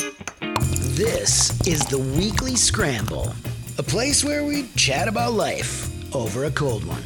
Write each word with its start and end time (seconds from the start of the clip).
This 0.00 1.66
is 1.66 1.84
the 1.86 1.98
Weekly 1.98 2.56
Scramble, 2.56 3.34
a 3.78 3.82
place 3.82 4.24
where 4.24 4.44
we 4.44 4.66
chat 4.76 5.08
about 5.08 5.32
life 5.34 5.88
over 6.14 6.44
a 6.44 6.50
cold 6.50 6.84
one 6.84 7.02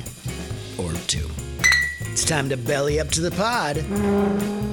or 0.79 0.93
two. 1.09 1.29
It's 2.01 2.25
time 2.25 2.49
to 2.49 2.57
belly 2.57 3.01
up 3.01 3.09
to 3.11 3.21
the 3.21 3.33
pod 3.33 3.77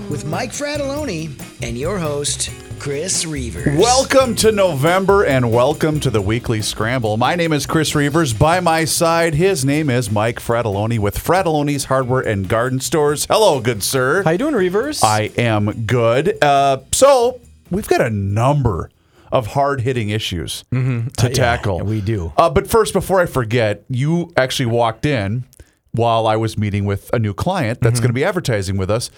with 0.09 0.25
Mike 0.25 0.51
Fratallone 0.51 1.39
and 1.63 1.77
your 1.77 1.97
host, 1.97 2.51
Chris 2.77 3.25
Reuvers. 3.25 3.77
Welcome 3.77 4.35
to 4.37 4.51
November 4.51 5.23
and 5.23 5.51
welcome 5.51 5.99
to 5.99 6.09
the 6.09 6.21
weekly 6.21 6.61
scramble. 6.61 7.17
My 7.17 7.35
name 7.35 7.53
is 7.53 7.65
Chris 7.65 7.95
Reuvers. 7.95 8.33
By 8.33 8.59
my 8.59 8.85
side, 8.85 9.33
his 9.35 9.65
name 9.65 9.89
is 9.89 10.11
Mike 10.11 10.39
Fratallone 10.39 10.99
with 10.99 11.17
Fratallone's 11.17 11.85
Hardware 11.85 12.21
and 12.21 12.47
Garden 12.47 12.79
Stores. 12.79 13.25
Hello, 13.25 13.59
good 13.59 13.83
sir. 13.83 14.23
How 14.23 14.31
you 14.31 14.37
doing, 14.37 14.55
Reuvers? 14.55 15.03
I 15.03 15.31
am 15.37 15.85
good. 15.85 16.43
Uh, 16.43 16.79
so 16.91 17.39
we've 17.71 17.87
got 17.87 18.01
a 18.01 18.09
number 18.09 18.89
of 19.31 19.47
hard-hitting 19.47 20.09
issues 20.09 20.63
to 20.71 20.77
Uh, 20.77 21.03
yeah, 21.23 21.29
tackle. 21.29 21.79
we 21.79 22.01
do. 22.01 22.33
Uh, 22.37 22.49
but 22.49 22.67
first, 22.67 22.93
before 22.93 23.21
I 23.21 23.25
forget, 23.25 23.83
you 23.89 24.31
actually 24.35 24.65
walked 24.67 25.05
in 25.05 25.45
while 25.93 26.27
I 26.27 26.35
was 26.35 26.57
meeting 26.57 26.85
with 26.85 27.09
a 27.13 27.19
new 27.19 27.33
client 27.33 27.79
that's 27.81 27.93
Mm-hmm. 27.95 28.01
going 28.03 28.09
to 28.09 28.13
be 28.13 28.25
advertising 28.25 28.77
with 28.77 28.91
us, 28.91 29.09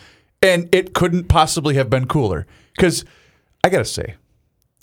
and 0.42 0.70
it 0.74 0.94
couldn't 0.94 1.26
possibly 1.30 1.76
have 1.76 1.90
been 1.90 2.06
cooler. 2.08 2.46
Because 2.76 3.04
I 3.64 3.70
got 3.70 3.80
to 3.80 3.86
say, 3.86 4.16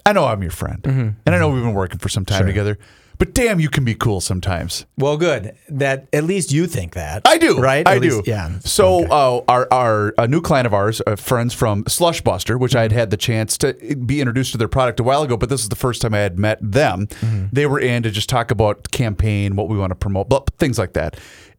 I 0.05 0.13
know 0.13 0.25
I'm 0.27 0.43
your 0.43 0.51
friend, 0.51 0.83
Mm-hmm. 0.83 1.09
and 1.27 1.35
I 1.35 1.39
know 1.39 1.49
we've 1.51 1.63
been 1.63 1.75
working 1.75 1.99
for 1.99 2.09
some 2.09 2.25
time 2.25 2.47
together. 2.47 2.77
But 3.21 3.35
damn, 3.35 3.61
you 3.61 3.69
can 3.69 3.85
be 3.85 3.95
cool 3.95 4.21
sometimes. 4.21 4.87
well, 4.97 5.17
good. 5.17 5.55
That 5.69 6.09
at 6.13 6.25
least 6.25 6.51
you 6.51 6.67
think 6.67 6.95
that. 6.95 7.23
I 7.27 7.37
do, 7.39 7.59
right? 7.61 7.87
I 7.87 7.97
At 7.97 8.03
do. 8.03 8.17
least- 8.17 8.27
yeah. 8.27 8.59
So, 8.65 9.05
uh, 9.07 9.45
our 9.47 9.69
our 9.71 10.15
a 10.19 10.27
new 10.27 10.41
client 10.41 10.67
of 10.67 10.75
ours, 10.75 11.01
uh, 11.07 11.15
friends 11.17 11.55
from 11.55 11.85
Slush 11.87 12.23
Buster, 12.23 12.57
which 12.59 12.75
I 12.75 12.81
had 12.83 12.93
had 12.93 13.11
the 13.11 13.17
chance 13.19 13.57
to 13.59 13.75
be 13.95 14.21
introduced 14.21 14.53
to 14.53 14.59
their 14.59 14.69
product 14.69 14.99
a 15.01 15.03
while 15.05 15.23
ago, 15.23 15.37
but 15.37 15.49
this 15.51 15.61
is 15.63 15.69
the 15.69 15.77
first 15.77 16.01
time 16.03 16.15
I 16.15 16.19
had 16.21 16.39
met 16.39 16.59
them. 16.63 17.07
Mm-hmm. 17.07 17.47
They 17.53 17.67
were 17.67 17.79
in 17.79 18.03
to 18.05 18.11
just 18.11 18.29
talk 18.31 18.51
about 18.51 18.91
campaign, 18.91 19.55
what 19.55 19.69
we 19.69 19.77
want 19.77 19.91
to 19.91 19.97
promote, 19.97 20.29
blah, 20.31 20.41
things 20.59 20.79
like 20.79 20.95
that. 20.95 21.17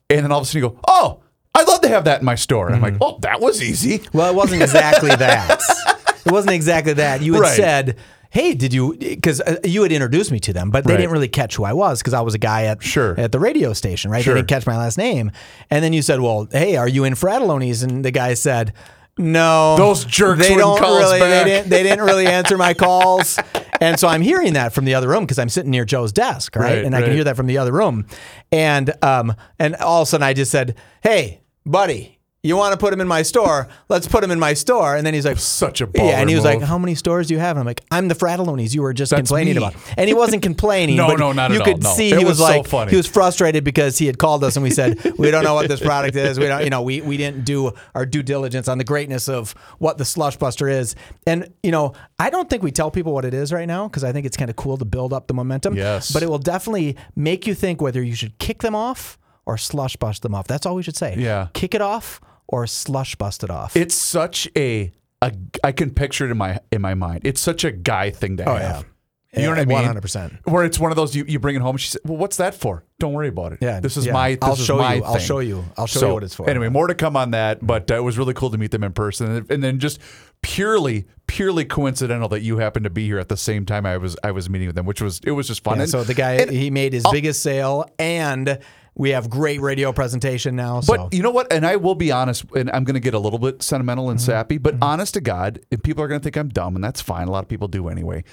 And 0.09 0.23
then 0.25 0.31
all 0.31 0.40
of 0.40 0.44
a 0.44 0.46
sudden, 0.48 0.64
you 0.64 0.70
go, 0.70 0.80
"Oh, 0.88 1.22
I'd 1.53 1.68
love 1.68 1.81
to 1.81 1.90
have 1.90 2.06
that 2.06 2.22
in 2.22 2.25
my 2.25 2.36
store." 2.36 2.68
And 2.68 2.75
I'm 2.75 2.81
Mm-hmm. 2.81 3.02
like, 3.03 3.14
"Oh, 3.16 3.20
that 3.22 3.40
was 3.40 3.62
easy." 3.62 4.02
Well, 4.14 4.30
it 4.31 4.36
wasn't 4.36 4.64
exactly 4.64 5.16
that. 5.16 5.62
It 6.23 6.31
wasn't 6.31 6.53
exactly 6.53 6.94
that. 6.94 7.23
You 7.23 7.34
had 7.34 7.42
Right. 7.42 7.56
said, 7.58 7.96
"Hey, 8.32 8.54
did 8.56 8.74
you?" 8.74 8.96
Because 8.98 9.40
uh, 9.42 9.58
you 9.64 9.84
had 9.84 9.92
introduced 9.92 10.32
me 10.32 10.40
to 10.40 10.52
them, 10.54 10.72
but 10.72 10.86
they 10.86 10.94
Right. 10.94 10.98
didn't 11.02 11.12
really 11.12 11.28
catch 11.30 11.56
who 11.56 11.64
I 11.64 11.74
was 11.74 12.00
because 12.00 12.14
I 12.16 12.22
was 12.22 12.34
a 12.34 12.40
guy 12.40 12.64
at 12.64 12.82
Sure. 12.82 13.14
at 13.20 13.32
the 13.32 13.40
radio 13.40 13.74
station, 13.74 14.10
right? 14.10 14.24
Sure. 14.24 14.34
They 14.34 14.40
didn't 14.40 14.50
catch 14.50 14.66
my 14.66 14.78
last 14.78 14.98
name, 14.98 15.32
and 15.70 15.84
then 15.84 15.94
you 15.94 16.02
said, 16.02 16.20
"Well, 16.20 16.48
hey, 16.52 16.76
are 16.78 16.88
you 16.88 17.04
in 17.04 17.14
Fratallone's?" 17.14 17.84
And 17.84 18.04
the 18.04 18.12
guy 18.12 18.34
said. 18.34 18.74
No, 19.18 19.76
Those 19.78 20.06
jerks 20.06 20.40
They 20.48 20.56
wouldn't 20.56 20.80
don't 20.80 20.98
really. 21.00 21.20
back." 21.20 21.44
They 21.44 21.52
didn't. 21.52 21.70
They 21.70 21.84
didn't 21.84 22.06
really 22.06 22.26
answer 22.28 22.58
my 22.58 22.74
calls, 22.74 23.38
and 23.82 24.00
so 24.00 24.08
I'm 24.08 24.22
hearing 24.22 24.54
that 24.54 24.72
from 24.74 24.86
the 24.86 24.96
other 24.96 25.09
room 25.09 25.26
because 25.26 25.38
I'm 25.38 25.50
sitting 25.50 25.70
near 25.70 25.84
Joe's 25.84 26.14
desk, 26.14 26.56
right? 26.56 26.76
Right, 26.78 26.86
and 26.86 26.96
I 26.96 27.02
can 27.02 27.12
hear 27.12 27.26
that 27.26 27.36
from 27.36 27.46
the 27.46 27.58
other 27.58 27.74
room, 27.74 28.06
and 28.54 28.92
um, 29.04 29.36
and 29.59 29.76
all 29.76 30.02
of 30.02 30.08
a 30.08 30.09
sudden 30.09 30.24
I 30.24 30.34
just 30.34 30.50
said, 30.50 30.76
"Hey, 31.04 31.42
buddy, 31.66 32.20
you 32.44 32.58
want 32.58 32.73
to 32.73 32.78
put 32.78 32.92
him 32.92 33.00
in 33.02 33.08
my 33.08 33.22
store? 33.22 33.67
Let's 33.88 34.08
put 34.08 34.23
him 34.23 34.31
in 34.31 34.39
my 34.39 34.53
store." 34.53 34.95
And 34.95 35.06
then 35.06 35.14
he's 35.14 35.25
like, 35.25 35.38
Such 35.38 35.80
a 35.81 35.88
baller 35.88 36.09
yeah, 36.09 36.20
and 36.22 36.30
he 36.30 36.36
was 36.36 36.44
baller 36.44 36.59
like, 36.59 36.64
"How 36.64 36.78
many 36.80 36.95
stores 36.95 37.28
do 37.28 37.34
you 37.36 37.39
have?" 37.39 37.52
And 37.56 37.59
I'm 37.61 37.66
like, 37.66 37.81
"I'm 37.92 38.08
the 38.08 38.16
Fratallone's 38.16 38.73
you 38.73 38.81
were 38.81 38.94
just 38.94 39.11
That's 39.11 39.20
complaining 39.30 39.56
me. 39.56 39.58
about." 39.64 39.75
And 39.97 40.08
he 40.08 40.14
wasn't 40.14 40.42
complaining. 40.52 40.95
No, 40.95 41.08
but 41.08 41.19
no, 41.19 41.31
not 41.34 41.52
you 41.52 41.59
at 41.59 41.66
could 41.66 41.73
all, 41.86 41.92
no. 41.92 41.95
see 41.95 42.12
It 42.12 42.17
he 42.19 42.25
was 42.25 42.39
was, 42.39 42.47
so 42.50 42.58
like, 42.58 42.67
funny. 42.67 42.92
he 42.92 42.97
was 42.97 43.08
frustrated 43.08 43.64
because 43.64 43.97
he 43.97 44.06
had 44.08 44.17
called 44.17 44.44
us 44.44 44.56
and 44.56 44.64
we 44.64 44.72
said, 44.72 45.00
"We 45.17 45.30
don't 45.31 45.44
know 45.44 45.53
what 45.53 45.67
this 45.67 45.80
product 45.80 46.16
is. 46.16 46.39
We 46.39 46.47
don't, 46.47 46.64
you 46.64 46.69
know, 46.72 46.81
we 46.81 47.02
we 47.02 47.17
didn't 47.17 47.45
do 47.45 47.73
our 47.94 48.06
due 48.06 48.23
diligence 48.23 48.67
on 48.67 48.78
the 48.80 48.84
greatness 48.86 49.30
of 49.30 49.52
what 49.78 49.97
the 49.97 50.06
Slush 50.06 50.38
Buster 50.38 50.67
is." 50.67 50.95
And 51.28 51.53
you 51.62 51.72
know, 51.72 51.94
I 52.17 52.30
don't 52.31 52.50
think 52.50 52.64
we 52.64 52.72
tell 52.72 52.89
people 52.89 53.14
what 53.14 53.23
it 53.25 53.34
is 53.34 53.53
right 53.53 53.67
now 53.67 53.88
because 53.88 54.03
I 54.03 54.12
think 54.12 54.25
it's 54.25 54.38
kind 54.38 54.50
of 54.50 54.56
cool 54.56 54.78
to 54.78 54.86
build 54.86 55.14
up 55.14 55.28
the 55.28 55.34
momentum. 55.36 55.75
Yes. 55.75 56.12
but 56.12 56.23
it 56.23 56.30
will 56.30 56.40
definitely 56.40 56.97
make 57.16 57.46
you 57.46 57.53
think 57.53 57.81
whether 57.81 58.01
you 58.01 58.16
should 58.16 58.38
kick 58.40 58.62
them 58.63 58.74
off 58.75 59.19
or 59.46 59.57
slush 59.57 59.96
bust 59.97 60.22
them 60.24 60.34
off. 60.35 60.47
That's 60.47 60.66
all 60.66 60.75
we 60.75 60.84
should 60.84 60.97
say. 60.97 61.16
Yeah. 61.18 61.47
kick 61.53 61.74
it 61.75 61.81
off 61.81 62.19
or 62.51 62.67
slush 62.67 63.16
busted 63.16 63.50
off. 63.50 63.75
It's 63.75 63.95
such 63.95 64.47
a, 64.57 64.91
a 65.22 65.31
I 65.63 65.72
can 65.72 65.91
picture 65.91 66.25
it 66.25 66.31
in 66.31 66.38
my 66.38 66.59
in 66.72 66.81
my 66.81 66.94
mind. 66.94 67.22
It's 67.23 67.41
such 67.41 67.63
a 67.63 67.72
guy 67.72 68.12
thing 68.12 68.38
to 68.38 68.47
Oh, 68.50 68.56
have. 68.56 68.81
yeah. 68.81 68.88
You 69.34 69.44
know 69.45 69.51
what 69.51 69.59
I 69.59 69.66
mean? 69.66 69.75
One 69.75 69.85
hundred 69.85 70.01
percent. 70.01 70.34
Where 70.44 70.66
it's 70.66 70.78
one 70.78 70.91
of 70.91 70.97
those 70.97 71.16
you, 71.16 71.23
you 71.25 71.39
bring 71.39 71.56
it 71.56 71.62
home. 71.62 71.78
She 71.78 71.88
said, 71.91 72.01
"Well, 72.03 72.17
what's 72.17 72.35
that 72.35 72.53
for? 72.53 72.84
Don't 73.00 73.13
worry 73.13 73.29
about 73.29 73.53
it. 73.53 73.59
Yeah, 73.62 73.79
this 73.79 73.95
is 73.95 74.06
yeah. 74.06 74.12
my. 74.12 74.31
This 74.31 74.39
I'll 74.41 74.56
show 74.57 74.78
my 74.78 74.95
you. 74.95 75.03
I'll 75.06 75.19
show 75.19 75.39
you. 75.39 75.63
I'll 75.78 75.88
show 75.88 76.07
you 76.09 76.13
what 76.16 76.23
it's 76.23 76.35
for. 76.35 76.50
Anyway, 76.50 76.67
more 76.67 76.88
to 76.88 76.94
come 76.95 77.16
on 77.16 77.31
that. 77.31 77.66
But 77.66 77.89
uh, 77.89 77.95
it 77.95 78.03
was 78.03 78.17
really 78.17 78.34
cool 78.34 78.50
to 78.51 78.57
meet 78.57 78.72
them 78.72 78.83
in 78.83 78.91
person, 78.91 79.45
and, 79.50 79.63
then 79.63 79.79
just 79.79 80.01
purely, 80.41 81.06
purely 81.28 81.63
coincidental 81.63 82.28
that 82.28 82.41
you 82.41 82.57
happened 82.57 82.83
to 82.83 82.89
be 82.89 83.06
here 83.06 83.19
at 83.19 83.29
the 83.29 83.38
same 83.38 83.66
time 83.66 83.85
I 83.85 83.95
was 83.95 84.18
I 84.22 84.31
was 84.31 84.50
meeting 84.50 84.68
with 84.68 84.75
them, 84.75 84.85
which 84.85 85.01
was 85.01 85.22
it 85.23 85.31
was 85.31 85.47
just 85.47 85.63
fun. 85.63 85.78
Yeah, 85.78 85.83
And- 85.83 85.91
so 85.91 86.03
the 86.03 86.13
guy 86.13 86.33
and- 86.33 86.51
he 86.51 86.69
made 86.69 86.91
his 86.91 87.06
biggest 87.09 87.41
sale, 87.41 87.85
and 87.97 88.59
we 88.96 89.12
have 89.12 89.29
great 89.29 89.62
radio 89.62 89.91
presentation 89.94 90.56
now. 90.56 90.81
So 90.81 90.96
But 90.97 91.13
you 91.13 91.24
know 91.24 91.31
what? 91.31 91.52
And 91.52 91.66
I 91.66 91.78
will 91.78 91.96
be 91.96 92.12
honest, 92.12 92.44
and 92.56 92.69
I'm 92.72 92.84
going 92.84 92.96
to 92.96 93.00
get 93.00 93.13
a 93.13 93.19
little 93.19 93.40
bit 93.40 93.62
sentimental 93.63 94.09
and 94.09 94.19
Mm-hmm. 94.19 94.25
sappy, 94.25 94.57
but 94.57 94.75
honest 94.81 95.13
to 95.16 95.22
God, 95.22 95.59
and 95.72 95.81
people 95.84 96.03
are 96.03 96.07
going 96.07 96.19
to 96.19 96.24
think 96.24 96.35
I'm 96.38 96.50
dumb, 96.50 96.75
and 96.75 96.84
that's 96.84 97.01
fine. 97.01 97.28
A 97.28 97.31
lot 97.31 97.44
of 97.44 97.50
people 97.50 97.68
do 97.68 97.88
anyway. 97.88 98.24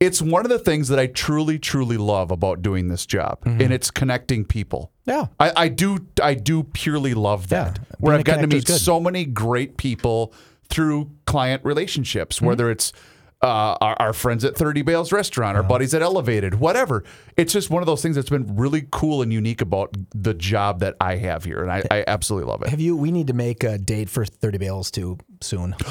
It's 0.00 0.20
one 0.20 0.44
of 0.44 0.48
the 0.50 0.58
things 0.58 0.88
that 0.88 0.98
I 0.98 1.06
truly, 1.06 1.58
truly 1.60 1.96
love 1.96 2.30
about 2.32 2.60
doing 2.60 2.88
this 2.88 3.06
job, 3.06 3.40
Mm-hmm. 3.44 3.60
and 3.62 3.72
it's 3.72 3.90
connecting 3.90 4.44
people. 4.44 4.90
yeah, 5.06 5.26
I, 5.40 5.52
I 5.56 5.68
do, 5.68 6.06
I 6.22 6.34
do 6.34 6.64
purely 6.64 7.14
love 7.14 7.48
that. 7.48 7.78
Yeah, 7.78 7.94
where 8.00 8.14
I've 8.16 8.24
gotten 8.24 8.48
to 8.50 8.54
meet 8.56 8.68
so 8.68 9.00
many 9.00 9.24
great 9.24 9.76
people 9.76 10.32
through 10.68 11.10
client 11.26 11.64
relationships, 11.64 12.36
Mm-hmm. 12.36 12.46
whether 12.46 12.70
it's 12.70 12.92
uh, 13.42 13.76
our, 13.80 13.96
our 14.00 14.12
friends 14.12 14.44
at 14.44 14.56
30 14.56 14.82
Bales 14.82 15.10
Restaurant, 15.12 15.56
our 15.56 15.62
buddies 15.62 15.94
at 15.94 16.02
Elevated, 16.02 16.54
whatever. 16.60 17.02
It's 17.36 17.52
just 17.52 17.70
one 17.70 17.82
of 17.82 17.86
those 17.86 18.00
things 18.02 18.14
that's 18.16 18.30
been 18.30 18.56
really 18.56 18.86
cool 18.92 19.20
and 19.22 19.32
unique 19.32 19.60
about 19.60 19.90
the 20.14 20.32
job 20.34 20.80
that 20.80 20.94
I 21.00 21.16
have 21.16 21.44
here, 21.44 21.62
and 21.62 21.72
I, 21.72 21.82
I 21.90 22.04
absolutely 22.06 22.50
love 22.50 22.62
it. 22.62 22.68
have 22.68 22.80
you? 22.80 22.96
We 22.96 23.10
need 23.10 23.26
to 23.26 23.32
make 23.32 23.64
a 23.64 23.78
date 23.78 24.08
for 24.08 24.24
Thirty 24.24 24.58
Bales 24.58 24.90
too 24.90 25.18
soon. 25.40 25.74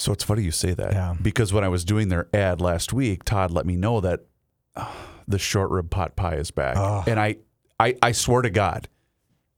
So 0.00 0.12
it's 0.12 0.22
funny 0.22 0.44
you 0.44 0.52
say 0.52 0.74
that 0.74 0.92
Yeah. 0.92 1.16
because 1.20 1.52
when 1.52 1.64
I 1.64 1.68
was 1.68 1.84
doing 1.84 2.08
their 2.08 2.28
ad 2.32 2.60
last 2.60 2.92
week, 2.92 3.24
Todd 3.24 3.50
let 3.50 3.66
me 3.66 3.74
know 3.74 4.00
that 4.00 4.20
uh, 4.76 4.86
the 5.26 5.40
short 5.40 5.72
rib 5.72 5.90
pot 5.90 6.14
pie 6.14 6.36
is 6.36 6.52
back, 6.52 6.76
and 7.08 7.18
I, 7.18 7.38
I, 7.80 7.96
I 8.00 8.12
swear 8.12 8.42
to 8.42 8.50
God, 8.50 8.86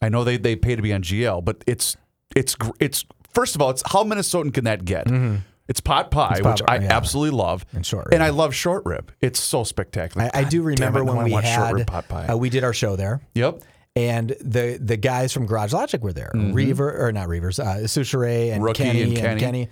I 0.00 0.08
know 0.08 0.24
they 0.24 0.38
they 0.38 0.56
pay 0.56 0.76
to 0.76 0.80
be 0.80 0.94
on 0.94 1.02
GL, 1.02 1.44
but 1.44 1.62
it's 1.66 1.94
it's 2.34 2.56
it's 2.78 3.04
first 3.34 3.54
of 3.54 3.60
all, 3.60 3.68
it's 3.68 3.82
how 3.92 4.02
Minnesotan 4.02 4.54
can 4.54 4.64
that 4.64 4.86
get? 4.86 5.08
It's 5.70 5.80
pot 5.80 6.10
pie, 6.10 6.40
pot 6.42 6.50
which 6.60 6.66
pie, 6.66 6.76
I 6.76 6.78
yeah. 6.80 6.94
absolutely 6.96 7.38
love, 7.38 7.64
And 7.72 7.86
short 7.86 8.08
and. 8.12 8.22
I 8.22 8.28
love 8.28 8.54
short 8.54 8.84
rib. 8.84 9.10
It's 9.22 9.40
so 9.40 9.64
spectacular. 9.64 10.28
I, 10.34 10.40
I 10.40 10.44
do 10.44 10.60
remember 10.62 10.98
it, 11.00 11.04
when 11.04 11.24
we 11.24 11.30
had 11.32 11.72
rib 11.72 11.86
pot 11.86 12.06
pie. 12.08 12.26
uh, 12.26 12.36
we 12.36 12.50
did 12.50 12.62
our 12.64 12.74
show 12.74 12.96
there. 12.96 13.22
yep, 13.34 13.62
And 13.96 14.30
the 14.42 14.78
the 14.82 14.96
guys 14.98 15.32
from 15.32 15.46
Garage 15.46 15.72
Logic 15.72 16.02
were 16.02 16.12
there, 16.12 16.30
Reuver 16.34 17.06
or 17.06 17.12
not 17.12 17.28
Reuvers, 17.28 17.58
uh, 17.58 17.76
Soucheray 17.86 18.50
and 18.52 18.56
Mm-hmm. 18.56 18.64
Rookie 18.64 18.82
Kenny 18.84 19.02
and 19.02 19.12
and 19.12 19.18
Kenny. 19.18 19.40
Kenny, 19.40 19.68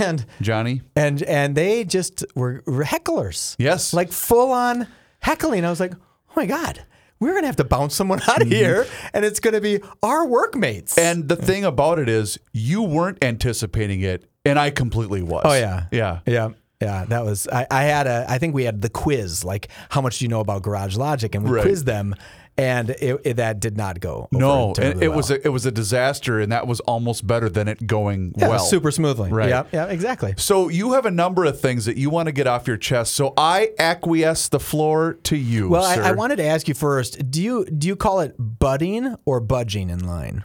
and 0.00 0.26
Johnny. 0.40 0.82
and 0.96 1.22
and 1.24 1.54
they 1.56 1.84
just 1.84 2.24
were 2.36 2.62
hecklers. 2.66 3.56
Yes. 3.58 3.92
like 3.92 4.12
full 4.12 4.52
on 4.52 4.86
heckling. 5.20 5.64
I 5.64 5.70
was 5.70 5.80
like, 5.80 5.92
oh 5.94 6.32
my 6.36 6.46
god, 6.46 6.84
we're 7.22 7.34
gonna 7.34 7.46
have 7.46 7.56
to 7.56 7.64
bounce 7.64 7.94
someone 7.94 8.20
out 8.28 8.40
Mm-hmm. 8.40 8.42
of 8.42 8.48
here, 8.48 8.86
and 9.14 9.24
it's 9.24 9.40
gonna 9.40 9.60
be 9.60 9.80
our 10.02 10.26
workmates. 10.26 10.98
And 10.98 11.28
the 11.28 11.36
thing 11.36 11.64
about 11.64 11.98
it 11.98 12.08
is, 12.08 12.38
you 12.52 12.82
weren't 12.82 13.22
anticipating 13.24 14.00
it, 14.02 14.24
and 14.44 14.58
I 14.58 14.70
completely 14.70 15.22
was. 15.22 15.42
oh 15.44 15.54
yeah, 15.54 15.86
yeah. 15.90 16.20
yeah. 16.26 16.50
Yeah, 16.80 17.04
that 17.10 17.24
was. 17.24 17.46
I, 17.46 17.64
I 17.70 17.84
had 17.84 18.08
a. 18.08 18.26
I 18.28 18.38
think 18.38 18.56
we 18.56 18.64
had 18.64 18.82
the 18.82 18.90
quiz. 18.90 19.44
Like, 19.44 19.68
how 19.88 20.00
much 20.00 20.18
do 20.18 20.24
you 20.24 20.28
know 20.28 20.40
about 20.40 20.62
Garage 20.62 20.96
Logic? 20.96 21.32
And 21.32 21.44
we 21.44 21.50
Right. 21.52 21.62
quizzed 21.62 21.86
them, 21.86 22.16
and 22.58 22.90
it, 22.90 23.20
it- 23.24 23.36
that 23.38 23.60
did 23.60 23.76
not 23.76 23.98
go. 24.00 24.28
Over 24.32 24.38
No, 24.38 24.72
it 24.76 24.96
well. 25.08 25.12
was 25.16 25.30
a, 25.30 25.44
it 25.46 25.48
was 25.50 25.64
a 25.66 25.72
disaster, 25.72 26.38
and 26.38 26.52
that 26.52 26.66
was 26.66 26.80
almost 26.80 27.26
better 27.26 27.48
than 27.48 27.66
it 27.68 27.86
going 27.86 28.34
Yeah, 28.36 28.48
well. 28.48 28.58
super 28.58 28.90
smoothly. 28.90 29.30
Right. 29.30 29.48
Yeah, 29.48 29.64
yeah, 29.72 29.86
exactly. 29.86 30.34
So 30.36 30.68
you 30.68 30.92
have 30.92 31.06
a 31.06 31.10
number 31.10 31.44
of 31.44 31.60
things 31.60 31.86
that 31.86 31.96
you 31.96 32.10
want 32.10 32.26
to 32.26 32.32
get 32.32 32.46
off 32.46 32.66
your 32.68 32.76
chest. 32.76 33.14
So 33.14 33.32
I 33.36 33.70
acquiesce 33.78 34.48
the 34.48 34.60
floor 34.60 35.14
to 35.24 35.36
you. 35.36 35.68
Well, 35.70 35.84
I. 35.84 35.94
I 36.10 36.12
wanted 36.12 36.36
to 36.36 36.44
ask 36.44 36.68
you 36.68 36.74
first. 36.74 37.30
Do 37.30 37.40
you 37.42 37.64
do 37.64 37.86
you 37.88 37.96
call 37.96 38.20
it 38.20 38.34
budding 38.38 39.16
or 39.24 39.40
budging 39.40 39.88
in 39.90 40.06
line? 40.06 40.44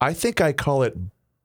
I 0.00 0.12
think 0.12 0.40
I 0.40 0.52
call 0.52 0.82
it 0.82 0.94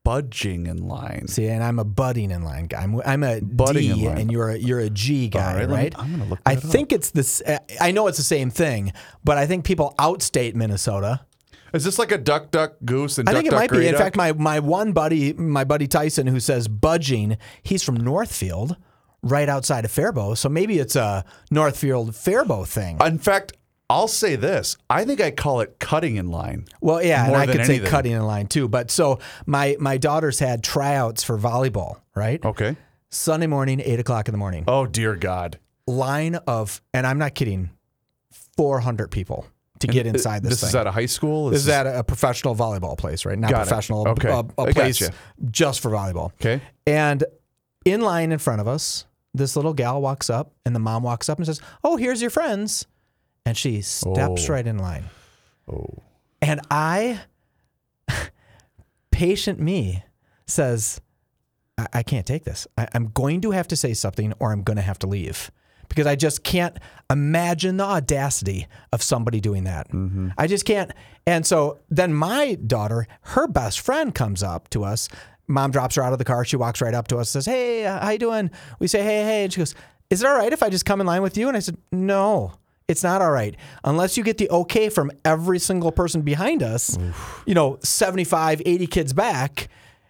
budging 0.03 0.68
in 0.68 0.88
line. 0.88 1.27
See, 1.27 1.48
and 1.48 1.63
I'm 1.63 1.80
a 1.80 1.83
budding 1.83 2.31
in 2.31 2.44
line 2.44 2.65
guy. 2.68 2.81
I'm, 2.83 3.01
I'm 3.06 3.24
a 3.24 3.39
Budding 3.42 3.89
in 3.92 4.03
line. 4.03 4.18
and 4.18 4.31
you're 4.31 4.50
a 4.50 4.57
you're 4.57 4.80
a 4.80 4.89
G 4.89 5.27
guy, 5.30 5.56
right, 5.59 5.69
right? 5.69 5.94
I'm 6.00 6.12
gonna 6.12 6.25
look 6.25 6.39
I 6.45 6.56
up. 6.56 6.59
think 6.63 6.92
it's 6.92 7.12
this. 7.12 7.42
uh, 7.45 7.59
I 7.80 7.92
know 7.92 8.07
it's 8.07 8.18
the 8.18 8.24
same 8.24 8.50
thing, 8.50 8.94
but 9.24 9.38
I 9.38 9.45
think 9.45 9.65
people 9.65 9.94
outstate 10.00 10.56
Minnesota. 10.56 11.21
Is 11.74 11.86
this 11.86 11.98
like 11.98 12.12
a 12.12 12.18
duck, 12.18 12.51
duck, 12.51 12.74
goose, 12.83 13.18
and 13.18 13.30
I 13.30 13.31
duck, 13.31 13.38
think 13.42 13.48
it 13.48 13.51
duck, 13.51 13.59
might 13.59 13.71
be. 13.71 13.86
In 13.88 13.94
duck? 13.94 14.01
fact, 14.01 14.15
my 14.18 14.33
my 14.33 14.59
one 14.59 14.92
buddy, 14.92 15.33
my 15.33 15.63
buddy 15.63 15.88
Tyson, 15.88 16.27
who 16.27 16.39
says 16.39 16.68
budging, 16.68 17.38
he's 17.63 17.81
from 17.83 17.95
Northfield, 17.95 18.75
right 19.24 19.47
outside 19.47 19.86
of 19.86 19.92
Faribault. 19.92 20.38
So 20.38 20.50
maybe 20.50 20.80
it's 20.80 20.95
a 20.97 21.24
Northfield 21.50 22.13
Faribault 22.15 22.68
thing. 22.68 22.97
in 23.06 23.19
fact, 23.19 23.54
I'll 23.91 24.07
say 24.07 24.35
this. 24.38 24.77
I 24.89 25.03
think 25.05 25.19
I 25.21 25.31
call 25.31 25.59
it 25.61 25.77
cutting 25.79 26.15
in 26.15 26.27
line. 26.31 26.65
Well, 26.79 27.03
yeah, 27.03 27.25
and 27.27 27.35
I 27.35 27.45
could 27.45 27.65
say 27.65 27.79
cutting 27.79 28.13
in 28.13 28.21
line 28.25 28.47
too. 28.47 28.67
But 28.69 28.89
so 28.89 29.19
my 29.45 29.75
my 29.79 29.97
daughters 29.97 30.39
had 30.39 30.63
tryouts 30.63 31.23
for 31.23 31.38
volleyball, 31.38 31.97
right? 32.15 32.43
Okay. 32.43 32.77
Sunday 33.09 33.47
morning, 33.47 33.81
eight 33.83 33.99
o'clock 33.99 34.27
in 34.27 34.31
the 34.31 34.38
morning. 34.38 34.63
Oh 34.67 34.85
dear 34.85 35.15
God. 35.15 35.59
Line 35.88 36.35
of, 36.47 36.81
and 36.93 37.05
I'm 37.05 37.17
not 37.17 37.35
kidding, 37.35 37.71
400 38.55 39.09
people 39.11 39.45
to 39.79 39.88
get 39.88 40.05
uh, 40.05 40.09
inside 40.09 40.44
this, 40.44 40.51
This 40.51 40.61
thing. 40.61 40.67
is 40.69 40.75
at 40.75 40.87
a 40.87 40.91
high 40.91 41.07
school. 41.07 41.49
This 41.49 41.63
is 41.63 41.69
at 41.69 41.87
a 41.87 42.03
professional 42.03 42.55
volleyball 42.55 42.97
place, 42.97 43.25
right? 43.25 43.37
Not 43.37 43.49
Got 43.51 43.63
it. 43.63 43.67
professional, 43.67 44.07
Okay. 44.07 44.29
a, 44.29 44.44
a 44.57 44.61
I 44.67 44.71
place 44.73 44.99
gotcha. 44.99 45.13
just 45.49 45.79
for 45.81 45.89
volleyball. 45.91 46.31
okay. 46.33 46.61
And 46.85 47.23
in 47.83 48.01
line 48.01 48.31
in 48.31 48.37
front 48.39 48.61
of 48.61 48.67
us, 48.67 49.05
this 49.33 49.55
little 49.55 49.73
gal 49.73 50.01
walks 50.01 50.29
up, 50.29 50.53
and 50.65 50.75
the 50.75 50.79
mom 50.79 51.03
walks 51.03 51.29
up 51.29 51.37
and 51.39 51.45
says, 51.47 51.61
"Oh, 51.83 51.95
here's 51.97 52.21
your 52.21 52.29
friends," 52.29 52.85
and 53.45 53.57
she 53.57 53.81
steps 53.81 54.49
Oh. 54.49 54.53
right 54.53 54.65
in 54.67 54.77
line. 54.77 55.05
Oh. 55.71 55.85
And 56.41 56.61
I, 56.69 57.21
patient 59.11 59.59
me, 59.59 60.03
says, 60.47 61.01
I, 61.77 61.88
I 61.93 62.03
can't 62.03 62.25
take 62.25 62.43
this. 62.43 62.67
I, 62.77 62.88
I'm 62.93 63.07
going 63.07 63.41
to 63.41 63.51
have 63.51 63.67
to 63.69 63.75
say 63.75 63.93
something 63.93 64.33
or 64.39 64.51
I'm 64.51 64.63
going 64.63 64.77
to 64.77 64.81
have 64.83 64.99
to 64.99 65.07
leave 65.07 65.51
because 65.89 66.07
I 66.07 66.15
just 66.15 66.43
can't 66.43 66.77
imagine 67.09 67.77
the 67.77 67.83
audacity 67.83 68.67
of 68.93 69.03
somebody 69.03 69.39
doing 69.41 69.65
that. 69.65 69.87
I 70.37 70.47
just 70.47 70.65
can't. 70.65 70.91
And 71.27 71.45
so 71.45 71.79
then 71.89 72.13
my 72.13 72.55
daughter, 72.65 73.07
her 73.21 73.47
best 73.47 73.79
friend 73.81 74.15
comes 74.15 74.41
up 74.41 74.69
to 74.69 74.83
us. 74.85 75.09
Mom 75.47 75.69
drops 75.71 75.95
her 75.95 76.03
out 76.03 76.13
of 76.13 76.19
the 76.19 76.25
car. 76.25 76.45
She 76.45 76.55
walks 76.55 76.81
right 76.81 76.94
up 76.94 77.09
to 77.09 77.17
us, 77.17 77.29
says, 77.29 77.45
"Hey, 77.45 77.85
uh, 77.85 77.99
how 77.99 78.11
you 78.11 78.19
doing?" 78.19 78.51
We 78.79 78.87
say, 78.87 79.03
"Hey, 79.03 79.23
hey," 79.25 79.44
and 79.44 79.51
she 79.51 79.59
goes, 79.59 79.75
"Is 80.09 80.23
it 80.23 80.27
all 80.27 80.35
right 80.37 80.53
if 80.53 80.63
I 80.63 80.69
just 80.69 80.85
come 80.85 81.01
in 81.01 81.07
line 81.07 81.21
with 81.21 81.35
you?" 81.37 81.49
And 81.49 81.57
I 81.57 81.59
said, 81.59 81.75
"No." 81.91 82.53
It's 82.91 83.03
not 83.03 83.21
all 83.21 83.31
right 83.31 83.55
unless 83.83 84.17
you 84.17 84.23
get 84.23 84.38
the 84.38 84.49
okay 84.49 84.89
from 84.89 85.11
every 85.25 85.57
single 85.59 85.91
person 85.91 86.21
behind 86.21 86.61
us, 86.61 86.97
you 87.45 87.53
know, 87.55 87.79
75, 87.81 88.61
80 88.65 88.88
kids 88.88 89.13
back. 89.13 89.69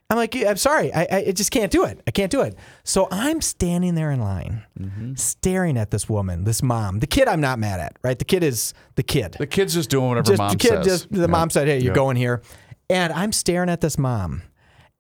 I'm 0.10 0.18
like, 0.18 0.36
I'm 0.36 0.58
sorry, 0.58 0.94
I, 0.94 1.08
I 1.10 1.32
just 1.32 1.52
can't 1.52 1.72
do 1.72 1.86
it. 1.86 2.02
I 2.06 2.12
can't 2.12 2.30
do 2.30 2.42
it. 2.42 2.58
So 2.84 3.08
I'm 3.12 3.40
standing 3.40 3.96
there 3.96 4.12
in 4.12 4.20
line, 4.20 4.64
mm-hmm. 4.78 5.16
staring 5.16 5.78
at 5.78 5.92
this 5.92 6.10
woman, 6.10 6.44
this 6.44 6.62
mom, 6.62 7.00
the 7.00 7.08
kid. 7.08 7.30
I'm 7.30 7.40
not 7.40 7.60
mad 7.60 7.80
at, 7.80 7.96
right? 8.04 8.20
The 8.20 8.26
kid 8.26 8.44
is 8.44 8.74
the 8.96 9.04
kid. 9.04 9.38
The 9.40 9.48
kid's 9.48 9.74
just 9.74 9.90
doing 9.90 10.10
whatever 10.10 10.28
just 10.28 10.38
mom 10.38 10.52
the 10.52 10.58
kid, 10.58 10.70
says. 10.70 10.86
just 10.86 11.12
the 11.14 11.22
Yeah. 11.22 11.26
mom 11.28 11.50
said, 11.50 11.70
"Hey, 11.70 11.80
you're 11.80 11.94
Yeah. 11.94 11.96
going 11.96 12.18
here," 12.18 12.42
and 12.90 13.14
I'm 13.14 13.32
staring 13.32 13.70
at 13.70 13.80
this 13.80 13.98
mom, 13.98 14.42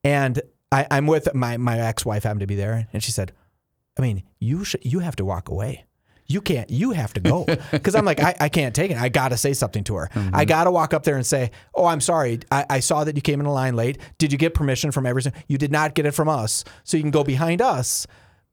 and 0.05 0.41
I, 0.71 0.87
I'm 0.89 1.07
with 1.07 1.33
my 1.35 1.57
my 1.57 1.77
ex 1.77 2.05
wife 2.05 2.23
happened 2.23 2.39
to 2.39 2.47
be 2.47 2.55
there, 2.55 2.87
and 2.93 3.03
she 3.03 3.11
said, 3.11 3.33
"I 3.99 4.01
mean, 4.01 4.23
you 4.39 4.63
should 4.63 4.85
you 4.85 4.99
have 4.99 5.17
to 5.17 5.25
walk 5.25 5.49
away." 5.49 5.83
You 6.31 6.41
can't. 6.41 6.69
You 6.69 6.91
have 6.91 7.13
to 7.13 7.19
go 7.19 7.45
because 7.71 7.95
I'm 7.95 8.05
like 8.05 8.19
I, 8.21 8.35
I 8.39 8.49
can't 8.49 8.73
take 8.75 8.91
it. 8.91 8.97
I 8.97 9.09
got 9.09 9.29
to 9.29 9.37
say 9.37 9.53
something 9.53 9.83
to 9.85 9.95
her. 9.95 10.09
Mm-hmm. 10.13 10.35
I 10.35 10.45
got 10.45 10.63
to 10.65 10.71
walk 10.71 10.93
up 10.93 11.03
there 11.03 11.15
and 11.15 11.25
say, 11.25 11.51
"Oh, 11.75 11.85
I'm 11.85 12.01
sorry. 12.01 12.39
I, 12.51 12.65
I 12.69 12.79
saw 12.79 13.03
that 13.03 13.15
you 13.15 13.21
came 13.21 13.39
in 13.39 13.45
a 13.45 13.53
line 13.53 13.75
late. 13.75 13.97
Did 14.17 14.31
you 14.31 14.37
get 14.37 14.53
permission 14.53 14.91
from 14.91 15.05
every? 15.05 15.23
You 15.47 15.57
did 15.57 15.71
not 15.71 15.93
get 15.95 16.05
it 16.05 16.11
from 16.11 16.29
us, 16.29 16.63
so 16.83 16.97
you 16.97 17.03
can 17.03 17.11
go 17.11 17.23
behind 17.23 17.61
us. 17.61 18.07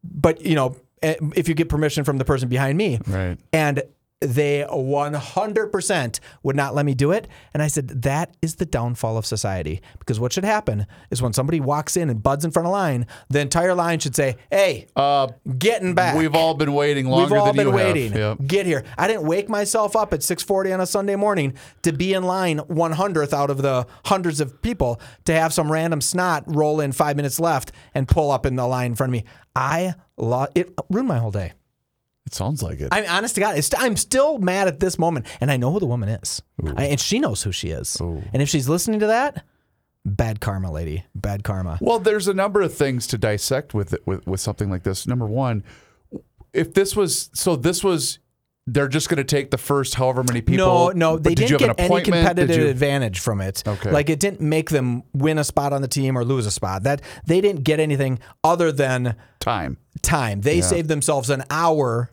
But 0.04 0.40
you 0.42 0.54
know, 0.54 0.76
eh, 1.02 1.16
if 1.36 1.48
you 1.48 1.54
get 1.54 1.68
permission 1.68 2.04
from 2.04 2.18
the 2.18 2.24
person 2.24 2.48
behind 2.48 2.76
me, 2.78 3.00
Right. 3.06 3.38
and 3.52 3.82
they 4.20 4.64
100% 4.68 6.20
would 6.42 6.56
not 6.56 6.74
let 6.74 6.84
me 6.84 6.94
do 6.94 7.12
it. 7.12 7.28
And 7.54 7.62
I 7.62 7.68
said, 7.68 8.02
that 8.02 8.36
is 8.42 8.56
the 8.56 8.66
downfall 8.66 9.16
of 9.16 9.24
society. 9.24 9.80
Because 9.98 10.18
what 10.18 10.32
should 10.32 10.44
happen 10.44 10.86
is 11.10 11.22
when 11.22 11.32
somebody 11.32 11.60
walks 11.60 11.96
in 11.96 12.10
and 12.10 12.22
buds 12.22 12.44
in 12.44 12.50
front 12.50 12.66
of 12.66 12.72
line, 12.72 13.06
the 13.28 13.40
entire 13.40 13.74
line 13.74 13.98
should 14.00 14.16
say, 14.16 14.36
hey, 14.50 14.86
Uh, 14.96 15.28
getting 15.58 15.94
back. 15.94 16.16
we've 16.16 16.34
all 16.34 16.54
been 16.54 16.74
waiting 16.74 17.06
longer 17.06 17.28
than 17.28 17.38
you 17.38 17.44
have. 17.44 17.54
We've 17.56 17.66
all 17.66 17.72
been 17.72 17.74
waiting. 17.94 18.12
Yep. 18.12 18.38
Get 18.46 18.66
here. 18.66 18.84
I 18.96 19.06
didn't 19.06 19.22
wake 19.26 19.48
myself 19.48 19.94
up 19.94 20.12
at 20.12 20.20
6:40 20.22 20.72
on 20.74 20.80
a 20.80 20.86
Sunday 20.86 21.16
morning 21.16 21.54
to 21.82 21.92
be 21.92 22.12
in 22.14 22.24
line 22.24 22.58
100th 22.58 23.32
out 23.32 23.50
of 23.50 23.62
the 23.62 23.86
hundreds 24.06 24.40
of 24.40 24.60
people 24.62 25.00
to 25.26 25.32
have 25.32 25.52
some 25.52 25.70
random 25.70 26.00
snot 26.00 26.42
roll 26.46 26.80
in 26.80 26.92
5 26.92 27.16
minutes 27.16 27.38
left 27.38 27.72
and 27.94 28.08
pull 28.08 28.30
up 28.30 28.44
in 28.46 28.56
the 28.56 28.66
line 28.66 28.92
in 28.92 28.94
front 28.96 29.10
of 29.10 29.12
me. 29.12 29.24
I 29.54 29.94
lo- 30.16 30.48
it 30.54 30.70
ruined 30.90 31.08
my 31.08 31.18
whole 31.18 31.30
day. 31.30 31.52
It 32.28 32.34
sounds 32.34 32.62
like 32.62 32.78
it. 32.80 32.88
I'm 32.92 33.06
honest 33.08 33.36
to 33.36 33.40
God, 33.40 33.56
it's, 33.56 33.70
I'm 33.78 33.96
still 33.96 34.36
mad 34.38 34.68
at 34.68 34.80
this 34.80 34.98
moment, 34.98 35.24
and 35.40 35.50
I 35.50 35.56
know 35.56 35.72
who 35.72 35.80
the 35.80 35.86
woman 35.86 36.10
is, 36.10 36.42
I- 36.76 36.84
and 36.84 37.00
she 37.00 37.18
knows 37.20 37.42
who 37.42 37.52
she 37.52 37.68
is. 37.70 37.96
And 38.00 38.42
if 38.42 38.50
she's 38.50 38.68
listening 38.68 39.00
to 39.00 39.06
that, 39.06 39.46
bad 40.04 40.38
karma, 40.40 40.70
lady, 40.70 41.04
bad 41.14 41.42
karma. 41.42 41.78
Well, 41.80 41.98
there's 41.98 42.28
a 42.28 42.34
number 42.34 42.60
of 42.60 42.74
things 42.74 43.06
to 43.08 43.16
dissect 43.18 43.72
with 43.72 43.94
with 44.04 44.26
with 44.26 44.40
something 44.40 44.68
like 44.68 44.82
this. 44.82 45.06
Number 45.06 45.26
one, 45.26 45.64
if 46.52 46.74
this 46.74 46.94
was 46.94 47.30
so, 47.32 47.56
this 47.56 47.82
was 47.82 48.18
they're 48.70 48.88
just 48.88 49.08
going 49.08 49.16
to 49.16 49.24
take 49.24 49.50
the 49.50 49.56
first 49.56 49.94
however 49.94 50.22
many 50.22 50.42
people. 50.42 50.66
no, 50.66 50.88
no, 50.90 51.18
they 51.18 51.34
did 51.34 51.48
have 51.48 51.58
get 51.58 51.70
an 51.70 51.80
any 51.90 52.02
competitive 52.02 52.54
you- 52.54 52.66
advantage 52.68 53.18
from 53.20 53.40
it. 53.40 53.62
Okay. 53.66 53.90
like 53.90 54.10
it 54.10 54.20
didn't 54.20 54.42
make 54.42 54.68
them 54.68 55.02
win 55.14 55.38
a 55.38 55.44
spot 55.44 55.72
on 55.72 55.80
the 55.80 55.88
team 55.88 56.18
or 56.18 56.22
lose 56.26 56.44
a 56.44 56.50
spot. 56.50 56.82
That 56.82 57.00
they 57.24 57.40
didn't 57.40 57.64
get 57.64 57.80
anything 57.80 58.18
other 58.44 58.70
than 58.70 59.16
time. 59.40 59.78
time. 60.02 60.42
They 60.42 60.60
saved 60.60 60.88
themselves 60.88 61.30
an 61.30 61.44
hour 61.48 62.10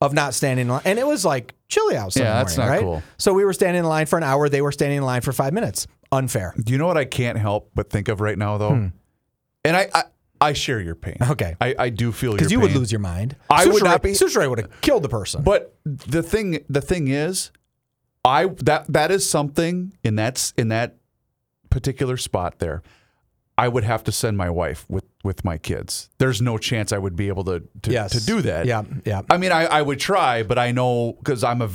of 0.00 0.12
not 0.14 0.32
standing 0.34 0.66
in 0.66 0.72
line, 0.72 0.82
and 0.84 0.98
it 0.98 1.06
was 1.06 1.24
like 1.24 1.54
chilly 1.68 1.96
out. 1.96 2.12
Sunday 2.12 2.28
Yeah, 2.28 2.36
that's 2.42 2.56
morning, 2.56 2.70
not 2.70 2.76
right? 2.76 2.82
cool. 2.82 3.02
So 3.18 3.32
we 3.34 3.44
were 3.44 3.52
standing 3.52 3.80
in 3.80 3.88
line 3.88 4.06
for 4.06 4.16
an 4.16 4.22
hour. 4.22 4.48
They 4.48 4.62
were 4.62 4.72
standing 4.72 4.98
in 4.98 5.04
line 5.04 5.22
for 5.22 5.32
five 5.32 5.52
minutes. 5.52 5.86
Unfair. 6.12 6.54
Do 6.62 6.72
you 6.72 6.78
know 6.78 6.86
what 6.86 6.96
I 6.96 7.04
can't 7.04 7.36
help 7.38 7.70
but 7.74 7.90
think 7.90 8.08
of 8.08 8.20
right 8.20 8.38
now, 8.38 8.58
though? 8.58 8.90
And 9.64 9.76
I, 9.76 9.88
I 9.92 10.02
I 10.40 10.52
share 10.52 10.80
your 10.80 10.94
pain. 10.94 11.16
Hmm. 11.20 11.32
Okay. 11.32 11.56
I, 11.60 11.74
I 11.78 11.88
do 11.90 12.12
feel 12.12 12.30
your 12.30 12.38
Because 12.38 12.52
your 12.52 12.60
you 12.62 12.66
would 12.68 12.76
lose 12.76 12.92
your 12.92 13.00
mind. 13.00 13.36
I 13.50 13.66
would 13.66 13.82
not 13.82 14.02
be- 14.02 14.12
Soucheray 14.12 14.48
would 14.48 14.60
have 14.60 14.80
killed 14.80 15.02
the 15.02 15.08
person. 15.08 15.42
But 15.42 15.76
the 15.84 16.22
thing 16.22 16.64
the 16.68 16.80
thing 16.80 17.08
is, 17.08 17.50
I 18.24 18.46
that 18.64 18.86
that 18.92 19.10
is 19.10 19.28
something 19.28 19.92
in 20.04 20.14
that 20.16 20.52
in 20.56 20.68
that 20.68 20.96
particular 21.70 22.16
spot 22.16 22.60
there. 22.60 22.82
I 23.58 23.66
would 23.66 23.84
have 23.84 24.04
to 24.04 24.12
send 24.12 24.38
my 24.38 24.48
wife 24.48 24.86
with 24.88 25.04
with 25.24 25.44
my 25.44 25.58
kids. 25.58 26.08
There's 26.18 26.40
no 26.40 26.58
chance 26.58 26.92
I 26.92 26.98
would 26.98 27.16
be 27.16 27.28
able 27.28 27.44
to 27.44 27.62
to, 27.82 27.90
Yes. 27.90 28.12
to 28.12 28.24
do 28.24 28.40
that. 28.42 28.66
Yeah, 28.66 28.84
yeah. 29.04 29.22
I 29.28 29.36
mean, 29.36 29.50
I, 29.52 29.64
I 29.64 29.82
would 29.82 29.98
try, 29.98 30.44
but 30.44 30.58
I 30.58 30.70
know 30.70 31.14
because 31.18 31.42
I'm 31.42 31.60
a 31.60 31.68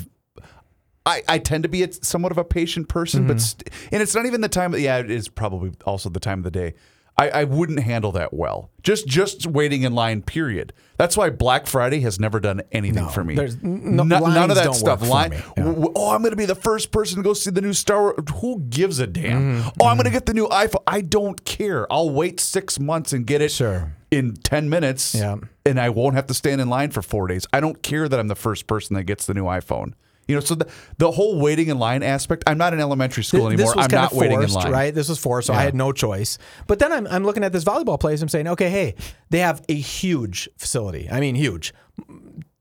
I, 1.05 1.21
I 1.27 1.37
tend 1.39 1.63
to 1.63 1.69
be 1.69 1.83
a, 1.83 1.91
somewhat 1.91 2.31
of 2.31 2.37
a 2.37 2.45
patient 2.45 2.87
person, 2.87 3.27
but 3.27 3.37
mm-hmm. 3.37 3.39
st- 3.39 3.69
and 3.91 4.01
it's 4.01 4.15
not 4.15 4.25
even 4.25 4.39
the 4.39 4.47
time. 4.47 4.73
Yeah, 4.73 4.99
it 4.99 5.11
is 5.11 5.27
probably 5.27 5.73
also 5.85 6.09
the 6.09 6.21
time 6.21 6.39
of 6.39 6.45
the 6.45 6.51
day. 6.51 6.75
I, 7.15 7.29
I 7.29 7.43
wouldn't 7.43 7.79
handle 7.81 8.11
that 8.13 8.33
well. 8.33 8.71
Just 8.81 9.07
just 9.07 9.45
waiting 9.45 9.83
in 9.83 9.93
line. 9.93 10.23
Period. 10.23 10.73
That's 10.97 11.15
why 11.15 11.29
Black 11.29 11.67
Friday 11.67 11.99
has 12.01 12.19
never 12.19 12.39
done 12.39 12.61
anything 12.71 13.07
for 13.09 13.23
me. 13.23 13.35
there's 13.35 13.55
n- 13.55 13.95
no- 13.95 14.03
none 14.03 14.21
lines 14.21 14.49
of 14.51 14.55
that 14.55 14.63
don't 14.63 14.73
stuff. 14.73 15.01
work 15.01 15.07
for 15.09 15.13
Line. 15.13 15.29
me. 15.31 15.37
Yeah. 15.37 15.63
w- 15.63 15.73
w- 15.75 15.93
Oh, 15.95 16.11
I'm 16.11 16.21
going 16.21 16.31
to 16.31 16.37
be 16.37 16.45
the 16.45 16.55
first 16.55 16.91
person 16.91 17.17
to 17.17 17.23
go 17.23 17.33
see 17.33 17.51
the 17.51 17.61
new 17.61 17.73
Star 17.73 18.01
Wars. 18.01 18.15
Who 18.41 18.61
gives 18.61 18.99
a 18.99 19.05
damn? 19.07 19.59
Mm-hmm. 19.61 19.69
Oh, 19.79 19.85
I'm 19.87 19.97
going 19.97 20.05
to 20.05 20.11
get 20.11 20.25
the 20.25 20.33
new 20.33 20.47
iPhone. 20.47 20.81
I 20.87 21.01
don't 21.01 21.43
care. 21.45 21.91
I'll 21.93 22.09
wait 22.09 22.39
six 22.39 22.79
months 22.79 23.13
and 23.13 23.27
get 23.27 23.41
it 23.41 23.51
Sure. 23.51 23.93
in 24.09 24.33
ten 24.35 24.69
minutes 24.69 25.13
Yeah. 25.13 25.37
and 25.65 25.79
I 25.79 25.89
won't 25.89 26.15
have 26.15 26.27
to 26.27 26.33
stand 26.33 26.61
in 26.61 26.69
line 26.69 26.89
for 26.91 27.01
four 27.03 27.27
days. 27.27 27.45
I 27.53 27.59
don't 27.59 27.81
care 27.83 28.09
that 28.09 28.19
I'm 28.19 28.27
the 28.27 28.35
first 28.35 28.65
person 28.67 28.95
that 28.95 29.03
gets 29.03 29.25
the 29.27 29.33
new 29.35 29.45
iPhone. 29.45 29.93
You 30.27 30.35
know, 30.35 30.41
so 30.41 30.55
the, 30.55 30.67
the 30.97 31.11
whole 31.11 31.39
waiting 31.39 31.67
in 31.67 31.79
line 31.79 32.01
aspect. 32.03 32.43
I'm 32.47 32.57
not 32.57 32.73
in 32.73 32.79
elementary 32.79 33.23
school 33.23 33.49
Th- 33.49 33.59
anymore. 33.59 33.73
I'm 33.77 33.91
not 33.91 34.13
waiting 34.13 34.41
in 34.41 34.49
line. 34.51 34.71
right? 34.71 34.93
This 34.95 35.09
was 35.09 35.19
forced, 35.19 35.47
so 35.47 35.53
I 35.53 35.61
had 35.63 35.75
no 35.75 35.91
choice. 35.91 36.37
But 36.67 36.79
then 36.79 36.91
I'm, 36.93 37.05
I'm 37.07 37.23
looking 37.25 37.43
at 37.43 37.51
this 37.51 37.63
volleyball 37.63 37.99
place. 37.99 38.21
I'm 38.21 38.29
saying, 38.29 38.47
okay, 38.49 38.69
hey, 38.69 38.95
they 39.31 39.39
have 39.39 39.61
a 39.67 39.75
huge 39.75 40.47
facility. 40.57 41.09
I 41.11 41.19
mean, 41.19 41.35
huge, 41.35 41.73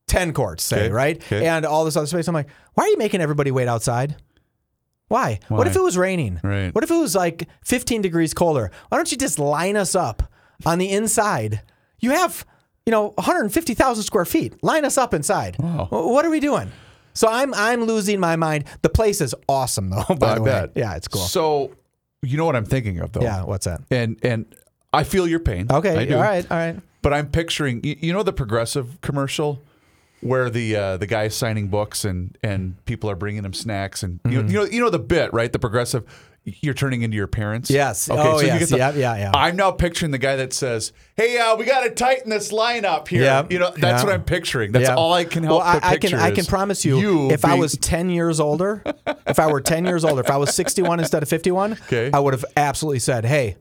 ten 0.07 0.33
courts, 0.33 0.65
say, 0.65 0.85
Okay, 0.87 0.91
right? 0.93 1.17
okay. 1.23 1.47
And 1.47 1.65
all 1.65 1.85
this 1.85 1.97
other 1.97 2.07
space. 2.07 2.27
I'm 2.29 2.35
like, 2.35 2.49
why 2.75 2.85
are 2.85 2.89
you 2.89 2.99
making 2.99 3.21
everybody 3.21 3.51
wait 3.51 3.69
outside? 3.69 4.17
Why? 5.09 5.41
What 5.49 5.67
if 5.67 5.77
it 5.77 5.83
was 5.83 5.99
raining? 5.99 6.41
Right. 6.43 6.75
What 6.75 6.83
if 6.85 6.91
it 6.91 6.97
was 6.97 7.15
like 7.15 7.47
15 7.67 8.01
degrees 8.01 8.33
colder? 8.33 8.71
Why 8.89 8.97
don't 8.97 9.13
you 9.13 9.19
just 9.19 9.39
line 9.39 9.77
us 9.77 9.95
up 9.95 10.23
on 10.65 10.79
the 10.79 10.91
inside? 10.91 11.61
You 12.01 12.13
have, 12.13 12.47
you 12.87 12.91
know, 12.93 13.11
150,000 13.17 14.03
square 14.05 14.25
feet. 14.25 14.63
Line 14.65 14.87
us 14.87 14.97
up 14.97 15.13
inside. 15.13 15.57
Wow. 15.59 15.89
What 15.91 16.25
are 16.25 16.31
we 16.31 16.41
doing? 16.41 16.73
So 17.15 17.29
I'm 17.29 17.53
I'm 17.55 17.85
losing 17.85 18.21
my 18.21 18.37
mind. 18.37 18.65
The 18.83 18.89
place 18.89 19.21
is 19.21 19.35
awesome 19.49 19.91
though. 19.91 20.15
By 20.19 20.33
I 20.33 20.35
the 20.37 20.43
way, 20.43 20.69
yeah, 20.75 20.97
it's 20.97 21.09
cool. 21.09 21.23
So, 21.23 21.73
you 22.23 22.37
know 22.37 22.45
what 22.45 22.57
I'm 22.57 22.65
thinking 22.65 22.99
of 23.01 23.13
though. 23.13 23.23
Yeah, 23.23 23.45
what's 23.45 23.67
that? 23.67 23.83
And 23.91 24.19
and 24.23 24.47
I 24.93 25.05
feel 25.05 25.27
your 25.27 25.41
pain. 25.41 25.67
Okay, 25.71 25.97
I 25.97 26.05
do. 26.05 26.17
all 26.17 26.23
right, 26.23 26.51
all 26.51 26.57
right. 26.57 26.77
But 27.03 27.13
I'm 27.13 27.29
picturing. 27.29 27.83
You, 27.85 27.97
you 27.99 28.13
know 28.13 28.23
the 28.23 28.33
progressive 28.33 29.01
commercial. 29.01 29.63
Where 30.21 30.51
the 30.51 30.77
uh, 30.77 30.97
the 30.99 31.09
guy's 31.09 31.35
signing 31.35 31.67
books 31.67 32.05
and, 32.05 32.39
and 32.45 32.77
people 32.85 33.11
are 33.11 33.17
bringing 33.17 33.45
him 33.45 33.53
snacks 33.53 34.05
and 34.05 34.21
you, 34.25 34.41
know, 34.41 34.49
you 34.49 34.55
know 34.55 34.65
you 34.67 34.81
know 34.81 34.89
the 34.89 35.01
bit 35.01 35.33
right 35.33 35.53
the 35.53 35.59
progressive 35.59 36.05
you're 36.45 36.75
turning 36.75 37.03
into 37.03 37.17
your 37.17 37.29
parents 37.29 37.71
Yes. 37.71 38.11
Okay, 38.11 38.21
oh, 38.21 38.41
you 38.41 38.47
yes. 38.49 38.59
get 38.59 38.69
the- 38.71 38.77
Yeah, 38.79 38.93
yeah, 38.95 39.17
yeah. 39.17 39.31
I'm 39.35 39.55
now 39.55 39.71
picturing 39.71 40.11
the 40.11 40.19
guy 40.19 40.37
that 40.37 40.53
says 40.53 40.93
hey 41.17 41.39
uh, 41.39 41.55
we 41.57 41.65
got 41.65 41.83
to 41.85 41.91
tighten 41.91 42.31
this 42.31 42.51
lineup 42.53 43.07
here 43.09 43.23
Yeah, 43.23 43.47
you 43.49 43.59
know 43.61 43.71
that's 43.71 44.03
yeah. 44.03 44.05
what 44.05 44.13
I'm 44.13 44.25
picturing 44.25 44.73
that's 44.73 44.89
Yeah. 44.89 44.95
all 44.97 45.13
I 45.13 45.25
can 45.25 45.45
help 45.45 45.61
Well, 45.61 45.69
I, 45.69 45.81
I 45.93 45.97
can 45.99 46.15
I 46.15 46.31
can 46.33 46.45
promise 46.45 46.85
you, 46.85 47.31
if 47.31 47.45
I 47.45 47.55
was 47.55 47.77
10 47.79 48.11
years 48.11 48.41
older, 48.41 48.83
if 49.27 49.39
I 49.39 49.51
were 49.53 49.61
10 49.61 49.85
years 49.87 50.05
older, 50.05 50.21
if 50.21 50.31
I 50.31 50.37
was 50.37 50.53
61 50.55 50.99
instead 51.01 51.23
of 51.23 51.29
51, 51.29 51.73
Okay. 51.85 52.11
I 52.13 52.19
would 52.19 52.35
have 52.35 52.45
absolutely 52.57 52.99
said, 52.99 53.25
"Hey, 53.25 53.57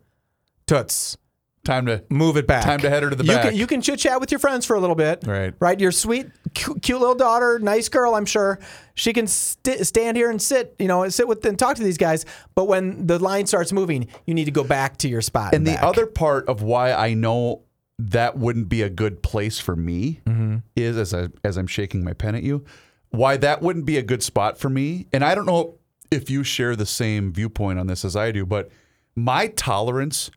Toots, 0.67 1.17
time 1.63 1.85
to 1.85 2.03
move 2.09 2.37
it 2.37 2.47
back. 2.47 2.63
Time 2.63 2.79
to 2.79 2.89
head 2.89 3.03
her 3.03 3.09
to 3.09 3.15
the 3.15 3.23
you 3.23 3.31
back. 3.31 3.49
Can, 3.49 3.55
you 3.55 3.67
can 3.67 3.81
chit 3.81 3.99
chat 3.99 4.19
with 4.19 4.31
your 4.31 4.39
friends 4.39 4.65
for 4.65 4.75
a 4.75 4.79
little 4.79 4.95
bit. 4.95 5.23
Right. 5.25 5.53
Right. 5.59 5.79
Your 5.79 5.91
sweet, 5.91 6.27
cute, 6.53 6.81
cute 6.81 6.99
little 6.99 7.15
daughter, 7.15 7.59
nice 7.59 7.89
girl, 7.89 8.15
I'm 8.15 8.25
sure. 8.25 8.59
She 8.95 9.13
can 9.13 9.27
st- 9.27 9.85
stand 9.85 10.17
here 10.17 10.29
and 10.29 10.41
sit, 10.41 10.75
you 10.79 10.87
know, 10.87 11.07
sit 11.09 11.27
with 11.27 11.45
and 11.45 11.57
talk 11.57 11.77
to 11.77 11.83
these 11.83 11.97
guys. 11.97 12.25
But 12.55 12.65
when 12.65 13.07
the 13.07 13.19
line 13.19 13.45
starts 13.47 13.71
moving, 13.71 14.07
you 14.25 14.33
need 14.33 14.45
to 14.45 14.51
go 14.51 14.63
back 14.63 14.97
to 14.97 15.07
your 15.07 15.21
spot. 15.21 15.53
And 15.53 15.65
the 15.65 15.73
back. 15.73 15.83
other 15.83 16.05
part 16.07 16.47
of 16.47 16.61
why 16.61 16.93
I 16.93 17.13
know 17.13 17.63
that 17.99 18.37
wouldn't 18.37 18.67
be 18.67 18.81
a 18.81 18.89
good 18.89 19.21
place 19.21 19.59
for 19.59 19.75
me 19.75 20.21
Mm-hmm. 20.25 20.57
is 20.75 20.97
as 20.97 21.13
I 21.13 21.27
as 21.43 21.57
I'm 21.57 21.67
shaking 21.67 22.03
my 22.03 22.13
pen 22.13 22.33
at 22.33 22.41
you, 22.41 22.65
why 23.11 23.37
that 23.37 23.61
wouldn't 23.61 23.85
be 23.85 23.97
a 23.97 24.01
good 24.01 24.23
spot 24.23 24.57
for 24.57 24.69
me. 24.69 25.05
And 25.13 25.23
I 25.23 25.35
don't 25.35 25.45
know 25.45 25.77
if 26.09 26.29
you 26.29 26.43
share 26.43 26.75
the 26.75 26.85
same 26.87 27.31
viewpoint 27.31 27.77
on 27.77 27.85
this 27.87 28.03
as 28.03 28.15
I 28.15 28.31
do, 28.31 28.45
but 28.45 28.69
my 29.15 29.47
tolerance 29.47 30.31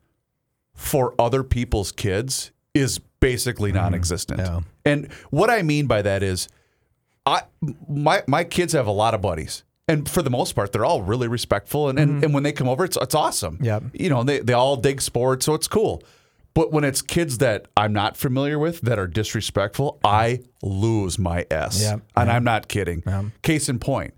for 0.75 1.15
other 1.17 1.43
people's 1.43 1.91
kids 1.91 2.51
is 2.73 2.99
basically 3.19 3.71
non-existent. 3.71 4.39
Mm-hmm. 4.39 4.55
Yeah. 4.55 4.61
And 4.85 5.11
what 5.31 5.49
I 5.49 5.63
mean 5.63 5.87
by 5.87 6.03
that 6.03 6.21
is 6.21 6.47
I 7.25 7.41
my 7.87 8.23
my 8.27 8.43
kids 8.43 8.73
have 8.73 8.85
a 8.85 8.91
lot 8.91 9.15
of 9.15 9.21
buddies. 9.21 9.63
And 9.87 10.09
for 10.09 10.21
the 10.21 10.29
most 10.31 10.53
part, 10.53 10.71
they're 10.71 10.85
all 10.85 11.03
really 11.03 11.27
respectful. 11.27 11.89
And, 11.89 11.99
and, 11.99 12.23
and 12.23 12.33
when 12.33 12.41
they 12.41 12.51
come 12.51 12.67
over, 12.67 12.83
it's, 12.85 12.97
it's 12.99 13.13
awesome. 13.13 13.59
Mm-hmm. 13.59 13.89
You 13.93 14.09
know, 14.09 14.23
they, 14.23 14.39
they 14.39 14.53
all 14.53 14.77
dig 14.77 14.99
sports, 14.99 15.45
so 15.45 15.53
it's 15.53 15.67
cool. 15.67 16.01
But 16.55 16.71
when 16.71 16.83
it's 16.83 17.03
kids 17.03 17.37
that 17.37 17.67
I'm 17.77 17.93
not 17.93 18.17
familiar 18.17 18.57
with 18.57 18.81
that 18.81 18.97
are 18.97 19.05
disrespectful, 19.05 19.99
I 20.03 20.39
lose 20.63 21.19
my 21.19 21.45
S. 21.51 21.83
Yep. 21.83 22.01
And 22.15 22.31
I'm 22.31 22.43
not 22.43 22.67
kidding. 22.67 23.03
Case 23.43 23.69
in 23.69 23.77
point, 23.77 24.15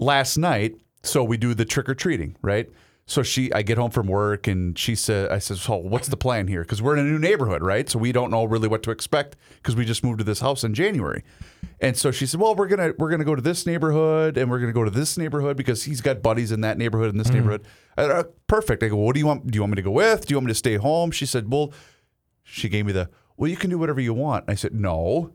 last 0.00 0.38
night, 0.38 0.74
so 1.04 1.22
we 1.22 1.36
do 1.36 1.54
the 1.54 1.64
trick 1.64 1.88
or 1.88 1.94
treating, 1.94 2.34
right? 2.42 2.68
So 3.08 3.22
she, 3.22 3.52
I 3.52 3.62
get 3.62 3.78
home 3.78 3.92
from 3.92 4.08
work 4.08 4.48
and 4.48 4.76
she 4.76 4.96
said, 4.96 5.30
I 5.30 5.38
said, 5.38 5.58
so 5.58 5.76
what's 5.76 6.08
the 6.08 6.16
plan 6.16 6.48
here? 6.48 6.62
Because 6.62 6.82
we're 6.82 6.96
in 6.96 7.06
a 7.06 7.08
new 7.08 7.20
neighborhood, 7.20 7.62
right? 7.62 7.88
So 7.88 8.00
we 8.00 8.10
don't 8.10 8.32
know 8.32 8.44
really 8.44 8.66
what 8.66 8.82
to 8.82 8.90
expect 8.90 9.36
because 9.58 9.76
we 9.76 9.84
just 9.84 10.02
moved 10.02 10.18
to 10.18 10.24
this 10.24 10.40
house 10.40 10.64
in 10.64 10.74
January. 10.74 11.22
And 11.80 11.96
so 11.96 12.10
she 12.10 12.26
said, 12.26 12.40
well, 12.40 12.56
we're 12.56 12.66
gonna 12.66 12.94
we're 12.98 13.10
gonna 13.10 13.24
go 13.24 13.36
to 13.36 13.42
this 13.42 13.64
neighborhood 13.64 14.36
and 14.36 14.50
we're 14.50 14.58
gonna 14.58 14.72
go 14.72 14.82
to 14.82 14.90
this 14.90 15.16
neighborhood 15.16 15.56
because 15.56 15.84
he's 15.84 16.00
got 16.00 16.20
buddies 16.20 16.50
in 16.50 16.62
that 16.62 16.78
neighborhood 16.78 17.10
and 17.10 17.20
this 17.20 17.30
neighborhood. 17.30 17.64
I 17.96 18.02
"Uh, 18.02 18.24
perfect. 18.48 18.82
I 18.82 18.88
go, 18.88 18.96
what 18.96 19.14
do 19.14 19.20
you 19.20 19.26
want? 19.26 19.46
Do 19.50 19.56
you 19.56 19.62
want 19.62 19.70
me 19.72 19.76
to 19.76 19.82
go 19.82 19.92
with? 19.92 20.26
Do 20.26 20.32
you 20.32 20.38
want 20.38 20.46
me 20.46 20.50
to 20.50 20.56
stay 20.58 20.74
home? 20.76 21.12
She 21.12 21.26
said, 21.26 21.52
well, 21.52 21.72
she 22.42 22.68
gave 22.68 22.86
me 22.86 22.92
the, 22.92 23.08
well, 23.36 23.48
you 23.48 23.56
can 23.56 23.70
do 23.70 23.78
whatever 23.78 24.00
you 24.00 24.14
want. 24.14 24.46
I 24.48 24.54
said, 24.56 24.74
no. 24.74 25.32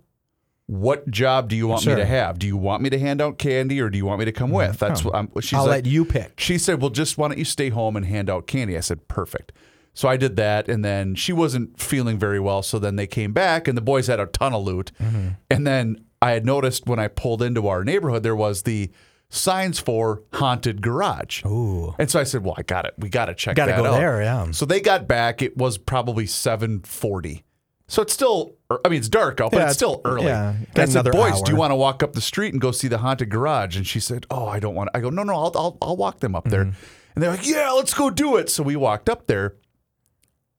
What 0.67 1.09
job 1.11 1.49
do 1.49 1.55
you 1.55 1.67
want 1.67 1.81
Sure. 1.83 1.95
me 1.95 2.01
to 2.01 2.05
have? 2.07 2.39
Do 2.39 2.47
you 2.47 2.55
want 2.55 2.81
me 2.81 2.89
to 2.91 2.99
hand 2.99 3.21
out 3.21 3.37
candy 3.37 3.81
or 3.81 3.89
do 3.89 3.97
you 3.97 4.05
want 4.05 4.19
me 4.19 4.25
to 4.25 4.31
come 4.31 4.51
with? 4.51 4.79
That's 4.79 5.03
what 5.03 5.15
I'm. 5.15 5.29
She's 5.41 5.53
I'll 5.53 5.65
like, 5.65 5.83
let 5.83 5.85
you 5.85 6.05
pick. 6.05 6.39
she 6.39 6.57
said, 6.57 6.79
"Well, 6.81 6.89
just 6.91 7.17
why 7.17 7.27
don't 7.27 7.37
you 7.37 7.45
stay 7.45 7.69
home 7.69 7.97
and 7.97 8.05
hand 8.05 8.29
out 8.29 8.47
candy?" 8.47 8.77
I 8.77 8.81
said, 8.81 9.07
"Perfect." 9.07 9.51
So 9.93 10.07
I 10.07 10.15
did 10.15 10.37
that, 10.37 10.69
and 10.69 10.85
then 10.85 11.15
she 11.15 11.33
wasn't 11.33 11.77
feeling 11.81 12.17
very 12.17 12.39
well. 12.39 12.63
So 12.63 12.79
then 12.79 12.95
they 12.95 13.07
came 13.07 13.33
back, 13.33 13.67
and 13.67 13.77
the 13.77 13.81
boys 13.81 14.07
had 14.07 14.21
a 14.21 14.27
ton 14.27 14.53
of 14.53 14.63
loot. 14.63 14.91
Mm-hmm. 15.01 15.27
And 15.49 15.67
then 15.67 16.05
I 16.21 16.31
had 16.31 16.45
noticed 16.45 16.87
when 16.87 16.99
I 16.99 17.09
pulled 17.09 17.41
into 17.41 17.67
our 17.67 17.83
neighborhood, 17.83 18.23
there 18.23 18.35
was 18.35 18.61
the 18.61 18.89
signs 19.29 19.79
for 19.79 20.21
haunted 20.35 20.81
garage. 20.81 21.43
Ooh. 21.45 21.93
And 21.99 22.09
so 22.09 22.21
I 22.21 22.23
said, 22.23 22.45
"Well, 22.45 22.55
I 22.57 22.61
got 22.61 22.85
it. 22.85 22.93
We 22.97 23.09
got 23.09 23.25
to 23.25 23.33
check. 23.33 23.57
Gotta 23.57 23.71
that 23.73 23.77
go 23.81 23.87
out." 23.87 23.97
there, 23.97 24.21
yeah. 24.21 24.51
So 24.51 24.65
they 24.65 24.79
got 24.79 25.05
back. 25.09 25.41
It 25.41 25.57
was 25.57 25.77
probably 25.77 26.25
seven 26.27 26.79
forty. 26.81 27.43
So 27.91 28.01
it's 28.01 28.13
still. 28.13 28.55
I 28.85 28.87
mean, 28.87 28.99
it's 28.99 29.09
dark 29.09 29.41
out, 29.41 29.51
but 29.51 29.57
Yeah, 29.57 29.65
it's 29.65 29.73
still 29.73 29.99
early. 30.05 30.27
yeah, 30.27 30.53
And 30.53 30.79
I 30.79 30.85
said, 30.85 31.11
"Boys, 31.11 31.41
do 31.41 31.51
you 31.51 31.57
want 31.57 31.71
to 31.71 31.75
walk 31.75 32.01
up 32.01 32.13
the 32.13 32.21
street 32.21 32.53
and 32.53 32.61
go 32.61 32.71
see 32.71 32.87
the 32.87 32.99
haunted 32.99 33.29
garage?" 33.29 33.75
And 33.75 33.85
she 33.85 33.99
said, 33.99 34.25
"Oh, 34.31 34.47
I 34.47 34.59
don't 34.61 34.75
want." 34.75 34.89
to. 34.93 34.97
I 34.97 35.01
go, 35.01 35.09
"No, 35.09 35.23
no, 35.23 35.33
I'll, 35.35 35.51
I'll, 35.55 35.77
I'll 35.81 35.97
walk 35.97 36.21
them 36.21 36.33
up 36.33 36.45
there." 36.45 36.63
Mm-hmm. 36.65 36.85
And 37.15 37.23
they're 37.23 37.31
like, 37.31 37.45
"Yeah, 37.45 37.71
let's 37.71 37.93
go 37.93 38.09
do 38.09 38.37
it." 38.37 38.49
So 38.49 38.63
we 38.63 38.77
walked 38.77 39.09
up 39.09 39.27
there, 39.27 39.55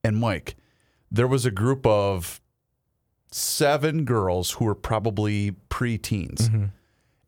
and 0.03 0.15
Mike, 0.17 0.55
there 1.11 1.27
was 1.27 1.43
a 1.43 1.51
group 1.51 1.87
of 1.87 2.39
seven 3.31 4.05
girls 4.05 4.51
who 4.51 4.65
were 4.65 4.75
probably 4.75 5.51
pre-teens, 5.69 6.49
Mm-hmm. 6.49 6.65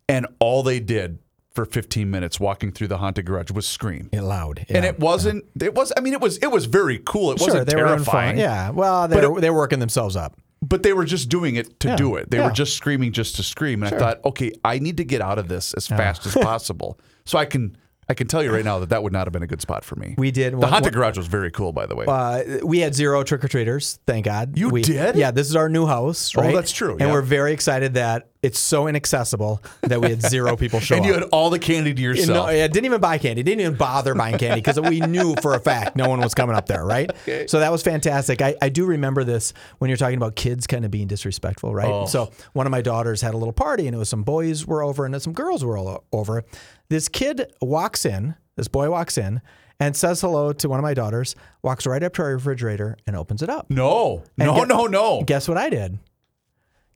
and 0.07 0.27
all 0.39 0.61
they 0.61 0.79
did 0.79 1.17
for 1.55 1.65
15 1.65 2.11
minutes 2.11 2.39
walking 2.39 2.71
through 2.71 2.87
the 2.89 2.97
haunted 2.97 3.25
garage 3.25 3.49
was 3.51 3.65
scream. 3.67 4.09
It 4.11 4.21
loud. 4.21 4.65
And 4.69 4.85
it 4.85 4.99
wasn't. 4.99 5.45
It 5.59 5.73
was. 5.73 5.91
I 5.97 6.01
mean, 6.01 6.13
it 6.13 6.21
was. 6.21 6.37
It 6.37 6.51
was 6.51 6.65
very 6.65 7.01
cool. 7.05 7.31
It 7.31 7.39
Sure, 7.39 7.47
wasn't 7.47 7.69
terrifying. 7.69 8.37
Yeah. 8.37 8.69
Well, 8.71 9.07
they 9.07 9.25
were, 9.25 9.41
they 9.41 9.49
were 9.49 9.57
working 9.57 9.79
themselves 9.79 10.15
up. 10.15 10.35
But 10.61 10.83
they 10.83 10.93
were 10.93 11.05
just 11.05 11.29
doing 11.29 11.55
it 11.55 11.79
to 11.81 11.89
Yeah, 11.89 11.95
do 11.95 12.15
it. 12.15 12.29
They 12.31 12.37
yeah. 12.37 12.47
were 12.47 12.51
just 12.53 12.75
screaming 12.75 13.11
just 13.11 13.35
to 13.37 13.43
scream. 13.43 13.83
And 13.83 13.93
I 13.93 13.97
thought, 13.97 14.19
okay, 14.25 14.51
I 14.63 14.79
need 14.79 14.97
to 14.97 15.03
get 15.05 15.21
out 15.21 15.37
of 15.39 15.47
this 15.47 15.73
as 15.75 15.87
fast 15.87 16.25
as 16.25 16.33
possible. 16.51 16.99
So 17.25 17.37
I 17.37 17.45
can. 17.45 17.77
I 18.07 18.13
can 18.13 18.27
tell 18.27 18.43
you 18.43 18.51
right 18.53 18.63
now 18.63 18.77
that 18.77 18.89
that 18.89 19.01
would 19.01 19.13
not 19.13 19.25
have 19.25 19.33
been 19.33 19.41
a 19.41 19.47
good 19.47 19.61
spot 19.61 19.83
for 19.83 19.95
me. 19.95 20.13
We 20.15 20.29
did 20.29 20.53
The 20.53 20.57
one- 20.57 20.69
haunted 20.69 20.93
garage 20.93 21.17
was 21.17 21.25
very 21.25 21.49
cool, 21.49 21.73
by 21.73 21.87
the 21.87 21.95
way. 21.95 22.05
Uh, 22.07 22.59
we 22.63 22.77
had 22.77 22.93
zero 22.93 23.23
trick 23.23 23.43
or 23.43 23.47
treaters, 23.47 23.97
thank 24.05 24.25
God. 24.25 24.55
You 24.59 24.69
we, 24.69 24.83
did? 24.83 25.15
Yeah, 25.15 25.31
this 25.31 25.49
is 25.49 25.55
our 25.55 25.69
new 25.69 25.87
house, 25.87 26.31
Oh, 26.37 26.51
that's 26.53 26.71
true, 26.71 26.91
And 26.91 26.99
yeah. 27.01 27.11
we're 27.11 27.23
very 27.23 27.51
excited 27.51 27.95
that 27.95 28.29
it's 28.45 28.59
so 28.59 28.87
inaccessible 28.87 29.61
that 29.81 29.99
we 29.99 30.09
had 30.09 30.21
zero 30.21 30.55
people 30.63 30.79
show 30.79 30.95
and 30.95 31.05
you 31.05 31.13
up. 31.13 31.21
had 31.21 31.29
all 31.31 31.49
the 31.49 31.59
candy 31.59 31.93
to 31.93 32.01
You 32.01 32.09
yourself. 32.09 32.47
know, 32.47 32.49
yeah, 32.53 32.67
didn't 32.67 32.85
even 32.85 33.01
buy 33.01 33.17
candy. 33.17 33.43
Didn't 33.43 33.61
even 33.61 33.75
bother 33.75 34.13
buying 34.13 34.37
candy 34.37 34.61
because 34.61 34.79
we 34.79 34.99
knew 34.99 35.35
for 35.41 35.53
a 35.55 35.59
fact 35.59 35.95
no 35.95 36.07
one 36.09 36.19
was 36.21 36.33
coming 36.33 36.55
up 36.55 36.67
there, 36.67 36.85
right? 36.85 37.09
Okay. 37.25 37.47
So 37.47 37.59
that 37.59 37.71
was 37.71 37.81
fantastic. 37.81 38.41
I, 38.41 38.55
I 38.61 38.69
do 38.69 38.85
remember 38.85 39.23
this 39.23 39.51
when 39.79 39.89
you're 39.89 39.97
talking 39.97 40.17
about 40.17 40.35
kids 40.35 40.67
kind 40.67 40.85
of 40.85 40.91
being 40.91 41.07
disrespectful, 41.07 41.73
right? 41.73 41.89
Oh. 41.89 42.05
So 42.05 42.31
one 42.53 42.67
of 42.67 42.71
my 42.71 42.81
daughters 42.81 43.21
had 43.21 43.33
a 43.33 43.37
little 43.37 43.53
party 43.53 43.87
and 43.87 43.95
it 43.95 43.97
was 43.97 44.09
some 44.09 44.23
boys 44.23 44.67
were 44.67 44.83
over 44.83 45.05
and 45.05 45.13
then 45.13 45.21
some 45.21 45.33
girls 45.33 45.63
were 45.65 45.77
all 45.77 46.03
over. 46.11 46.43
This 46.89 47.09
kid 47.09 47.51
walks 47.61 48.05
in, 48.05 48.35
this 48.57 48.67
boy 48.67 48.91
walks 48.91 49.17
in 49.17 49.41
and 49.79 49.95
says 49.97 50.21
hello 50.21 50.53
to 50.53 50.69
one 50.69 50.77
of 50.79 50.83
my 50.83 50.93
daughters, 50.93 51.35
walks 51.63 51.87
right 51.87 52.03
up 52.03 52.13
to 52.13 52.21
our 52.21 52.33
refrigerator 52.33 52.95
and 53.07 53.15
opens 53.15 53.41
it 53.41 53.49
up. 53.49 53.69
no, 53.71 54.23
And 54.37 54.47
no, 54.47 54.55
get- 54.59 54.67
no, 54.67 54.85
no. 54.85 55.23
Guess 55.25 55.47
what 55.49 55.57
I 55.57 55.69
did? 55.69 55.97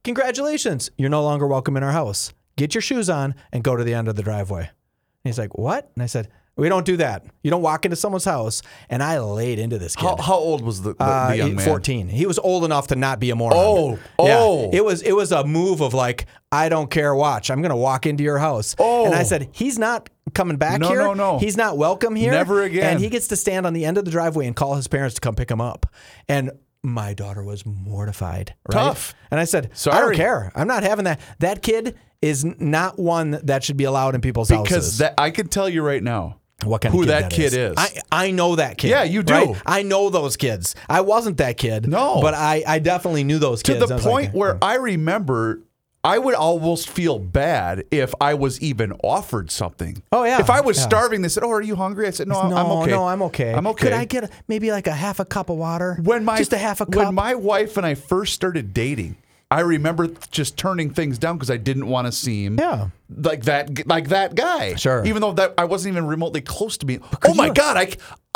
Congratulations. 0.03 0.89
You're 0.98 1.10
no 1.10 1.24
longer 1.24 1.46
welcome 1.48 1.75
in 1.77 1.84
our 1.84 1.91
house. 1.91 2.34
Get 2.56 2.74
your 2.74 2.82
shoes 2.82 3.10
on 3.10 3.36
and 3.51 3.63
go 3.63 3.75
to 3.75 3.84
the 3.84 3.94
end 3.94 4.08
of 4.08 4.15
the 4.15 4.24
driveway. 4.24 4.62
And 4.62 4.70
he's 5.24 5.38
like, 5.39 5.58
What? 5.58 5.91
And 5.96 6.03
I 6.03 6.06
said, 6.08 6.29
We 6.56 6.68
don't 6.70 6.86
do 6.86 6.98
that. 6.98 7.25
You 7.44 7.51
don't 7.51 7.62
walk 7.62 7.86
into 7.86 7.96
someone's 7.96 8.25
house. 8.25 8.62
And 8.89 9.03
I 9.03 9.20
laid 9.20 9.60
into 9.60 9.77
this 9.77 9.96
kid. 9.96 10.06
How, 10.06 10.18
how 10.18 10.36
old 10.36 10.62
was 10.62 10.82
the, 10.82 10.94
the, 10.94 11.03
Uh, 11.03 11.29
the 11.29 11.38
young 11.38 11.56
man? 11.56 11.65
14. 11.65 12.08
He 12.10 12.25
was 12.25 12.39
old 12.39 12.63
enough 12.65 12.88
to 12.88 12.96
not 12.96 13.20
be 13.20 13.29
a 13.29 13.36
moron. 13.36 13.58
Oh, 13.58 13.91
Yeah. 14.20 14.38
oh. 14.39 14.70
It 14.74 14.84
was 14.84 15.01
it 15.01 15.13
was 15.13 15.32
a 15.32 15.44
move 15.46 15.82
of 15.82 15.94
like, 15.94 16.25
I 16.51 16.70
don't 16.70 16.89
care, 16.89 17.13
watch. 17.13 17.51
I'm 17.51 17.62
gonna 17.62 17.77
walk 17.77 18.06
into 18.06 18.24
your 18.24 18.39
house. 18.39 18.75
Oh. 18.79 19.06
And 19.06 19.13
I 19.15 19.24
said, 19.24 19.50
he's 19.51 19.77
not 19.77 20.10
coming 20.34 20.58
back 20.58 20.79
No, 20.79 20.88
here. 20.89 21.00
no, 21.00 21.13
no. 21.13 21.39
He's 21.39 21.58
not 21.58 21.77
welcome 21.77 22.15
here. 22.15 22.32
Never 22.32 22.63
again. 22.63 22.94
And 22.94 23.00
he 23.01 23.10
gets 23.10 23.27
to 23.29 23.36
stand 23.36 23.65
on 23.65 23.74
the 23.74 23.84
end 23.86 23.98
of 23.98 24.06
the 24.06 24.12
driveway 24.12 24.48
and 24.48 24.56
call 24.56 24.75
his 24.75 24.88
parents 24.88 25.15
to 25.15 25.22
come 25.22 25.36
pick 25.36 25.50
him 25.51 25.60
up. 25.62 25.86
And 26.27 26.51
my 26.83 27.13
daughter 27.13 27.43
was 27.43 27.65
mortified. 27.65 28.55
Right? 28.67 28.75
Tough. 28.75 29.13
And 29.31 29.39
I 29.39 29.43
said, 29.45 29.71
I 29.91 30.00
don't 30.00 30.15
care. 30.15 30.51
I'm 30.55 30.67
not 30.67 30.83
having 30.83 31.05
that. 31.05 31.19
That 31.39 31.62
kid 31.62 31.98
is 32.21 32.45
not 32.45 33.00
one 33.00 33.39
that 33.43 33.63
should 33.63 33.77
be 33.77 33.86
allowed 33.86 34.15
in 34.15 34.21
people's 34.21 34.50
Because 34.50 34.69
houses. 34.69 35.00
Because 35.00 35.13
I 35.17 35.31
can 35.31 35.48
tell 35.48 35.69
you 35.69 35.81
right 35.81 36.03
now. 36.03 36.39
what 36.63 36.81
kind 36.81 36.93
who 36.93 37.01
of 37.01 37.07
kid 37.07 37.12
that 37.12 37.31
kid 37.31 37.53
is. 37.53 37.74
I, 37.77 38.01
I 38.12 38.31
know 38.31 38.55
that 38.55 38.77
kid. 38.77 38.89
Yeah, 38.89 39.03
you 39.03 39.24
do. 39.24 39.33
right? 39.33 39.62
I 39.65 39.83
know 39.83 40.09
those 40.09 40.38
kids. 40.38 40.75
I 40.89 41.01
wasn't 41.01 41.38
that 41.38 41.57
kid. 41.57 41.88
No. 41.88 42.21
But 42.21 42.33
I, 42.33 42.63
I 42.65 42.79
definitely 42.79 43.24
knew 43.24 43.39
those 43.39 43.63
to 43.63 43.74
kids. 43.74 43.83
To 43.83 43.88
the 43.88 43.95
was 43.95 44.05
like, 44.05 44.12
point 44.12 44.33
where 44.33 44.53
hmm. 44.53 44.63
I 44.63 44.75
remember 44.75 45.62
I 46.03 46.18
would 46.18 46.34
almost 46.36 46.89
feel 46.89 47.20
bad 47.20 47.84
if 47.91 48.13
I 48.22 48.34
was 48.34 48.62
even 48.62 48.94
offered 49.03 49.51
something. 49.51 50.01
Oh, 50.13 50.24
yeah. 50.24 50.39
If 50.39 50.50
I 50.50 50.62
was 50.62 50.77
Yeah. 50.77 50.84
starving, 50.84 51.22
they 51.22 51.27
said, 51.27 51.44
"Oh, 51.44 51.51
are 51.51 51.62
you 51.62 51.75
hungry?" 51.75 52.08
I 52.08 52.12
said, 52.12 52.29
"No, 52.29 52.39
I'm, 52.39 52.50
no, 52.50 52.56
I'm 52.58 52.65
okay. 52.84 52.91
no, 52.91 53.08
I'm 53.08 53.22
okay. 53.24 53.53
I'm 53.53 53.68
okay." 53.68 53.84
Could 53.88 53.94
I 53.94 54.06
get 54.06 54.24
a, 54.24 54.29
maybe 54.48 54.72
like 54.72 54.88
a 54.88 54.94
half 54.94 55.20
a 55.20 55.25
cup 55.25 55.50
of 55.50 55.58
water? 55.58 55.98
when 56.01 56.24
my 56.24 56.38
just 56.38 56.53
a 56.53 56.58
half 56.58 56.79
a 56.79 56.86
cup. 56.86 56.96
when 56.96 57.13
my 57.15 57.36
wife 57.36 57.75
and 57.75 57.86
I 57.86 57.96
first 57.96 58.34
started 58.34 58.74
dating, 58.74 59.18
I 59.51 59.62
remember 59.62 60.08
just 60.29 60.58
turning 60.58 60.91
things 60.91 61.18
down 61.18 61.38
because 61.38 61.50
I 61.50 61.58
didn't 61.58 61.88
want 61.88 62.06
to 62.06 62.12
seem 62.12 62.60
Yeah. 62.60 62.89
like 63.10 63.46
that 63.46 63.88
like 63.88 64.10
that 64.10 64.36
guy. 64.36 64.75
Sure. 64.75 65.03
Even 65.06 65.22
though 65.22 65.32
that 65.34 65.56
I 65.58 65.65
wasn't 65.65 65.94
even 65.94 66.06
remotely 66.06 66.41
close 66.41 66.77
to 66.77 66.86
being. 66.86 67.01
Oh 67.25 67.34
my 67.34 67.48
you- 67.48 67.53
god, 67.56 67.75
I 67.75 67.89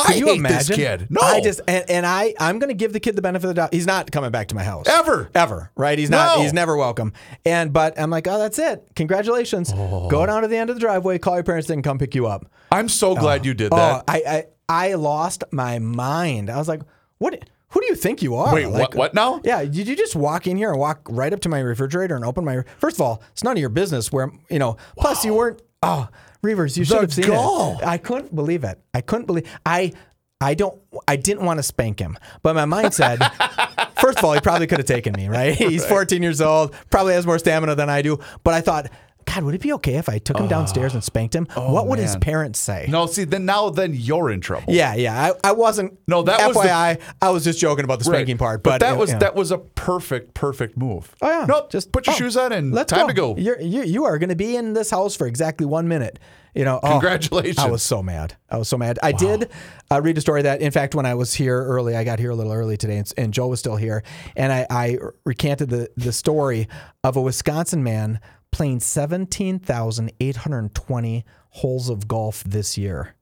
I 0.04 0.16
you 0.16 0.26
hate 0.26 0.38
imagine? 0.40 0.58
this 0.58 0.70
kid. 0.76 1.08
No, 1.12 1.22
I 1.22 1.40
just 1.40 1.62
and, 1.68 1.88
and 1.88 2.06
I 2.08 2.34
I'm 2.40 2.58
going 2.58 2.70
to 2.70 2.74
give 2.74 2.94
the 2.94 3.00
kid 3.00 3.16
the 3.16 3.22
benefit 3.22 3.46
of 3.46 3.50
the 3.50 3.54
doubt. 3.54 3.74
He's 3.76 3.86
not 3.86 4.12
coming 4.12 4.32
back 4.32 4.48
to 4.48 4.56
my 4.56 4.64
house 4.64 4.88
Ever. 4.88 5.30
ever. 5.36 5.70
Right? 5.78 6.00
He's 6.00 6.10
not. 6.10 6.38
No. 6.38 6.42
He's 6.44 6.52
never 6.52 6.76
welcome. 6.76 7.14
And 7.46 7.72
but 7.72 8.00
I'm 8.00 8.10
like, 8.10 8.28
oh, 8.28 8.40
that's 8.40 8.58
it. 8.58 8.84
Congratulations. 8.96 9.72
Oh. 9.76 10.10
Go 10.10 10.26
down 10.26 10.42
to 10.42 10.48
the 10.48 10.58
end 10.58 10.72
of 10.72 10.76
the 10.76 10.80
driveway. 10.80 11.20
Call 11.20 11.36
your 11.36 11.44
parents. 11.44 11.68
Can 11.68 11.84
come 11.84 12.00
pick 12.00 12.16
you 12.16 12.26
up. 12.26 12.48
I'm 12.72 12.90
so 12.90 13.14
glad 13.14 13.42
uh, 13.42 13.44
you 13.44 13.54
did 13.54 13.72
Oh, 13.72 13.76
that. 13.76 14.04
I, 14.08 14.24
I 14.28 14.46
I 14.90 14.94
lost 14.96 15.44
my 15.52 15.78
mind. 15.78 16.50
I 16.50 16.58
was 16.58 16.68
like, 16.68 16.82
what? 17.20 17.38
Who 17.74 17.82
do 17.82 17.88
you 17.88 17.96
think 17.96 18.22
you 18.22 18.36
are? 18.36 18.54
Wait, 18.54 18.68
Like, 18.68 18.80
what? 18.80 18.96
What 18.96 19.14
now? 19.14 19.42
Yeah, 19.44 19.64
did 19.66 19.88
you 19.88 19.96
just 19.96 20.16
walk 20.16 20.46
in 20.48 20.58
here 20.58 20.70
and 20.70 20.80
walk 20.80 21.02
right 21.10 21.34
up 21.34 21.40
to 21.42 21.50
my 21.50 21.60
refrigerator 21.60 22.16
and 22.16 22.24
open 22.24 22.46
my? 22.46 22.64
First 22.78 22.98
of 22.98 23.02
all, 23.02 23.24
it's 23.32 23.44
none 23.44 23.58
of 23.58 23.60
your 23.62 23.70
business. 23.70 24.12
Where 24.12 24.32
you 24.50 24.60
know. 24.60 24.78
Plus, 24.98 25.26
you 25.26 25.34
weren't. 25.34 25.62
Oh, 25.82 26.08
Reuvers, 26.42 26.78
you 26.78 26.86
should 26.86 27.02
have 27.02 27.14
seen 27.14 27.28
gall. 27.28 27.80
it. 27.80 27.84
I 27.86 27.98
couldn't 27.98 28.34
believe 28.34 28.64
it. 28.64 28.80
I 28.94 29.02
couldn't 29.02 29.26
believe. 29.26 29.48
I. 29.66 29.92
I 30.40 30.56
don't. 30.56 30.80
I 31.08 31.16
didn't 31.16 31.46
want 31.46 31.60
to 31.60 31.64
spank 31.64 32.00
him, 32.00 32.18
but 32.42 32.54
my 32.54 32.66
mind 32.66 32.94
said, 32.94 33.20
first 34.02 34.20
of 34.20 34.26
all, 34.26 34.34
he 34.34 34.42
probably 34.42 34.68
could 34.68 34.78
have 34.80 34.88
taken 34.88 35.14
me. 35.14 35.30
Right? 35.30 35.56
He's 35.56 35.86
14 35.86 36.22
years 36.22 36.42
old. 36.42 36.76
Probably 36.90 37.14
has 37.14 37.26
more 37.26 37.40
stamina 37.40 37.76
than 37.76 37.90
I 37.90 38.02
do. 38.02 38.20
But 38.44 38.54
I 38.54 38.60
thought, 38.60 38.92
God, 39.34 39.44
would 39.46 39.56
it 39.56 39.62
be 39.62 39.74
okay 39.74 39.96
if 39.96 40.10
I 40.10 40.20
took 40.20 40.38
him 40.38 40.48
downstairs 40.48 40.94
and 40.94 41.04
spanked 41.04 41.34
him? 41.34 41.46
what 41.56 41.88
would 41.88 42.00
his 42.00 42.12
Oh, 42.12 42.14
man. 42.16 42.20
parents 42.22 42.60
say? 42.60 42.86
No, 42.90 43.06
see, 43.08 43.24
then 43.24 43.46
now 43.46 43.70
then 43.70 43.94
you're 43.94 44.30
in 44.30 44.42
trouble. 44.42 44.74
Yeah, 44.74 44.94
yeah. 44.94 45.32
I, 45.44 45.50
I 45.50 45.52
wasn't. 45.54 45.98
No, 46.08 46.22
that 46.24 46.48
was 46.48 46.56
the- 46.58 46.64
FYI. 46.70 47.00
I 47.22 47.30
was 47.32 47.44
just 47.44 47.60
joking 47.60 47.86
about 47.86 48.00
the 48.00 48.10
Right. 48.10 48.18
spanking 48.18 48.38
part, 48.38 48.62
but, 48.64 48.82
that 48.82 48.98
was 48.98 49.12
yeah. 49.12 49.20
that 49.20 49.36
was 49.36 49.52
a 49.52 49.58
perfect, 49.58 50.34
perfect 50.34 50.78
move. 50.78 51.16
Oh 51.22 51.30
yeah. 51.30 51.46
Nope. 51.48 51.72
Just 51.72 51.92
put 51.92 52.06
your 52.06 52.14
oh, 52.16 52.18
shoes 52.18 52.38
on 52.38 52.52
and 52.52 52.72
let's 52.74 52.92
time 52.92 53.08
to 53.08 53.14
go. 53.14 53.36
You're, 53.38 53.60
you 53.60 53.84
you 53.84 54.06
are 54.06 54.20
going 54.20 54.30
to 54.30 54.36
be 54.36 54.56
in 54.56 54.74
this 54.74 54.92
house 54.92 55.16
for 55.16 55.26
exactly 55.26 55.66
one 55.66 55.88
minute. 55.88 56.20
You 56.54 56.66
know, 56.66 56.80
oh, 56.84 56.92
Congratulations. 56.92 57.58
I 57.58 57.70
was 57.72 57.82
so 57.82 58.04
mad. 58.04 58.36
I 58.48 58.58
was 58.58 58.68
so 58.68 58.78
mad. 58.78 59.00
I 59.02 59.12
did 59.12 59.50
uh, 59.92 60.00
read 60.02 60.20
a 60.20 60.22
story 60.22 60.44
that, 60.44 60.62
in 60.62 60.70
fact, 60.70 60.94
when 60.94 61.08
I 61.08 61.16
was 61.16 61.34
here 61.34 61.60
early, 61.60 61.96
I 61.96 62.04
got 62.04 62.20
here 62.20 62.30
a 62.30 62.36
little 62.36 62.54
early 62.54 62.78
today, 62.78 62.98
and, 62.98 63.12
and 63.18 63.34
Joe 63.34 63.48
was 63.48 63.60
still 63.60 63.76
here, 63.76 64.04
and 64.36 64.54
I, 64.54 64.68
I 64.70 64.98
recanted 65.26 65.70
the 65.70 65.90
the 65.98 66.14
story 66.14 66.68
of 67.04 67.18
a 67.18 67.22
Wisconsin 67.22 67.84
man 67.84 68.20
playing 68.54 68.80
seventeen 68.80 69.60
thousand 69.60 70.14
eight 70.22 70.38
hundred 70.38 70.74
twenty 70.74 71.26
holes 71.50 71.90
of 71.90 72.08
golf 72.08 72.44
this 72.46 72.78
year. 72.78 73.16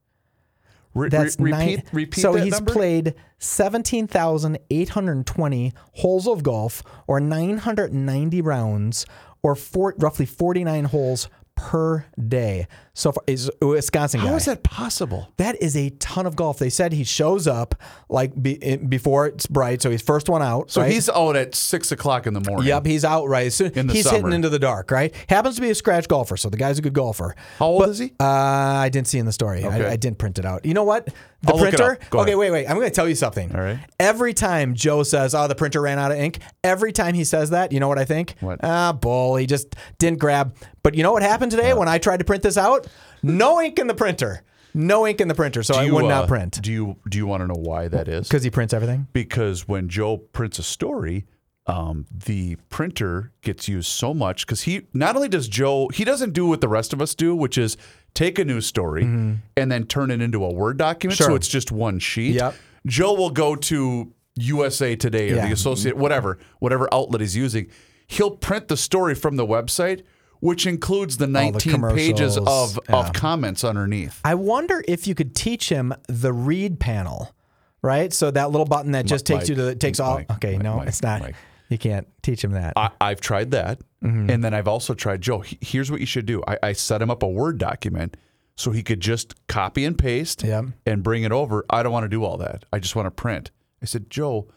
Re- 0.94 1.08
That's 1.08 1.38
re- 1.40 1.50
nine. 1.50 1.68
repeat, 1.70 1.88
repeat 1.92 2.20
so 2.20 2.34
that 2.34 2.44
he's 2.44 2.52
number? 2.52 2.72
played 2.72 3.14
seventeen 3.38 4.06
thousand 4.06 4.58
eight 4.70 4.90
hundred 4.90 5.26
twenty 5.26 5.72
holes 5.94 6.28
of 6.28 6.42
golf, 6.42 6.82
or 7.06 7.18
nine 7.18 7.58
hundred 7.58 7.92
ninety 7.92 8.40
rounds, 8.40 9.06
or 9.42 9.56
four, 9.56 9.94
roughly 9.98 10.26
forty 10.26 10.62
nine 10.64 10.84
holes 10.84 11.28
per 11.54 12.06
day. 12.28 12.66
So 12.94 13.10
far, 13.10 13.24
is 13.26 13.50
a 13.62 13.66
Wisconsin 13.66 14.20
guy. 14.20 14.26
How 14.26 14.34
is 14.34 14.44
that 14.44 14.62
possible? 14.62 15.32
That 15.38 15.60
is 15.62 15.76
a 15.76 15.90
ton 15.90 16.26
of 16.26 16.36
golf. 16.36 16.58
They 16.58 16.68
said 16.68 16.92
he 16.92 17.04
shows 17.04 17.46
up 17.46 17.74
like 18.10 18.40
be, 18.40 18.76
before 18.76 19.26
it's 19.26 19.46
bright, 19.46 19.80
so 19.80 19.90
he's 19.90 20.02
first 20.02 20.28
one 20.28 20.42
out. 20.42 20.70
So 20.70 20.82
right? 20.82 20.92
he's 20.92 21.08
out 21.08 21.34
at 21.34 21.54
six 21.54 21.90
o'clock 21.90 22.26
in 22.26 22.34
the 22.34 22.40
morning. 22.40 22.66
Yep, 22.68 22.84
he's 22.84 23.04
out 23.04 23.28
right. 23.28 23.50
So 23.50 23.64
In 23.64 23.86
the 23.86 23.94
he's 23.94 24.04
summer. 24.04 24.18
hitting 24.18 24.32
into 24.34 24.50
the 24.50 24.58
dark, 24.58 24.90
right? 24.90 25.14
Happens 25.30 25.54
to 25.54 25.62
be 25.62 25.70
a 25.70 25.74
scratch 25.74 26.06
golfer, 26.06 26.36
so 26.36 26.50
the 26.50 26.58
guy's 26.58 26.78
a 26.78 26.82
good 26.82 26.92
golfer. 26.92 27.34
How 27.58 27.66
old 27.66 27.88
is 27.88 27.98
he? 27.98 28.12
Uh, 28.20 28.24
I 28.26 28.90
didn't 28.90 29.08
see 29.08 29.18
in 29.18 29.24
the 29.24 29.32
story. 29.32 29.64
Okay. 29.64 29.86
I, 29.86 29.92
I 29.92 29.96
didn't 29.96 30.18
print 30.18 30.38
it 30.38 30.44
out. 30.44 30.66
You 30.66 30.74
know 30.74 30.84
what? 30.84 31.06
The 31.42 31.52
I'll 31.52 31.58
printer. 31.58 31.98
okay, 32.12 32.20
ahead. 32.20 32.36
wait, 32.36 32.50
wait. 32.52 32.66
I'm 32.66 32.76
going 32.76 32.88
to 32.88 32.94
tell 32.94 33.08
you 33.08 33.16
something. 33.16 33.52
All 33.54 33.60
right. 33.60 33.78
Every 33.98 34.32
time 34.32 34.74
Joe 34.74 35.02
says, 35.02 35.34
"Oh, 35.34 35.48
the 35.48 35.56
printer 35.56 35.80
ran 35.80 35.98
out 35.98 36.12
of 36.12 36.18
ink," 36.18 36.38
every 36.62 36.92
time 36.92 37.14
he 37.14 37.24
says 37.24 37.50
that, 37.50 37.72
you 37.72 37.80
know 37.80 37.88
what 37.88 37.98
I 37.98 38.04
think? 38.04 38.34
What? 38.40 38.60
Ah, 38.62 38.92
bull. 38.92 39.34
He 39.36 39.46
just 39.46 39.74
didn't 39.98 40.20
grab. 40.20 40.54
But 40.84 40.94
you 40.94 41.02
know 41.02 41.12
what 41.12 41.22
happened 41.22 41.50
today 41.50 41.74
when 41.74 41.88
I 41.88 41.98
tried 41.98 42.18
to 42.18 42.24
print 42.24 42.42
this 42.42 42.56
out? 42.56 42.86
No 43.22 43.60
ink 43.60 43.78
in 43.78 43.86
the 43.86 43.94
printer. 43.94 44.42
No 44.74 45.06
ink 45.06 45.20
in 45.20 45.28
the 45.28 45.34
printer, 45.34 45.62
so 45.62 45.74
Do 45.74 45.80
I 45.80 45.84
you, 45.84 45.94
would 45.94 46.06
uh, 46.06 46.08
not 46.08 46.28
print 46.28 46.58
Do 46.62 46.72
you 46.72 46.96
do 47.08 47.18
you 47.18 47.26
want 47.26 47.42
to 47.42 47.46
know 47.46 47.58
why 47.58 47.88
that 47.88 48.08
is? 48.08 48.26
because 48.28 48.42
he 48.42 48.50
prints 48.50 48.72
everything. 48.72 49.06
because 49.12 49.68
when 49.68 49.88
Joe 49.88 50.16
prints 50.16 50.58
a 50.58 50.62
story, 50.62 51.26
um, 51.66 52.06
the 52.10 52.56
printer 52.70 53.32
gets 53.42 53.68
used 53.68 53.88
so 53.88 54.14
much 54.14 54.46
because 54.46 54.62
he 54.62 54.86
not 54.94 55.14
only 55.14 55.28
does 55.28 55.46
Joe 55.46 55.88
he 55.92 56.04
doesn't 56.04 56.32
do 56.32 56.46
what 56.46 56.60
the 56.62 56.68
rest 56.68 56.92
of 56.94 57.02
us 57.02 57.14
do, 57.14 57.36
which 57.36 57.58
is 57.58 57.76
take 58.14 58.38
a 58.38 58.44
news 58.46 58.64
story 58.66 59.02
and 59.04 59.42
then 59.70 59.84
turn 59.84 60.10
it 60.10 60.20
into 60.22 60.42
a 60.44 60.52
Word 60.52 60.78
document, 60.78 61.18
so 61.18 61.26
Mm-hmm. 61.26 61.36
It's 61.36 61.48
just 61.48 61.70
one 61.70 61.98
sheet. 61.98 62.34
Yep. 62.36 62.54
Joe 62.86 63.12
will 63.14 63.30
go 63.30 63.54
to 63.54 64.12
USA 64.36 64.96
Today 64.96 65.30
or 65.32 65.36
Yeah. 65.36 65.46
the 65.46 65.52
Associate, 65.52 65.96
whatever, 65.96 66.38
whatever 66.60 66.88
outlet 66.92 67.20
he's 67.20 67.36
using. 67.36 67.68
He'll 68.06 68.32
print 68.32 68.68
the 68.68 68.76
story 68.76 69.14
from 69.14 69.36
the 69.36 69.46
website, 69.46 70.02
which 70.42 70.66
includes 70.66 71.18
the 71.18 71.26
19 71.28 71.80
pages 71.94 72.36
of, 72.36 72.76
yeah. 72.88 72.96
of 72.96 73.12
comments 73.12 73.62
underneath. 73.62 74.20
I 74.24 74.34
wonder 74.34 74.82
if 74.88 75.06
you 75.06 75.14
could 75.14 75.36
teach 75.36 75.68
him 75.68 75.94
the 76.08 76.32
read 76.32 76.80
panel, 76.80 77.32
right? 77.80 78.12
So 78.12 78.28
that 78.32 78.50
little 78.50 78.66
button 78.66 78.90
that 78.90 79.06
just 79.06 79.24
takes 79.24 79.48
you 79.48 79.54
to 79.54 79.62
the, 79.62 79.74
takes 79.76 80.00
all. 80.00 80.16
Mike, 80.16 80.30
okay, 80.32 80.54
Mike, 80.54 80.62
no, 80.64 80.76
Mike, 80.78 80.88
it's 80.88 81.00
not. 81.00 81.20
Mike. 81.22 81.36
You 81.68 81.78
can't 81.78 82.08
teach 82.22 82.42
him 82.42 82.52
that. 82.52 82.72
I, 82.76 82.90
I've 83.00 83.20
tried 83.20 83.52
that, 83.52 83.80
Mm-hmm. 84.02 84.30
and 84.30 84.42
then 84.42 84.52
I've 84.52 84.66
also 84.66 84.94
tried 84.94 85.20
Joe. 85.20 85.44
Here's 85.60 85.88
what 85.88 86.00
you 86.00 86.06
should 86.06 86.26
do. 86.26 86.42
I, 86.48 86.58
I 86.60 86.72
set 86.72 87.00
him 87.00 87.08
up 87.08 87.22
a 87.22 87.28
Word 87.28 87.58
document 87.58 88.16
so 88.56 88.72
he 88.72 88.82
could 88.82 88.98
just 88.98 89.46
copy 89.46 89.84
and 89.84 89.96
paste 89.96 90.42
Yep. 90.42 90.64
and 90.86 91.04
bring 91.04 91.22
it 91.22 91.30
over. 91.30 91.64
I 91.70 91.84
don't 91.84 91.92
want 91.92 92.02
to 92.02 92.08
do 92.08 92.24
all 92.24 92.36
that. 92.38 92.64
I 92.72 92.80
just 92.80 92.96
want 92.96 93.06
to 93.06 93.12
print. 93.12 93.52
I 93.80 93.84
said, 93.86 94.10
Joe. 94.10 94.48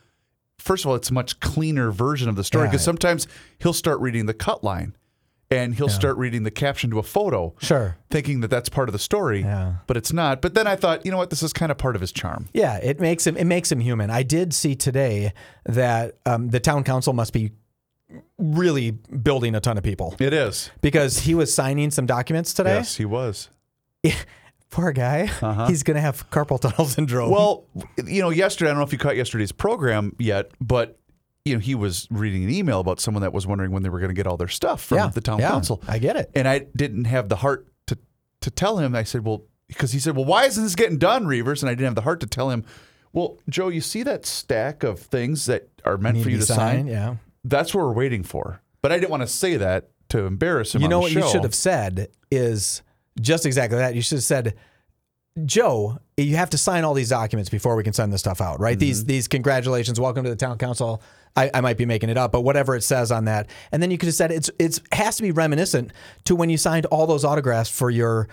First 0.58 0.84
of 0.84 0.90
all, 0.90 0.96
it's 0.96 1.12
a 1.12 1.14
much 1.14 1.40
cleaner 1.42 1.92
version 1.92 2.28
of 2.28 2.36
the 2.38 2.44
story 2.44 2.66
Yeah. 2.66 2.72
because 2.72 2.84
sometimes 2.84 3.28
he'll 3.60 3.72
start 3.72 4.00
reading 4.00 4.26
the 4.26 4.34
cut 4.34 4.64
line, 4.64 4.96
and 5.52 5.76
he'll 5.76 5.90
start 5.90 6.18
reading 6.18 6.44
the 6.44 6.52
caption 6.52 6.90
to 6.90 7.00
a 7.00 7.04
photo, 7.04 7.54
Sure. 7.60 7.98
thinking 8.10 8.42
that 8.42 8.50
that's 8.50 8.68
part 8.70 8.90
of 8.90 8.94
the 8.94 9.00
story, 9.00 9.42
Yeah. 9.42 9.76
but 9.88 9.96
it's 9.96 10.12
not. 10.12 10.42
But 10.42 10.54
then 10.56 10.66
I 10.68 10.76
thought, 10.76 11.06
you 11.06 11.12
know 11.12 11.18
what, 11.18 11.30
this 11.30 11.44
is 11.44 11.54
kind 11.54 11.72
of 11.72 11.78
part 11.78 11.96
of 11.96 12.02
his 12.02 12.12
charm. 12.12 12.48
Yeah, 12.54 12.78
it 12.78 13.00
makes 13.00 13.26
him 13.28 13.38
it 13.38 13.46
makes 13.46 13.72
him 13.72 13.80
human. 13.80 14.10
I 14.10 14.24
did 14.24 14.54
see 14.54 14.76
today 14.76 15.34
that 15.66 16.18
um, 16.26 16.50
the 16.50 16.60
town 16.60 16.84
council 16.84 17.14
must 17.14 17.32
be 17.34 17.52
really 18.38 18.92
building 18.92 19.56
a 19.56 19.60
ton 19.60 19.78
of 19.78 19.84
people 19.84 20.16
It 20.20 20.34
is. 20.34 20.70
because 20.82 21.20
he 21.20 21.34
was 21.34 21.54
signing 21.54 21.92
some 21.92 22.06
documents 22.06 22.54
today. 22.54 22.76
Yes, 22.76 22.96
he 22.96 23.06
was. 23.06 23.50
Poor 24.72 24.92
guy. 24.92 25.28
He's 25.68 25.84
gonna 25.84 26.02
have 26.02 26.30
carpal 26.32 26.60
tunnel 26.62 26.86
syndrome. 26.86 27.30
Well, 27.32 27.66
you 28.06 28.22
know, 28.22 28.30
yesterday, 28.30 28.70
I 28.70 28.74
don't 28.74 28.80
know 28.80 28.86
if 28.86 28.92
you 28.92 28.98
caught 29.00 29.16
yesterday's 29.16 29.52
program 29.52 30.16
yet, 30.20 30.52
but 30.60 31.00
you 31.46 31.54
know, 31.54 31.60
he 31.60 31.76
was 31.76 32.08
reading 32.10 32.44
an 32.44 32.50
email 32.50 32.80
about 32.80 33.00
someone 33.00 33.22
that 33.22 33.32
was 33.32 33.46
wondering 33.46 33.72
when 33.72 33.84
they 33.84 33.90
were 33.90 34.00
going 34.00 34.10
to 34.10 34.16
get 34.16 34.26
all 34.26 34.36
their 34.36 34.48
stuff 34.48 34.84
from 34.84 34.98
yeah, 34.98 35.08
the 35.08 35.22
town 35.22 35.40
yeah, 35.40 35.50
council. 35.50 35.82
I 35.88 36.00
get 36.00 36.16
it. 36.16 36.32
And 36.34 36.48
I 36.48 36.66
didn't 36.76 37.06
have 37.06 37.30
the 37.30 37.36
heart 37.38 37.68
to 37.88 37.98
to 38.42 38.50
tell 38.52 38.80
him. 38.80 38.96
I 38.96 39.04
said, 39.04 39.24
"Well, 39.24 39.44
because 39.68 39.92
he 39.92 40.00
said, 40.00 40.16
"Well, 40.16 40.26
why 40.26 40.46
isn't 40.46 40.64
this 40.64 40.76
getting 40.76 40.98
done, 40.98 41.28
Reuvers?" 41.28 41.62
And 41.62 41.70
I 41.70 41.74
didn't 41.74 41.86
have 41.86 41.96
the 41.96 42.02
heart 42.02 42.20
to 42.22 42.28
tell 42.28 42.50
him, 42.50 42.66
"Well, 43.14 43.38
Joe, 43.48 43.68
you 43.68 43.80
see 43.82 44.02
that 44.04 44.26
stack 44.26 44.84
of 44.84 45.00
things 45.00 45.46
that 45.46 45.70
are 45.86 45.98
meant 45.98 46.18
Need 46.18 46.24
for 46.24 46.30
you 46.32 46.38
to 46.38 46.44
sign? 46.46 46.58
signed, 46.58 46.90
Yeah. 46.90 47.16
That's 47.44 47.76
what 47.76 47.86
we're 47.86 47.94
waiting 47.94 48.24
for." 48.24 48.62
But 48.82 48.92
I 48.92 48.96
didn't 48.98 49.12
want 49.12 49.22
to 49.22 49.28
say 49.28 49.56
that 49.58 49.90
to 50.10 50.26
embarrass 50.26 50.74
him. 50.74 50.82
You 50.82 50.88
know 50.88 51.00
what 51.00 51.12
you 51.12 51.28
should 51.30 51.44
have 51.44 51.56
said 51.56 52.10
is 52.32 52.82
just 53.22 53.46
exactly 53.46 53.78
that. 53.78 53.94
You 53.96 54.02
should 54.02 54.18
have 54.18 54.24
said, 54.24 54.56
Joe, 55.46 56.00
you 56.18 56.38
have 56.38 56.50
to 56.52 56.58
sign 56.58 56.84
all 56.84 56.94
these 56.94 57.10
documents 57.10 57.50
before 57.50 57.76
we 57.76 57.84
can 57.84 57.94
send 57.94 58.14
this 58.14 58.22
stuff 58.22 58.40
out, 58.42 58.60
right? 58.60 58.78
These 58.80 59.02
Mm-hmm. 59.02 59.08
these 59.08 59.28
congratulations, 59.28 60.00
welcome 60.00 60.24
to 60.24 60.30
the 60.30 60.36
town 60.36 60.58
council. 60.58 61.02
I, 61.36 61.52
I 61.54 61.62
might 61.62 61.78
be 61.78 61.86
making 61.86 62.10
it 62.10 62.18
up, 62.18 62.32
but 62.32 62.42
whatever 62.42 62.76
it 62.76 62.82
says 62.84 63.12
on 63.12 63.26
that, 63.26 63.50
and 63.72 63.82
then 63.84 63.92
you 63.92 63.98
could 63.98 64.08
have 64.08 64.16
said 64.16 64.32
it's 64.32 64.50
it's 64.60 64.80
has 64.94 65.18
to 65.18 65.22
be 65.24 65.32
reminiscent 65.32 65.92
to 66.26 66.36
when 66.36 66.50
you 66.50 66.58
signed 66.58 66.86
all 66.88 67.08
those 67.08 67.26
autographs 67.26 67.70
for 67.70 67.90
your 67.90 68.28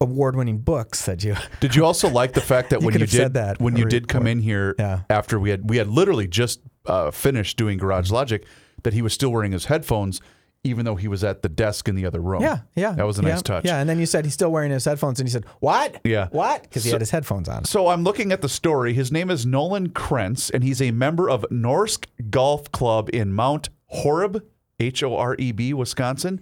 award-winning 0.00 0.58
books 0.58 1.06
that 1.06 1.24
you. 1.24 1.36
Did 1.60 1.74
you 1.74 1.84
also 1.84 2.08
like 2.10 2.32
the 2.32 2.40
fact 2.40 2.70
that 2.70 2.80
You 2.80 2.86
when 2.86 2.98
you 3.00 3.06
did 3.06 3.34
that 3.34 3.60
when 3.60 3.76
you 3.76 3.86
did 3.86 4.08
come 4.08 4.26
in 4.26 4.40
here 4.40 4.74
Yeah. 4.78 5.00
after 5.08 5.38
we 5.40 5.50
had 5.50 5.68
we 5.70 5.76
had 5.78 5.88
literally 5.88 6.26
just 6.26 6.60
uh, 6.86 7.10
finished 7.10 7.56
doing 7.56 7.78
Garage 7.78 8.10
Logic 8.10 8.44
that 8.82 8.92
he 8.92 9.00
was 9.00 9.14
still 9.14 9.30
wearing 9.32 9.52
his 9.52 9.66
headphones 9.66 10.20
even 10.64 10.84
though 10.84 10.96
he 10.96 11.06
was 11.08 11.22
at 11.22 11.42
the 11.42 11.48
desk 11.48 11.88
in 11.88 11.94
the 11.94 12.04
other 12.06 12.20
room. 12.20 12.42
Yeah, 12.42 12.60
yeah, 12.74 12.92
that 12.92 13.06
was 13.06 13.18
a 13.18 13.22
yeah, 13.22 13.28
nice 13.28 13.42
touch. 13.42 13.64
Yeah, 13.64 13.78
and 13.78 13.88
then 13.88 13.98
you 14.00 14.06
said 14.06 14.24
he's 14.24 14.34
still 14.34 14.50
wearing 14.50 14.70
his 14.70 14.84
headphones, 14.84 15.20
and 15.20 15.28
he 15.28 15.32
said, 15.32 15.44
"What? 15.60 16.00
Yeah. 16.04 16.28
what?" 16.32 16.62
Because 16.62 16.84
he 16.84 16.90
So- 16.90 16.94
had 16.96 17.00
his 17.02 17.10
headphones 17.10 17.48
on. 17.48 17.64
So 17.64 17.88
I'm 17.88 18.02
looking 18.02 18.32
at 18.32 18.40
the 18.42 18.48
story. 18.48 18.94
His 18.94 19.12
name 19.12 19.30
is 19.30 19.44
Nolan 19.46 19.90
Krentz, 19.90 20.50
and 20.52 20.64
he's 20.64 20.82
a 20.82 20.90
member 20.90 21.28
of 21.30 21.44
Norsk 21.52 22.06
Golf 22.30 22.72
Club 22.72 23.08
in 23.12 23.32
Mount 23.32 23.68
Horeb, 23.86 24.42
H 24.80 25.02
O 25.02 25.16
R 25.16 25.36
E 25.38 25.52
B, 25.52 25.72
Wisconsin. 25.72 26.40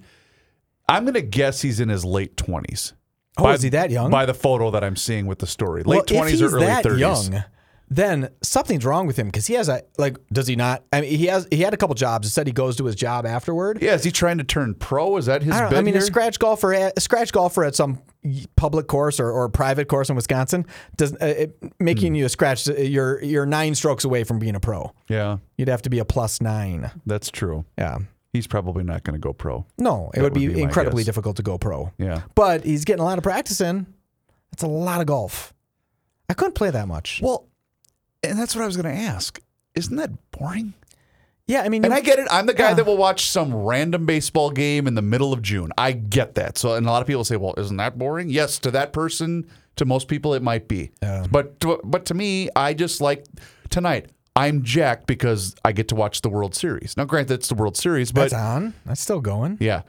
I'm 0.88 1.04
going 1.04 1.14
to 1.14 1.22
guess 1.22 1.62
he's 1.62 1.80
in 1.80 1.88
his 1.88 2.04
late 2.04 2.36
20s. 2.36 2.92
Oh, 3.38 3.48
is 3.50 3.62
he 3.62 3.70
that 3.70 3.90
young? 3.90 4.10
By 4.10 4.26
the 4.26 4.34
photo 4.34 4.70
that 4.72 4.84
I'm 4.84 4.96
seeing 4.96 5.26
with 5.26 5.38
the 5.38 5.46
story, 5.46 5.82
Well, 5.86 5.98
late 6.00 6.06
20s 6.06 6.24
if 6.24 6.30
he's 6.30 6.42
or 6.42 6.56
early 6.56 6.66
that 6.66 6.84
30s. 6.84 6.98
young, 6.98 7.44
then 7.96 8.30
something's 8.42 8.84
wrong 8.84 9.06
with 9.06 9.18
him 9.18 9.26
because 9.26 9.46
he 9.46 9.54
has 9.54 9.68
a 9.68 9.82
like. 9.98 10.16
Does 10.32 10.46
he 10.46 10.56
not? 10.56 10.84
I 10.92 11.00
mean, 11.02 11.10
he 11.16 11.26
has. 11.26 11.46
He 11.50 11.58
had 11.60 11.74
a 11.74 11.76
couple 11.76 11.94
jobs. 11.94 12.26
It 12.26 12.30
said 12.30 12.46
he 12.46 12.52
goes 12.52 12.76
to 12.76 12.84
his 12.84 12.94
job 12.94 13.26
afterward. 13.26 13.82
Yeah, 13.82 13.94
is 13.94 14.04
he 14.04 14.10
trying 14.10 14.38
to 14.38 14.44
turn 14.44 14.74
pro? 14.74 15.16
Is 15.16 15.26
that 15.26 15.42
his 15.42 15.52
I, 15.54 15.66
I 15.66 15.80
mean, 15.82 15.94
here? 15.94 16.02
a 16.02 16.06
scratch 16.06 16.38
golfer, 16.38 16.72
a 16.72 16.92
scratch 17.00 17.32
golfer 17.32 17.64
at 17.64 17.74
some 17.74 18.00
public 18.56 18.86
course 18.86 19.18
or, 19.18 19.30
or 19.30 19.48
private 19.48 19.88
course 19.88 20.08
in 20.08 20.16
Wisconsin 20.16 20.64
does 20.96 21.12
uh, 21.14 21.26
it, 21.26 21.56
Hmm. 21.60 21.68
making 21.80 22.14
you 22.14 22.24
a 22.24 22.28
scratch. 22.28 22.66
You're 22.66 23.22
you're 23.22 23.46
nine 23.46 23.74
strokes 23.74 24.04
away 24.04 24.24
from 24.24 24.38
being 24.38 24.54
a 24.54 24.60
pro. 24.60 24.92
yeah, 25.08 25.38
You'd 25.58 25.68
have 25.68 25.82
to 25.82 25.90
be 25.90 25.98
a 25.98 26.04
plus 26.04 26.40
nine. 26.40 26.90
that's 27.06 27.30
true. 27.30 27.64
Yeah. 27.76 27.98
He's 28.32 28.46
probably 28.46 28.82
not 28.82 29.02
going 29.04 29.12
to 29.12 29.20
go 29.20 29.34
pro. 29.34 29.66
No, 29.76 30.10
it 30.14 30.16
That 30.16 30.22
would 30.22 30.32
be, 30.32 30.48
be 30.48 30.62
incredibly 30.62 31.02
guess. 31.02 31.06
difficult 31.06 31.36
to 31.36 31.42
go 31.42 31.58
pro. 31.58 31.92
Yeah. 31.98 32.22
But 32.34 32.64
he's 32.64 32.86
getting 32.86 33.02
a 33.02 33.04
lot 33.04 33.18
of 33.18 33.24
practice 33.24 33.60
in. 33.60 33.86
That's 34.50 34.62
a 34.62 34.66
lot 34.68 35.02
of 35.02 35.06
golf. 35.06 35.52
I 36.30 36.32
couldn't 36.34 36.54
play 36.54 36.70
that 36.70 36.88
much. 36.88 37.20
Well, 37.22 37.46
and 38.22 38.38
that's 38.38 38.54
what 38.54 38.62
I 38.62 38.66
was 38.66 38.76
going 38.76 38.94
to 38.94 39.00
ask. 39.02 39.40
Isn't 39.74 39.96
that 39.96 40.10
boring? 40.32 40.74
Yeah, 41.46 41.62
I 41.62 41.68
mean, 41.68 41.84
And 41.84 41.92
I 41.92 42.00
get 42.00 42.18
it. 42.18 42.28
I'm 42.30 42.46
the 42.46 42.54
guy 42.54 42.68
Yeah. 42.68 42.74
that 42.74 42.86
will 42.86 42.96
watch 42.96 43.26
some 43.26 43.52
random 43.54 44.06
baseball 44.06 44.50
game 44.50 44.86
in 44.86 44.94
the 44.94 45.02
middle 45.02 45.32
of 45.32 45.42
June. 45.42 45.72
I 45.76 45.92
get 45.92 46.36
that. 46.36 46.56
So, 46.56 46.74
and 46.74 46.86
a 46.86 46.90
lot 46.90 47.02
of 47.02 47.08
people 47.08 47.24
say, 47.24 47.36
"Well, 47.36 47.54
isn't 47.56 47.76
that 47.78 47.98
boring?" 47.98 48.30
Yes, 48.30 48.58
to 48.60 48.70
that 48.70 48.92
person, 48.92 49.46
to 49.76 49.84
most 49.84 50.06
people, 50.08 50.34
it 50.34 50.42
might 50.42 50.68
be. 50.68 50.92
Yeah. 51.02 51.26
But 51.30 51.58
to, 51.60 51.80
but 51.82 52.06
to 52.06 52.14
me, 52.14 52.48
I 52.54 52.74
just 52.74 53.00
like 53.00 53.26
tonight. 53.70 54.06
I'm 54.34 54.62
jacked 54.62 55.06
because 55.06 55.54
I 55.62 55.72
get 55.72 55.88
to 55.88 55.94
watch 55.94 56.22
the 56.22 56.30
World 56.30 56.54
Series. 56.54 56.96
Now, 56.96 57.04
granted, 57.04 57.34
it's 57.34 57.48
the 57.48 57.54
World 57.54 57.76
Series, 57.76 58.12
but 58.12 58.30
that's 58.30 58.32
on. 58.34 58.72
That's 58.86 59.00
still 59.02 59.20
going. 59.20 59.58
yeah, 59.60 59.82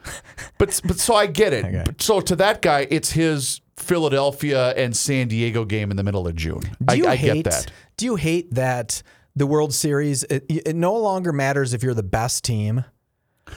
but 0.58 0.78
but 0.84 0.98
so 0.98 1.14
I 1.14 1.26
get 1.26 1.52
it. 1.54 1.64
Okay. 1.66 1.84
So 1.98 2.20
to 2.20 2.36
that 2.36 2.60
guy, 2.60 2.86
it's 2.90 3.12
his 3.12 3.62
Philadelphia 3.78 4.70
and 4.76 4.94
San 4.96 5.28
Diego 5.28 5.64
game 5.64 5.90
in 5.90 5.96
the 5.96 6.02
middle 6.02 6.26
of 6.26 6.34
June. 6.34 6.60
Do 6.60 6.68
I, 6.88 6.94
you 6.94 7.06
I 7.06 7.16
hate, 7.16 7.44
get 7.44 7.44
that. 7.44 7.72
Do 7.96 8.06
you 8.06 8.16
hate 8.16 8.54
that 8.54 9.02
the 9.36 9.46
World 9.46 9.72
Series? 9.74 10.22
It, 10.24 10.44
it 10.48 10.76
no 10.76 10.94
longer 10.96 11.32
matters 11.32 11.74
if 11.74 11.82
you're 11.82 11.94
the 11.94 12.02
best 12.02 12.44
team. 12.44 12.84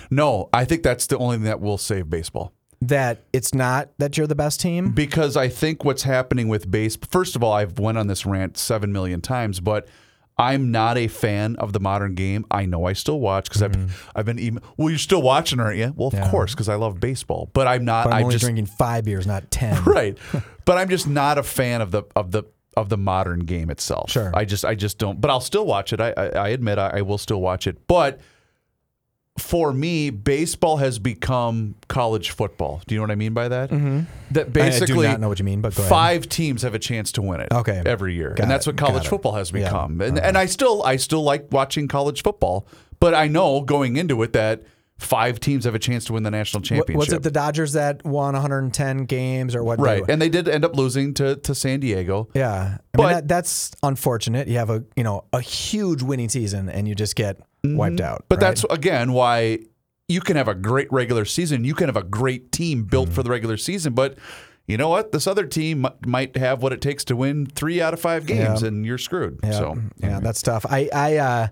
No, 0.09 0.49
I 0.53 0.65
think 0.65 0.83
that's 0.83 1.07
the 1.07 1.17
only 1.17 1.37
thing 1.37 1.45
that 1.45 1.61
will 1.61 1.77
save 1.77 2.09
baseball. 2.09 2.53
That 2.81 3.23
it's 3.33 3.53
not 3.55 3.89
that 3.97 4.17
you're 4.17 4.27
the 4.27 4.35
best 4.35 4.59
team. 4.61 4.91
because 4.91 5.35
I 5.35 5.47
think 5.49 5.83
what's 5.83 6.03
happening 6.03 6.47
with 6.47 6.69
base. 6.69 6.95
First 7.09 7.35
of 7.35 7.43
all, 7.43 7.53
I've 7.53 7.79
went 7.79 7.97
on 7.97 8.07
this 8.07 8.25
rant 8.25 8.57
seven 8.57 8.91
million 8.91 9.19
times, 9.21 9.59
but 9.59 9.87
I'm 10.37 10.69
not 10.69 10.95
a 10.97 11.07
fan 11.07 11.55
of 11.55 11.73
the 11.73 11.79
modern 11.79 12.13
game. 12.13 12.45
I 12.51 12.67
know 12.67 12.85
I 12.85 12.93
still 12.93 13.19
watch 13.19 13.45
because 13.45 13.63
I've 13.63 14.11
I've 14.15 14.25
been 14.25 14.37
even. 14.37 14.61
Well, 14.77 14.89
you're 14.91 14.99
still 14.99 15.23
watching, 15.23 15.59
aren't 15.59 15.77
you? 15.77 15.91
Well, 15.95 16.09
of 16.09 16.13
Mm-hmm. 16.13 16.23
Yeah. 16.25 16.29
course, 16.31 16.53
because 16.53 16.69
I 16.69 16.75
love 16.75 16.99
baseball. 16.99 17.49
But 17.53 17.65
I'm 17.65 17.83
not. 17.83 18.03
But 18.03 18.13
I'm 18.13 18.19
I 18.19 18.21
only 18.23 18.33
just 18.35 18.43
drinking 18.43 18.67
five 18.67 19.05
beers, 19.05 19.25
not 19.25 19.49
ten. 19.49 19.83
right. 19.85 20.15
but 20.65 20.77
I'm 20.77 20.89
just 20.89 21.07
not 21.07 21.39
a 21.39 21.43
fan 21.43 21.81
of 21.81 21.89
the 21.89 22.03
of 22.15 22.29
the 22.31 22.43
of 22.77 22.89
the 22.89 22.97
modern 22.97 23.39
game 23.41 23.69
itself. 23.69 24.11
Sure. 24.11 24.31
I 24.33 24.45
just 24.45 24.63
I 24.63 24.75
just 24.75 24.97
don't. 24.97 25.19
But 25.19 25.29
I'll 25.31 25.41
still 25.41 25.65
watch 25.65 25.91
it. 25.93 25.99
I 25.99 26.13
I, 26.15 26.25
I 26.27 26.47
admit 26.49 26.77
I, 26.77 26.99
I 26.99 27.01
will 27.01 27.17
still 27.17 27.41
watch 27.41 27.67
it. 27.67 27.87
But 27.87 28.19
for 29.37 29.71
me, 29.71 30.09
baseball 30.09 30.77
has 30.77 30.97
become 30.97 31.75
college 31.87 32.31
football. 32.31 32.81
Do 32.87 32.95
you 32.95 32.99
know 32.99 33.03
what 33.03 33.11
I 33.11 33.15
mean 33.15 33.33
by 33.33 33.47
that? 33.49 33.69
Mm-hmm. 33.69 34.01
That 34.31 34.51
basically, 34.51 35.05
I 35.05 35.11
do 35.11 35.13
not 35.13 35.19
know 35.21 35.29
what 35.29 35.37
you 35.37 35.45
mean, 35.45 35.61
but 35.61 35.75
go 35.75 35.81
ahead. 35.83 35.89
five 35.89 36.27
teams 36.29 36.63
have 36.63 36.73
a 36.73 36.79
chance 36.79 37.11
to 37.13 37.21
win 37.21 37.41
it. 37.41 37.49
Okay. 37.51 37.83
every 37.85 38.15
year, 38.15 38.29
Got 38.31 38.43
and 38.43 38.51
that's 38.51 38.65
what 38.65 38.77
college 38.77 39.07
football 39.07 39.33
has 39.33 39.51
Yeah. 39.51 39.65
become. 39.65 40.01
And 40.01 40.17
and 40.19 40.37
I 40.37 40.47
still 40.47 40.81
I 40.83 40.95
still 40.95 41.21
like 41.23 41.47
watching 41.51 41.87
college 41.87 42.23
football, 42.23 42.65
but 42.99 43.13
I 43.13 43.27
know 43.27 43.61
going 43.61 43.95
into 43.95 44.23
it 44.23 44.33
that 44.33 44.63
five 44.99 45.39
teams 45.39 45.65
have 45.65 45.75
a 45.75 45.79
chance 45.79 46.05
to 46.05 46.13
win 46.13 46.23
the 46.23 46.31
national 46.31 46.61
championship. 46.61 46.97
Was 46.97 47.13
it 47.13 47.21
the 47.23 47.31
Dodgers 47.31 47.73
that 47.73 48.03
won 48.03 48.33
110 48.33 49.05
games 49.05 49.55
or 49.55 49.63
what? 49.63 49.79
right? 49.79 50.03
And 50.09 50.21
they 50.21 50.29
did 50.29 50.47
end 50.49 50.65
up 50.65 50.75
losing 50.75 51.13
to 51.15 51.35
to 51.37 51.53
San 51.55 51.79
Diego. 51.79 52.29
yeah, 52.33 52.53
I 52.53 52.67
mean 52.69 52.77
But- 52.93 53.09
that, 53.13 53.27
that's 53.27 53.71
unfortunate. 53.83 54.47
You 54.47 54.57
have 54.57 54.69
a 54.69 54.83
you 54.95 55.03
know 55.03 55.25
a 55.33 55.41
huge 55.41 56.01
winning 56.01 56.29
season 56.29 56.67
and 56.69 56.87
you 56.87 56.95
just 56.95 57.15
get 57.15 57.39
wiped 57.63 58.01
out. 58.01 58.19
Mm-hmm. 58.19 58.25
But 58.29 58.35
right? 58.37 58.39
that's 58.41 58.65
again 58.69 59.13
why 59.13 59.59
you 60.07 60.21
can 60.21 60.35
have 60.37 60.47
a 60.47 60.55
great 60.55 60.91
regular 60.91 61.25
season. 61.25 61.63
You 61.65 61.75
can 61.75 61.87
have 61.87 61.97
a 61.97 62.03
great 62.03 62.51
team 62.51 62.79
Mm-hmm. 62.79 62.87
built 62.89 63.09
for 63.09 63.23
the 63.23 63.29
regular 63.29 63.57
season, 63.57 63.93
but 63.93 64.17
you 64.67 64.77
know 64.77 64.89
what? 64.89 65.11
This 65.13 65.27
other 65.27 65.45
team 65.45 65.81
mi- 65.83 65.89
might 66.05 66.35
have 66.37 66.61
what 66.61 66.73
it 66.73 66.81
takes 66.81 67.05
to 67.05 67.15
win 67.15 67.45
three 67.45 67.81
out 67.81 67.93
of 67.93 68.01
five 68.01 68.25
games, 68.25 68.61
Yeah. 68.61 68.67
and 68.67 68.85
you're 68.85 68.97
screwed. 68.97 69.39
yeah, 69.43 69.51
So 69.51 69.77
yeah, 69.97 70.19
that's 70.19 70.41
tough. 70.41 70.65
I 70.69 70.89
I 70.93 71.17
uh, 71.17 71.47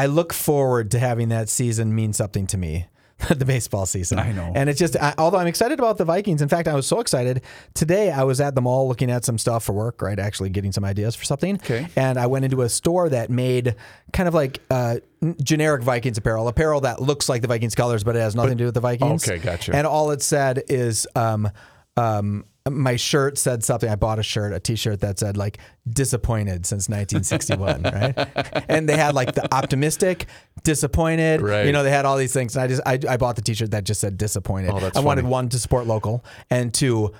I 0.00 0.06
look 0.06 0.32
forward 0.32 0.90
to 0.92 0.98
having 0.98 1.28
that 1.28 1.50
season 1.50 1.94
mean 1.94 2.14
something 2.14 2.46
to 2.46 2.56
me. 2.56 2.86
the 3.28 3.44
baseball 3.44 3.84
season. 3.84 4.18
I 4.18 4.32
know. 4.32 4.50
And 4.54 4.70
it's 4.70 4.78
just, 4.78 4.96
I, 4.96 5.12
although 5.18 5.36
I'm 5.36 5.46
excited 5.46 5.78
about 5.78 5.98
the 5.98 6.06
Vikings. 6.06 6.40
In 6.40 6.48
fact, 6.48 6.66
I 6.66 6.74
was 6.74 6.86
so 6.86 7.00
excited. 7.00 7.42
Today, 7.74 8.10
I 8.10 8.24
was 8.24 8.40
at 8.40 8.54
the 8.54 8.62
mall 8.62 8.88
looking 8.88 9.10
at 9.10 9.26
some 9.26 9.36
stuff 9.36 9.62
for 9.62 9.74
work, 9.74 10.00
right? 10.00 10.18
Actually 10.18 10.48
getting 10.48 10.72
some 10.72 10.86
ideas 10.86 11.14
for 11.14 11.26
something. 11.26 11.56
Okay. 11.56 11.86
And 11.96 12.18
I 12.18 12.28
went 12.28 12.46
into 12.46 12.62
a 12.62 12.68
store 12.70 13.10
that 13.10 13.28
made 13.28 13.76
kind 14.14 14.26
of 14.26 14.32
like 14.32 14.60
uh, 14.70 15.00
generic 15.42 15.82
Vikings 15.82 16.16
apparel, 16.16 16.48
apparel 16.48 16.80
that 16.80 17.02
looks 17.02 17.28
like 17.28 17.42
the 17.42 17.48
Vikings 17.48 17.74
colors, 17.74 18.04
but 18.04 18.16
it 18.16 18.20
has 18.20 18.34
nothing 18.34 18.56
to 18.56 18.62
do 18.62 18.64
with 18.64 18.74
the 18.74 18.80
Vikings. 18.80 19.28
Okay, 19.28 19.36
gotcha. 19.36 19.76
And 19.76 19.86
all 19.86 20.12
it 20.12 20.22
said 20.22 20.62
is, 20.68 21.06
um, 21.14 21.50
um, 21.98 22.46
my 22.68 22.96
shirt 22.96 23.38
said 23.38 23.64
something. 23.64 23.88
I 23.88 23.96
bought 23.96 24.18
a 24.18 24.22
shirt, 24.22 24.52
a 24.52 24.60
T-shirt 24.60 25.00
that 25.00 25.18
said 25.18 25.36
like 25.36 25.58
"disappointed" 25.88 26.66
since 26.66 26.88
1961, 26.88 27.82
right? 27.84 28.64
And 28.68 28.88
they 28.88 28.96
had 28.96 29.14
like 29.14 29.34
the 29.34 29.52
optimistic, 29.54 30.26
disappointed. 30.62 31.40
Right. 31.40 31.66
You 31.66 31.72
know, 31.72 31.82
they 31.82 31.90
had 31.90 32.04
all 32.04 32.16
these 32.16 32.32
things. 32.32 32.56
And 32.56 32.62
I 32.62 32.66
just 32.66 32.82
I, 32.84 32.98
I 33.08 33.16
bought 33.16 33.36
the 33.36 33.42
T-shirt 33.42 33.70
that 33.70 33.84
just 33.84 34.00
said 34.00 34.18
"disappointed." 34.18 34.70
Oh, 34.70 34.80
that's 34.80 34.96
I 34.96 35.00
wanted 35.00 35.24
one 35.24 35.48
to 35.50 35.58
support 35.58 35.86
local, 35.86 36.24
and 36.50 36.72
two, 36.72 37.12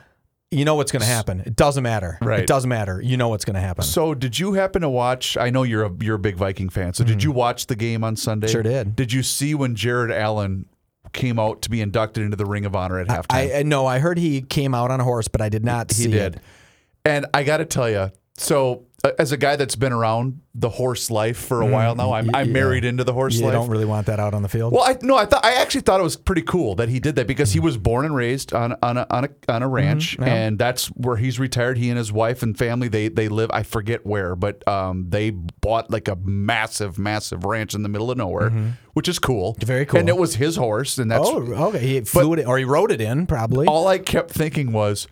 you 0.50 0.64
know 0.64 0.74
what's 0.74 0.92
going 0.92 1.02
to 1.02 1.08
happen. 1.08 1.40
It 1.40 1.56
doesn't 1.56 1.82
matter. 1.82 2.18
Right. 2.20 2.40
It 2.40 2.46
doesn't 2.46 2.68
matter. 2.68 3.00
You 3.00 3.16
know 3.16 3.28
what's 3.28 3.44
going 3.44 3.54
to 3.54 3.60
happen. 3.60 3.84
So, 3.84 4.14
did 4.14 4.38
you 4.38 4.54
happen 4.54 4.82
to 4.82 4.88
watch? 4.88 5.36
I 5.36 5.50
know 5.50 5.62
you're 5.62 5.84
a 5.84 5.92
you're 6.00 6.16
a 6.16 6.20
big 6.20 6.36
Viking 6.36 6.68
fan. 6.68 6.92
So, 6.92 7.04
did 7.04 7.22
you 7.22 7.32
watch 7.32 7.66
the 7.66 7.76
game 7.76 8.04
on 8.04 8.16
Sunday? 8.16 8.48
Mm-hmm. 8.48 8.52
Sure 8.52 8.62
did. 8.62 8.96
Did 8.96 9.12
you 9.12 9.22
see 9.22 9.54
when 9.54 9.74
Jared 9.74 10.10
Allen 10.10 10.66
came 11.12 11.38
out 11.38 11.62
to 11.62 11.70
be 11.70 11.80
inducted 11.80 12.24
into 12.24 12.36
the 12.36 12.46
Ring 12.46 12.64
of 12.64 12.74
Honor 12.74 12.98
at 12.98 13.08
halftime? 13.08 13.26
I, 13.30 13.58
I 13.58 13.62
no, 13.62 13.86
I 13.86 13.98
heard 13.98 14.18
he 14.18 14.42
came 14.42 14.74
out 14.74 14.90
on 14.90 15.00
a 15.00 15.04
horse, 15.04 15.28
but 15.28 15.40
I 15.40 15.48
did 15.48 15.64
not 15.64 15.90
he 15.90 15.94
see 15.94 16.10
he 16.10 16.10
did. 16.12 16.36
it. 16.36 16.42
And 17.04 17.26
I 17.32 17.44
got 17.44 17.58
to 17.58 17.64
tell 17.64 17.88
you, 17.88 18.10
so 18.36 18.84
Uh, 19.02 19.12
as 19.18 19.32
a 19.32 19.36
guy 19.36 19.56
that's 19.56 19.76
been 19.76 19.92
around 19.92 20.42
the 20.54 20.68
horse 20.68 21.10
life 21.10 21.38
for 21.38 21.62
a 21.62 21.64
mm. 21.64 21.70
while 21.70 21.94
now, 21.94 22.12
I'm, 22.12 22.34
I'm 22.34 22.48
yeah. 22.48 22.52
married 22.52 22.84
into 22.84 23.02
the 23.02 23.14
horse 23.14 23.36
You 23.36 23.44
life. 23.44 23.54
You 23.54 23.58
don't 23.60 23.70
really 23.70 23.86
want 23.86 24.06
that 24.08 24.20
out 24.20 24.34
on 24.34 24.42
the 24.42 24.48
field. 24.48 24.74
Well, 24.74 24.82
I 24.82 24.98
no, 25.00 25.16
I 25.16 25.24
thought 25.24 25.42
I 25.42 25.54
actually 25.54 25.80
thought 25.82 26.00
it 26.00 26.02
was 26.02 26.16
pretty 26.16 26.42
cool 26.42 26.74
that 26.74 26.90
he 26.90 27.00
did 27.00 27.16
that 27.16 27.26
because 27.26 27.52
he 27.52 27.60
mm. 27.60 27.64
was 27.64 27.78
born 27.78 28.04
and 28.04 28.14
raised 28.14 28.52
on 28.52 28.76
on 28.82 28.98
a 28.98 29.06
on 29.10 29.24
a, 29.24 29.28
on 29.48 29.62
a 29.62 29.66
mm-hmm. 29.66 29.74
ranch, 29.74 30.18
and 30.20 30.58
that's 30.58 30.88
where 30.88 31.16
he's 31.16 31.38
retired. 31.38 31.78
He 31.78 31.88
and 31.88 31.96
his 31.96 32.12
wife 32.12 32.42
and 32.42 32.56
family 32.58 32.88
they 32.88 33.08
they 33.08 33.28
live. 33.28 33.50
I 33.54 33.62
forget 33.62 34.04
where, 34.04 34.36
but 34.36 34.66
um, 34.68 35.08
they 35.08 35.30
bought 35.30 35.90
like 35.90 36.08
a 36.08 36.16
massive, 36.16 36.98
massive 36.98 37.44
ranch 37.44 37.74
in 37.74 37.82
the 37.82 37.88
middle 37.88 38.10
of 38.10 38.18
nowhere, 38.18 38.50
mm-hmm. 38.50 38.70
which 38.92 39.08
is 39.08 39.18
cool. 39.18 39.56
Very 39.60 39.86
cool. 39.86 39.98
And 39.98 40.10
it 40.10 40.18
was 40.18 40.34
his 40.34 40.56
horse, 40.56 40.98
and 40.98 41.10
that's 41.10 41.26
oh, 41.26 41.38
okay. 41.68 41.78
He 41.78 42.00
flew 42.02 42.34
it 42.34 42.46
or 42.46 42.58
he 42.58 42.64
rode 42.64 42.92
it 42.92 43.00
in, 43.00 43.26
probably. 43.26 43.66
all 43.66 43.86
I 43.86 43.98
kept 43.98 44.30
thinking 44.30 44.72
was, 44.72 45.08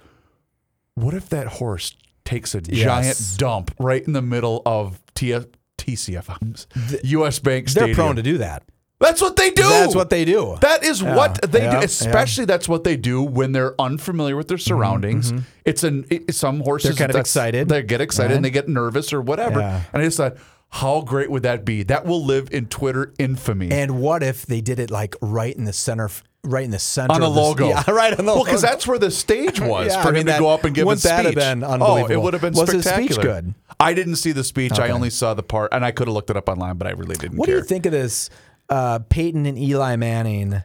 what 0.94 1.14
if 1.14 1.28
that 1.30 1.46
horse 1.46 1.94
takes 2.28 2.54
a 2.54 2.60
giant 2.60 3.18
dump 3.38 3.74
right 3.78 4.06
in 4.06 4.12
the 4.12 4.22
middle 4.22 4.60
of 4.66 5.00
T- 5.14 5.34
TCF, 5.78 7.02
U.S. 7.04 7.38
Bank 7.38 7.70
They're 7.70 7.94
prone 7.94 8.16
to 8.16 8.22
do 8.22 8.38
that. 8.38 8.64
That's 9.00 9.20
what 9.20 9.36
they 9.36 9.50
do. 9.50 9.62
That's 9.62 9.94
what 9.94 10.10
they 10.10 10.24
do. 10.24 10.56
That 10.60 10.82
is 10.82 11.02
what 11.02 11.40
they 11.40 11.62
yeah, 11.62 11.78
do. 11.78 11.84
Especially 11.84 12.44
that's 12.44 12.68
what 12.68 12.82
they 12.82 12.96
do 12.96 13.22
when 13.22 13.52
they're 13.52 13.80
unfamiliar 13.80 14.36
with 14.36 14.48
their 14.48 14.58
surroundings. 14.58 15.32
It's 15.64 15.84
an 15.84 16.04
it, 16.10 16.34
some 16.34 16.60
horses 16.60 16.90
Mm-hmm, 16.90 16.98
They're 16.98 17.06
kind 17.06 17.16
of 17.16 17.20
excited, 17.20 17.68
They 17.68 17.82
get 17.82 18.00
excited 18.00 18.30
right? 18.30 18.36
and 18.36 18.44
they 18.44 18.50
get 18.50 18.68
nervous 18.68 19.12
or 19.12 19.22
whatever. 19.22 19.60
Yeah. 19.60 19.82
And 19.92 20.02
I 20.02 20.04
just 20.04 20.16
thought, 20.16 20.36
how 20.70 21.00
great 21.00 21.30
would 21.30 21.44
that 21.44 21.64
be? 21.64 21.84
That 21.84 22.04
will 22.04 22.24
live 22.24 22.48
in 22.50 22.66
Twitter 22.66 23.14
infamy. 23.18 23.70
And 23.70 24.00
what 24.00 24.22
if 24.22 24.44
they 24.44 24.60
did 24.60 24.78
it 24.78 24.90
like 24.90 25.14
right 25.22 25.56
in 25.56 25.64
the 25.64 25.72
center, 25.72 26.10
right 26.48 26.64
in 26.64 26.70
the 26.70 26.78
center 26.78 27.12
on 27.14 27.20
the 27.20 27.26
of 27.28 27.34
the- 27.34 27.40
logo, 27.40 27.68
Yeah, 27.68 27.84
right 27.90 28.18
on 28.18 28.24
the 28.24 28.32
logo. 28.32 28.36
well, 28.36 28.44
because 28.44 28.62
that's 28.62 28.86
where 28.86 28.98
the 28.98 29.10
stage 29.10 29.60
was 29.74 29.88
Yeah, 29.92 30.02
for 30.02 30.08
I 30.08 30.10
him 30.10 30.14
mean, 30.14 30.26
to 30.26 30.38
go 30.38 30.48
up 30.48 30.64
and 30.64 30.74
give 30.74 30.86
wouldn't 30.86 31.02
his 31.02 31.10
that 31.10 31.24
speech. 31.24 31.38
have 31.42 31.60
been 31.60 31.64
Oh, 31.64 32.06
it 32.06 32.20
would 32.20 32.32
have 32.34 32.42
been 32.42 32.54
Was 32.54 32.70
his 32.70 32.84
spectacular. 32.84 33.12
speech 33.12 33.22
good? 33.22 33.54
I 33.80 33.94
didn't 33.94 34.16
see 34.16 34.32
the 34.32 34.42
speech. 34.44 34.78
I 34.78 34.88
only 34.90 35.10
saw 35.10 35.34
the 35.34 35.42
part, 35.42 35.72
and 35.72 35.84
I 35.84 35.90
could 35.92 36.08
have 36.08 36.14
looked 36.14 36.30
it 36.30 36.36
up 36.36 36.48
online, 36.48 36.76
but 36.78 36.86
I 36.88 36.90
really 36.92 37.14
didn't 37.16 37.36
What 37.38 37.46
care. 37.46 37.56
do 37.56 37.58
you 37.60 37.64
think 37.64 37.86
of 37.86 37.92
this 37.92 38.28
uh, 38.68 38.98
Peyton 39.08 39.46
and 39.46 39.58
Eli 39.58 39.96
Manning? 39.96 40.62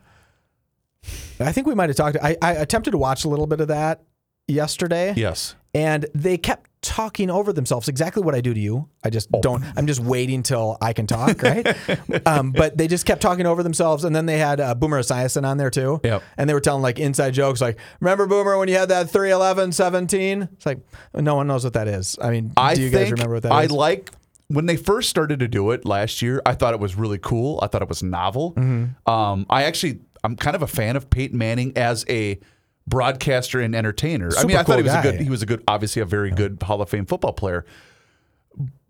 I 1.40 1.52
think 1.52 1.68
we 1.68 1.76
might 1.76 1.90
have 1.90 1.98
talked. 1.98 2.18
I, 2.22 2.38
I 2.42 2.54
attempted 2.54 2.92
to 2.92 2.98
watch 2.98 3.26
a 3.26 3.30
little 3.30 3.48
bit 3.48 3.60
of 3.60 3.68
that 3.68 4.02
yesterday, 4.48 5.14
Yes. 5.16 5.56
and 5.74 6.06
they 6.16 6.38
kept 6.38 6.70
talking 6.84 7.32
over 7.32 7.52
themselves. 7.52 7.88
Exactly 7.88 8.22
what 8.22 8.36
I 8.36 8.42
do 8.42 8.54
to 8.54 8.60
you. 8.60 8.90
I 9.04 9.10
just 9.10 9.30
Oh. 9.34 9.42
don't. 9.42 9.64
I'm 9.76 9.88
just 9.88 10.00
waiting 10.02 10.44
till 10.44 10.78
I 10.82 10.94
can 10.94 11.08
talk, 11.08 11.42
right? 11.42 11.66
um, 12.28 12.52
but 12.52 12.78
they 12.78 12.88
just 12.88 13.06
kept 13.06 13.22
talking 13.22 13.46
over 13.48 13.64
themselves, 13.64 14.04
and 14.04 14.16
then 14.16 14.28
they 14.28 14.38
had 14.38 14.60
uh, 14.60 14.76
Boomer 14.76 15.00
Esiason 15.02 15.46
on 15.46 15.58
there 15.58 15.70
too. 15.72 16.00
Yep. 16.04 16.22
And 16.38 16.50
they 16.50 16.54
were 16.54 16.60
telling 16.60 16.84
like 16.84 17.00
inside 17.00 17.32
jokes, 17.34 17.62
like, 17.62 17.80
"Remember 18.00 18.28
Boomer 18.28 18.58
when 18.60 18.68
you 18.68 18.76
had 18.76 18.90
that 18.90 19.10
311 19.10 19.72
17?" 19.72 20.50
It's 20.54 20.66
like 20.66 20.80
no 21.16 21.36
one 21.36 21.48
knows 21.48 21.64
what 21.64 21.74
that 21.74 21.88
is. 21.88 22.18
I 22.22 22.30
mean, 22.30 22.52
I 22.58 22.76
do 22.76 22.82
you 22.84 22.90
guys 22.90 23.12
remember 23.12 23.34
what 23.36 23.44
that 23.44 23.52
I 23.52 23.64
is? 23.64 23.72
like 23.72 24.12
when 24.50 24.66
they 24.68 24.76
first 24.78 25.10
started 25.10 25.40
to 25.40 25.48
do 25.48 25.72
it 25.72 25.86
last 25.86 26.22
year. 26.22 26.42
I 26.46 26.54
thought 26.54 26.74
it 26.74 26.80
was 26.80 26.96
really 26.96 27.18
cool. 27.18 27.60
I 27.64 27.68
thought 27.68 27.82
it 27.82 27.90
was 27.90 28.04
novel. 28.04 28.52
Mm-hmm. 28.54 29.10
Um, 29.10 29.46
I 29.50 29.64
actually, 29.64 30.02
I'm 30.24 30.36
kind 30.36 30.56
of 30.56 30.62
a 30.62 30.68
fan 30.68 30.96
of 30.96 31.10
Peyton 31.10 31.38
Manning 31.38 31.74
as 31.78 32.06
a 32.10 32.40
broadcaster 32.88 33.60
and 33.60 33.76
entertainer. 33.76 34.28
I 34.38 34.42
mean, 34.44 34.50
Super 34.50 34.58
I 34.60 34.64
thought 34.64 34.78
he 34.78 34.84
cool 34.84 34.94
was 34.94 35.06
a 35.06 35.12
good. 35.12 35.22
He 35.22 35.30
was 35.30 35.42
a 35.42 35.46
good, 35.46 35.64
obviously 35.68 36.02
a 36.02 36.06
very 36.06 36.32
good 36.32 36.62
Hall 36.64 36.82
of 36.82 36.90
Fame 36.90 37.06
football 37.06 37.34
player. 37.34 37.66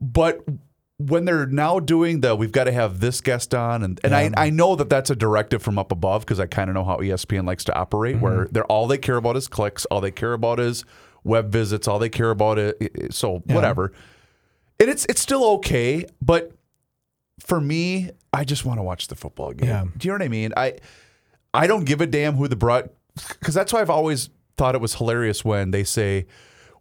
But 0.02 0.44
when 0.98 1.26
they're 1.26 1.46
now 1.48 1.80
doing 1.80 2.22
the, 2.22 2.36
we've 2.36 2.52
got 2.52 2.66
to 2.66 2.72
have 2.72 3.00
this 3.00 3.20
guest 3.22 3.54
on, 3.56 3.84
and, 3.84 4.00
and 4.04 4.16
I, 4.16 4.30
I 4.38 4.50
know 4.50 4.76
that 4.76 4.90
that's 4.90 5.10
a 5.10 5.16
directive 5.16 5.62
from 5.62 5.78
up 5.80 5.92
above 5.92 6.22
because 6.22 6.40
I 6.40 6.46
kind 6.46 6.70
of 6.70 6.76
know 6.76 6.84
how 6.84 6.98
ESPN 6.98 7.46
likes 7.46 7.64
to 7.66 7.76
operate, 7.76 8.16
Mm-hmm. 8.16 8.24
where 8.24 8.48
they're 8.52 8.66
all 8.66 8.88
they 8.88 8.98
care 8.98 9.18
about 9.18 9.36
is 9.38 9.48
clicks, 9.48 9.86
all 9.86 10.02
they 10.02 10.12
care 10.12 10.34
about 10.34 10.60
is 10.60 10.86
web 11.24 11.52
visits, 11.52 11.88
all 11.88 12.00
they 12.00 12.10
care 12.10 12.30
about 12.32 12.58
is 12.60 13.16
so 13.16 13.40
whatever. 13.46 13.92
And 14.80 14.90
it's 14.90 15.06
it's 15.06 15.22
still 15.22 15.44
okay, 15.56 16.06
but 16.22 16.52
for 17.40 17.60
me, 17.62 18.12
I 18.34 18.44
just 18.44 18.66
want 18.66 18.80
to 18.80 18.84
watch 18.84 19.08
the 19.08 19.16
football 19.16 19.54
game. 19.54 19.70
Yeah. 19.70 19.86
Do 19.98 20.08
you 20.08 20.12
know 20.12 20.16
what 20.16 20.26
I 20.26 20.28
mean? 20.30 20.52
I 20.58 20.76
I 21.54 21.68
don't 21.68 21.86
give 21.86 22.02
a 22.02 22.08
damn 22.08 22.36
who 22.36 22.48
the 22.48 22.56
broad 22.56 22.90
because 23.40 23.54
that's 23.54 23.72
why 23.74 23.82
I've 23.82 23.90
always 23.90 24.30
thought 24.58 24.76
it 24.76 24.82
was 24.82 24.96
hilarious 24.96 25.44
when 25.46 25.72
they 25.72 25.84
say 25.84 26.26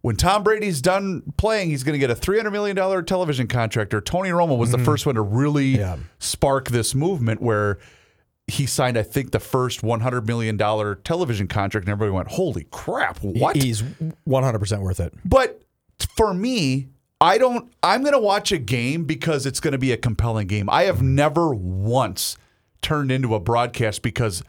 when 0.01 0.15
Tom 0.17 0.43
Brady's 0.43 0.81
done 0.81 1.23
playing, 1.37 1.69
he's 1.69 1.83
going 1.83 1.93
to 1.93 1.99
get 1.99 2.09
a 2.09 2.15
three 2.15 2.37
hundred 2.37 2.51
million 2.51 2.75
dollar 2.75 3.01
television 3.01 3.47
contract. 3.47 3.93
Or 3.93 4.01
Tony 4.01 4.29
Romo 4.29 4.57
was 4.57 4.71
the 4.71 4.77
first 4.77 5.05
one 5.05 5.15
to 5.15 5.21
really 5.21 5.73
Mm-hmm. 5.73 5.79
Yeah. 5.79 5.97
spark 6.19 6.69
this 6.69 6.93
movement 6.93 7.41
where 7.41 7.79
he 8.47 8.65
signed, 8.65 8.97
I 8.97 9.03
think, 9.03 9.31
the 9.31 9.39
first 9.39 9.81
one 9.83 10.01
hundred 10.01 10.27
million 10.27 10.57
dollar 10.57 10.95
television 10.95 11.47
contract, 11.47 11.85
and 11.87 11.91
everybody 11.93 12.13
went, 12.13 12.27
"Holy 12.31 12.65
crap! 12.71 13.19
What?" 13.23 13.55
He's 13.55 13.81
100 14.25 14.59
percent 14.59 14.81
worth 14.81 14.99
it. 14.99 15.13
But 15.23 15.61
for 16.17 16.33
me, 16.33 16.89
I 17.21 17.37
don't. 17.37 17.71
I'm 17.81 18.01
going 18.01 18.11
to 18.11 18.19
watch 18.19 18.51
a 18.51 18.57
game 18.57 19.05
because 19.05 19.45
it's 19.45 19.61
going 19.61 19.71
to 19.71 19.77
be 19.77 19.93
a 19.93 19.97
compelling 19.97 20.47
game. 20.47 20.69
I 20.69 20.83
have 20.83 21.01
never 21.01 21.55
once 21.55 22.35
turned 22.81 23.09
into 23.13 23.33
a 23.35 23.39
broadcast 23.39 24.01
because 24.01 24.43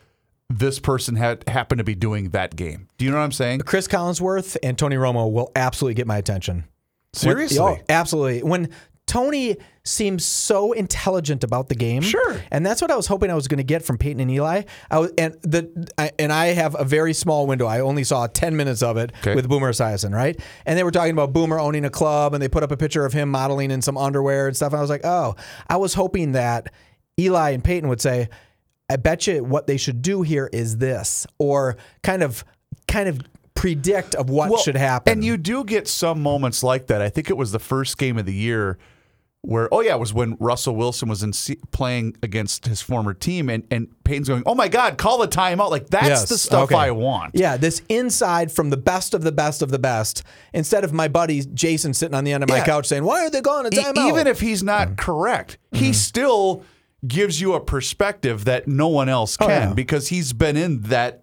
this 0.59 0.79
person 0.79 1.17
had 1.17 1.43
happened 1.49 1.79
to 1.79 1.85
be 1.85 1.95
doing 1.95 2.31
that 2.31 2.55
game. 2.55 2.89
Do 2.99 3.05
you 3.05 3.11
know 3.11 3.17
what 3.19 3.25
I'm 3.25 3.33
saying? 3.33 3.61
Cris 3.61 3.89
Collinsworth 3.89 4.57
and 4.63 4.79
Tony 4.79 4.97
Romo 4.97 5.31
will 5.33 5.51
absolutely 5.57 5.95
get 5.95 6.07
my 6.07 6.19
attention. 6.19 6.65
Seriously? 7.13 7.59
When- 7.59 7.79
oh, 7.81 7.83
absolutely. 7.89 8.43
When 8.43 8.69
Tony 9.07 9.57
seems 9.85 10.25
so 10.25 10.73
intelligent 10.73 11.45
about 11.45 11.69
the 11.69 11.75
game. 11.75 12.01
Sure. 12.03 12.41
and 12.51 12.65
that's 12.65 12.81
what 12.81 12.91
I 12.91 12.97
was 12.97 13.07
hoping 13.07 13.31
I 13.31 13.35
was 13.35 13.49
going 13.49 13.59
to 13.59 13.65
get 13.65 13.85
from 13.85 13.99
Peyton 13.99 14.21
and 14.21 14.31
Eli. 14.31 14.63
I 14.91 14.99
was, 14.99 15.13
and 15.19 15.35
the 15.43 15.91
I, 15.99 16.11
and 16.19 16.33
I 16.33 16.47
have 16.47 16.75
a 16.79 16.85
very 16.85 17.13
small 17.13 17.47
window. 17.47 17.67
I 17.67 17.81
only 17.81 18.03
saw 18.05 18.27
ten 18.27 18.57
minutes 18.57 18.83
of 18.83 18.97
it 18.97 19.13
Okay. 19.19 19.35
with 19.35 19.47
Boomer 19.49 19.73
Esiason, 19.73 20.15
right? 20.15 20.41
And 20.65 20.79
they 20.79 20.85
were 20.85 20.91
talking 20.91 21.13
about 21.13 21.33
Boomer 21.35 21.59
owning 21.61 21.85
a 21.85 21.91
club, 21.91 22.33
and 22.33 22.43
they 22.43 22.49
put 22.49 22.63
up 22.63 22.71
a 22.73 22.77
picture 22.79 23.05
of 23.05 23.13
him 23.13 23.29
modeling 23.31 23.71
in 23.71 23.83
some 23.83 23.99
underwear 23.99 24.47
and 24.47 24.57
stuff. 24.57 24.73
And 24.73 24.79
I 24.79 24.81
was 24.81 24.91
like, 24.91 25.05
oh, 25.05 25.35
I 25.69 25.77
was 25.77 25.93
hoping 25.95 26.33
that 26.33 26.73
Eli 27.19 27.51
and 27.51 27.63
Peyton 27.63 27.89
would 27.91 28.01
say, 28.01 28.31
I 28.91 28.97
bet 28.97 29.27
you 29.27 29.43
what 29.43 29.67
they 29.67 29.77
should 29.77 30.03
do 30.03 30.23
here 30.23 30.49
is 30.53 30.79
this, 30.79 31.27
or 31.39 31.77
kind 32.03 32.23
of 32.23 32.45
kind 32.87 33.09
of 33.09 33.21
predict 33.55 34.15
of 34.15 34.29
what 34.29 34.51
Well, 34.51 34.61
should 34.61 34.77
happen. 34.77 35.13
And 35.13 35.25
you 35.25 35.37
do 35.37 35.65
get 35.65 35.89
some 35.89 36.23
moments 36.23 36.63
like 36.63 36.89
that. 36.89 37.01
I 37.01 37.09
think 37.09 37.31
it 37.31 37.37
was 37.37 37.53
the 37.53 37.59
first 37.59 37.97
game 37.97 38.19
of 38.19 38.27
the 38.27 38.35
year 38.35 38.79
where, 39.41 39.73
oh, 39.73 39.81
yeah, 39.81 39.95
it 39.95 40.01
was 40.01 40.13
when 40.15 40.37
Russell 40.41 40.75
Wilson 40.75 41.09
was 41.09 41.23
in 41.23 41.33
se- 41.33 41.59
playing 41.71 42.17
against 42.23 42.67
his 42.67 42.81
former 42.81 43.13
team, 43.13 43.51
and, 43.51 43.67
and 43.71 43.89
Peyton's 44.03 44.29
going, 44.29 44.43
oh 44.47 44.55
my 44.55 44.69
God, 44.69 44.97
call 44.97 45.19
the 45.19 45.29
timeout. 45.29 45.71
Like, 45.71 45.89
that's 45.89 46.09
Yes, 46.09 46.29
the 46.31 46.39
stuff 46.39 46.65
okay. 46.65 46.77
I 46.77 46.91
want. 46.93 47.35
Yeah, 47.35 47.59
this 47.59 47.83
inside 47.91 48.51
from 48.51 48.71
the 48.71 48.77
best 48.79 49.13
of 49.13 49.23
the 49.23 49.33
best 49.33 49.61
of 49.61 49.71
the 49.71 49.79
best. 49.79 50.23
Instead 50.55 50.83
of 50.83 50.93
my 50.95 51.09
buddy 51.09 51.43
Jason 51.43 51.93
sitting 51.93 52.15
on 52.15 52.25
the 52.25 52.33
end 52.33 52.43
of 52.43 52.49
my 52.49 52.59
Yeah. 52.59 52.65
couch 52.65 52.87
saying, 52.87 53.05
"Why 53.05 53.27
are 53.27 53.31
they 53.31 53.43
going 53.43 53.71
to 53.71 53.77
E- 53.77 54.09
even 54.09 54.27
if 54.27 54.41
he's 54.41 54.63
not 54.63 54.89
mm. 54.89 54.97
correct, 54.97 55.59
he 55.73 55.87
mm-hmm. 55.87 55.93
still 55.93 56.65
gives 57.07 57.41
you 57.41 57.55
a 57.55 57.61
perspective 57.61 58.45
that 58.45 58.67
no 58.69 58.89
one 58.89 59.09
else 59.09 59.37
can 59.37 59.49
yeah. 59.49 59.73
because 59.75 60.09
he's 60.09 60.33
been 60.33 60.57
in 60.57 60.81
that 60.83 61.21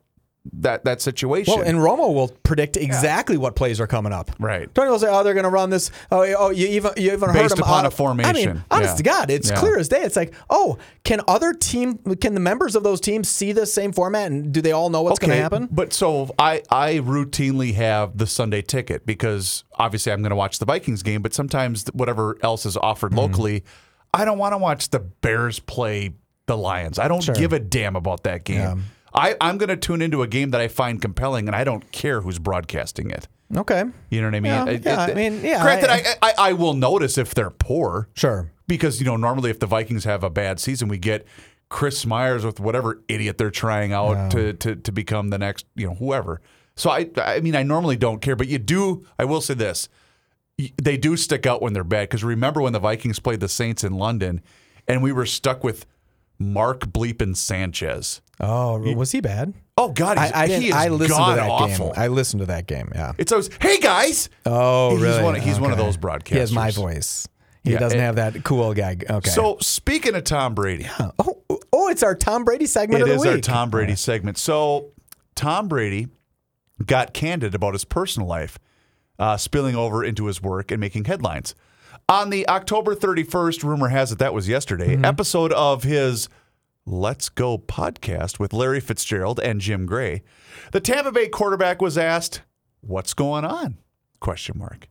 that 0.54 0.84
that 0.86 1.00
situation. 1.02 1.54
well, 1.54 1.64
and 1.64 1.78
Romo 1.78 2.12
will 2.16 2.30
predict 2.42 2.76
exactly 2.76 3.38
what 3.38 3.56
plays 3.56 3.80
are 3.80 3.86
coming 3.86 4.12
up. 4.12 4.32
Right. 4.40 4.74
Tony 4.74 4.90
will 4.90 4.98
say, 4.98 5.08
"Oh, 5.08 5.24
they're 5.24 5.36
going 5.36 5.44
to 5.44 5.52
run 5.52 5.70
this." 5.70 5.92
Oh, 6.12 6.26
oh, 6.36 6.50
you 6.50 6.66
even 6.70 6.94
you 6.98 7.12
even 7.12 7.30
heard 7.30 7.34
Based 7.34 7.54
him 7.54 7.60
upon 7.60 7.86
uh, 7.86 7.90
a 7.90 7.92
formation. 7.92 8.36
I 8.50 8.54
mean, 8.54 8.64
honest 8.72 8.94
Yeah. 8.94 8.98
to 8.98 9.04
God, 9.04 9.30
it's 9.30 9.52
Yeah. 9.52 9.60
clear 9.60 9.78
as 9.78 9.88
day. 9.88 10.02
It's 10.02 10.16
like, 10.16 10.34
oh, 10.50 10.80
can 11.04 11.22
other 11.28 11.54
team, 11.54 12.00
can 12.20 12.34
the 12.34 12.40
members 12.40 12.76
of 12.76 12.82
those 12.82 13.00
teams 13.00 13.30
see 13.30 13.52
the 13.52 13.68
same 13.68 13.92
format, 13.92 14.32
and 14.32 14.52
do 14.52 14.64
they 14.64 14.72
all 14.72 14.90
know 14.90 15.04
what's 15.04 15.20
going 15.20 15.30
to 15.30 15.38
happen? 15.38 15.68
But 15.72 15.94
so 15.94 16.34
I, 16.40 16.64
I 16.72 16.96
routinely 16.96 17.76
have 17.76 18.18
the 18.18 18.26
Sunday 18.26 18.64
ticket 18.64 19.06
because 19.06 19.64
obviously 19.76 20.12
I'm 20.12 20.22
going 20.24 20.32
to 20.32 20.36
watch 20.36 20.58
the 20.58 20.66
Vikings 20.66 21.04
game, 21.04 21.22
but 21.22 21.36
sometimes 21.36 21.86
whatever 21.94 22.38
else 22.42 22.66
is 22.66 22.78
offered 22.78 23.12
Mm-hmm. 23.12 23.20
locally, 23.20 23.64
I 24.14 24.26
don't 24.26 24.38
want 24.38 24.54
to 24.54 24.58
watch 24.58 24.90
the 24.90 25.00
Bears 25.00 25.60
play 25.60 26.14
the 26.48 26.58
Lions. 26.58 27.00
I 27.00 27.08
don't 27.08 27.24
give 27.36 27.54
a 27.54 27.60
damn 27.60 27.96
about 27.96 28.24
that 28.24 28.44
game. 28.44 28.84
I, 29.14 29.36
I'm 29.42 29.58
going 29.58 29.70
to 29.70 29.76
tune 29.78 30.02
into 30.02 30.22
a 30.22 30.28
game 30.28 30.52
that 30.52 30.62
I 30.62 30.68
find 30.70 31.02
compelling, 31.02 31.48
and 31.48 31.56
I 31.56 31.64
don't 31.66 31.92
care 31.92 32.22
who's 32.22 32.40
broadcasting 32.40 33.10
it. 33.12 33.28
Okay, 33.56 33.84
You 34.10 34.22
know 34.22 34.28
what 34.28 34.36
I 34.36 34.40
mean? 34.40 34.52
Yeah, 34.54 34.66
It- 34.70 34.86
yeah, 34.86 35.08
it- 35.08 35.12
I 35.12 35.14
mean, 35.14 35.42
yeah, 35.44 35.62
Granted, 35.62 35.90
I- 35.90 36.16
I, 36.22 36.30
I, 36.30 36.34
I 36.50 36.54
will 36.54 36.74
notice 36.74 37.18
if 37.18 37.34
they're 37.36 37.50
poor 37.50 38.08
sure. 38.14 38.50
because 38.68 39.02
you 39.02 39.06
know 39.06 39.18
normally 39.18 39.50
if 39.50 39.60
the 39.60 39.66
Vikings 39.66 40.06
have 40.06 40.24
a 40.24 40.30
bad 40.30 40.58
season, 40.62 40.88
we 40.88 40.98
get 40.98 41.28
Chris 41.68 42.06
Myers 42.06 42.46
with 42.46 42.62
whatever 42.62 43.02
idiot 43.10 43.38
they're 43.38 43.52
trying 43.52 43.92
out 43.92 44.32
to, 44.32 44.54
to 44.54 44.76
to 44.78 44.92
become 44.94 45.28
the 45.30 45.38
next 45.38 45.66
you 45.76 45.88
know 45.88 45.96
whoever. 45.96 46.40
So 46.78 46.90
I 46.90 47.10
I 47.18 47.42
mean 47.42 47.56
I 47.56 47.64
normally 47.64 47.98
don't 47.98 48.22
care, 48.22 48.38
but 48.38 48.48
you 48.48 48.58
do. 48.58 49.06
I 49.20 49.26
will 49.26 49.42
say 49.42 49.54
this: 49.56 49.90
they 50.82 50.98
do 50.98 51.16
stick 51.18 51.46
out 51.46 51.62
when 51.62 51.74
they're 51.74 51.84
bad. 51.84 52.10
Because 52.10 52.24
remember 52.24 52.62
when 52.62 52.74
the 52.74 52.80
Vikings 52.80 53.20
played 53.20 53.40
the 53.40 53.50
Saints 53.50 53.84
in 53.84 53.94
London, 53.94 54.42
and 54.88 55.02
we 55.04 55.12
were 55.12 55.26
stuck 55.26 55.64
with 55.64 55.86
Mark 56.40 56.82
Bleepin 56.88 57.36
Sanchez. 57.38 58.22
Oh, 58.40 58.80
was 58.96 59.12
he 59.12 59.22
bad? 59.22 59.54
Oh 59.78 59.90
God, 59.92 60.18
he's, 60.18 60.32
I, 60.32 60.44
I 60.44 60.48
he 60.48 60.68
is 60.70 60.74
I 60.76 60.88
listened 60.90 61.18
to 61.26 61.36
that 61.36 61.50
awful. 61.50 61.88
game. 61.88 61.96
I 61.98 62.08
listened 62.08 62.40
to 62.42 62.46
that 62.48 62.66
game. 62.68 62.92
Yeah. 62.96 63.14
it's 63.18 63.32
always 63.32 63.50
hey 63.62 63.80
guys. 63.80 64.30
Oh, 64.46 64.92
he's 64.92 65.02
really? 65.02 65.24
One, 65.24 65.36
he's 65.36 65.60
one 65.60 65.72
of 65.72 65.78
those 65.78 65.98
broadcasters. 65.98 66.28
He 66.30 66.38
has 66.38 66.52
my 66.52 66.72
voice. 66.72 67.28
He 67.64 67.74
Yeah, 67.74 67.80
doesn't 67.80 68.00
and- 68.00 68.06
have 68.06 68.34
that 68.34 68.44
cool 68.44 68.74
guy. 68.74 68.98
Okay. 69.08 69.30
So 69.30 69.58
speaking 69.62 70.16
of 70.16 70.24
Tom 70.24 70.56
Brady. 70.56 70.88
oh, 71.20 71.42
oh, 71.72 71.88
it's 71.90 72.02
our 72.02 72.16
Tom 72.16 72.44
Brady 72.44 72.66
segment 72.66 73.02
It 73.02 73.04
of 73.04 73.10
the 73.10 73.16
is 73.16 73.22
week. 73.22 73.32
our 73.32 73.38
Tom 73.40 73.70
Brady 73.70 73.96
segment. 73.96 74.40
So, 74.40 74.88
Tom 75.36 75.68
Brady 75.68 76.08
got 76.84 77.14
candid 77.14 77.54
about 77.54 77.74
his 77.74 77.86
personal 77.86 78.28
life, 78.28 78.58
uh, 79.22 79.38
spilling 79.38 79.76
over 79.76 80.04
into 80.04 80.26
his 80.26 80.42
work 80.42 80.72
and 80.72 80.80
making 80.82 81.06
headlines. 81.06 81.54
On 82.10 82.30
the 82.30 82.48
October 82.50 82.96
31st, 82.96 83.64
rumor 83.64 83.88
has 83.90 84.12
it 84.12 84.20
that 84.20 84.34
was 84.34 84.50
yesterday, 84.50 84.96
Mm-hmm. 84.96 85.06
episode 85.06 85.54
of 85.54 85.84
his 85.84 86.28
Let's 86.86 87.30
Go 87.30 87.58
podcast 87.58 88.40
with 88.40 88.52
Larry 88.54 88.80
Fitzgerald 88.82 89.40
and 89.40 89.62
Jim 89.62 89.86
Gray, 89.86 90.24
the 90.72 90.80
Tampa 90.82 91.12
Bay 91.12 91.30
quarterback 91.30 91.82
was 91.82 91.98
asked, 91.98 92.42
"What's 92.82 93.14
going 93.14 93.46
on?" 93.46 93.78
question 94.20 94.58
mark. 94.58 94.90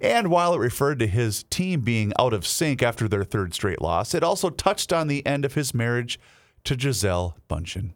And 0.00 0.28
while 0.28 0.54
it 0.54 0.58
referred 0.58 0.98
to 1.00 1.06
his 1.06 1.44
team 1.44 1.82
being 1.82 2.12
out 2.18 2.32
of 2.32 2.46
sync 2.46 2.82
after 2.82 3.06
their 3.06 3.22
third 3.24 3.52
straight 3.54 3.80
loss, 3.82 4.14
it 4.14 4.24
also 4.24 4.48
touched 4.50 4.92
on 4.92 5.06
the 5.08 5.24
end 5.26 5.44
of 5.44 5.54
his 5.54 5.74
marriage 5.74 6.18
to 6.64 6.74
Gisele 6.74 7.36
Bundchen. 7.48 7.92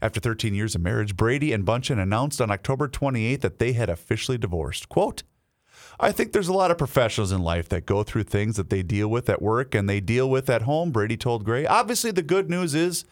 After 0.00 0.20
13 0.20 0.54
years 0.54 0.74
of 0.74 0.80
marriage, 0.80 1.16
Brady 1.16 1.52
and 1.52 1.66
Bundchen 1.66 2.00
announced 2.00 2.40
on 2.40 2.50
October 2.50 2.88
28th 2.88 3.40
that 3.40 3.58
they 3.58 3.72
had 3.72 3.90
officially 3.90 4.38
divorced. 4.38 4.88
Quote, 4.88 5.22
I 6.00 6.12
think 6.12 6.32
there's 6.32 6.48
a 6.48 6.52
lot 6.52 6.70
of 6.70 6.78
professionals 6.78 7.32
in 7.32 7.42
life 7.42 7.68
that 7.68 7.86
go 7.86 8.02
through 8.02 8.24
things 8.24 8.56
that 8.56 8.70
they 8.70 8.82
deal 8.82 9.08
with 9.08 9.28
at 9.28 9.42
work 9.42 9.74
and 9.74 9.88
they 9.88 10.00
deal 10.00 10.28
with 10.28 10.50
at 10.50 10.62
home, 10.62 10.90
Brady 10.90 11.16
told 11.16 11.44
Gray. 11.44 11.66
Obviously, 11.66 12.10
the 12.10 12.22
good 12.22 12.50
news 12.50 12.74
is 12.74 13.04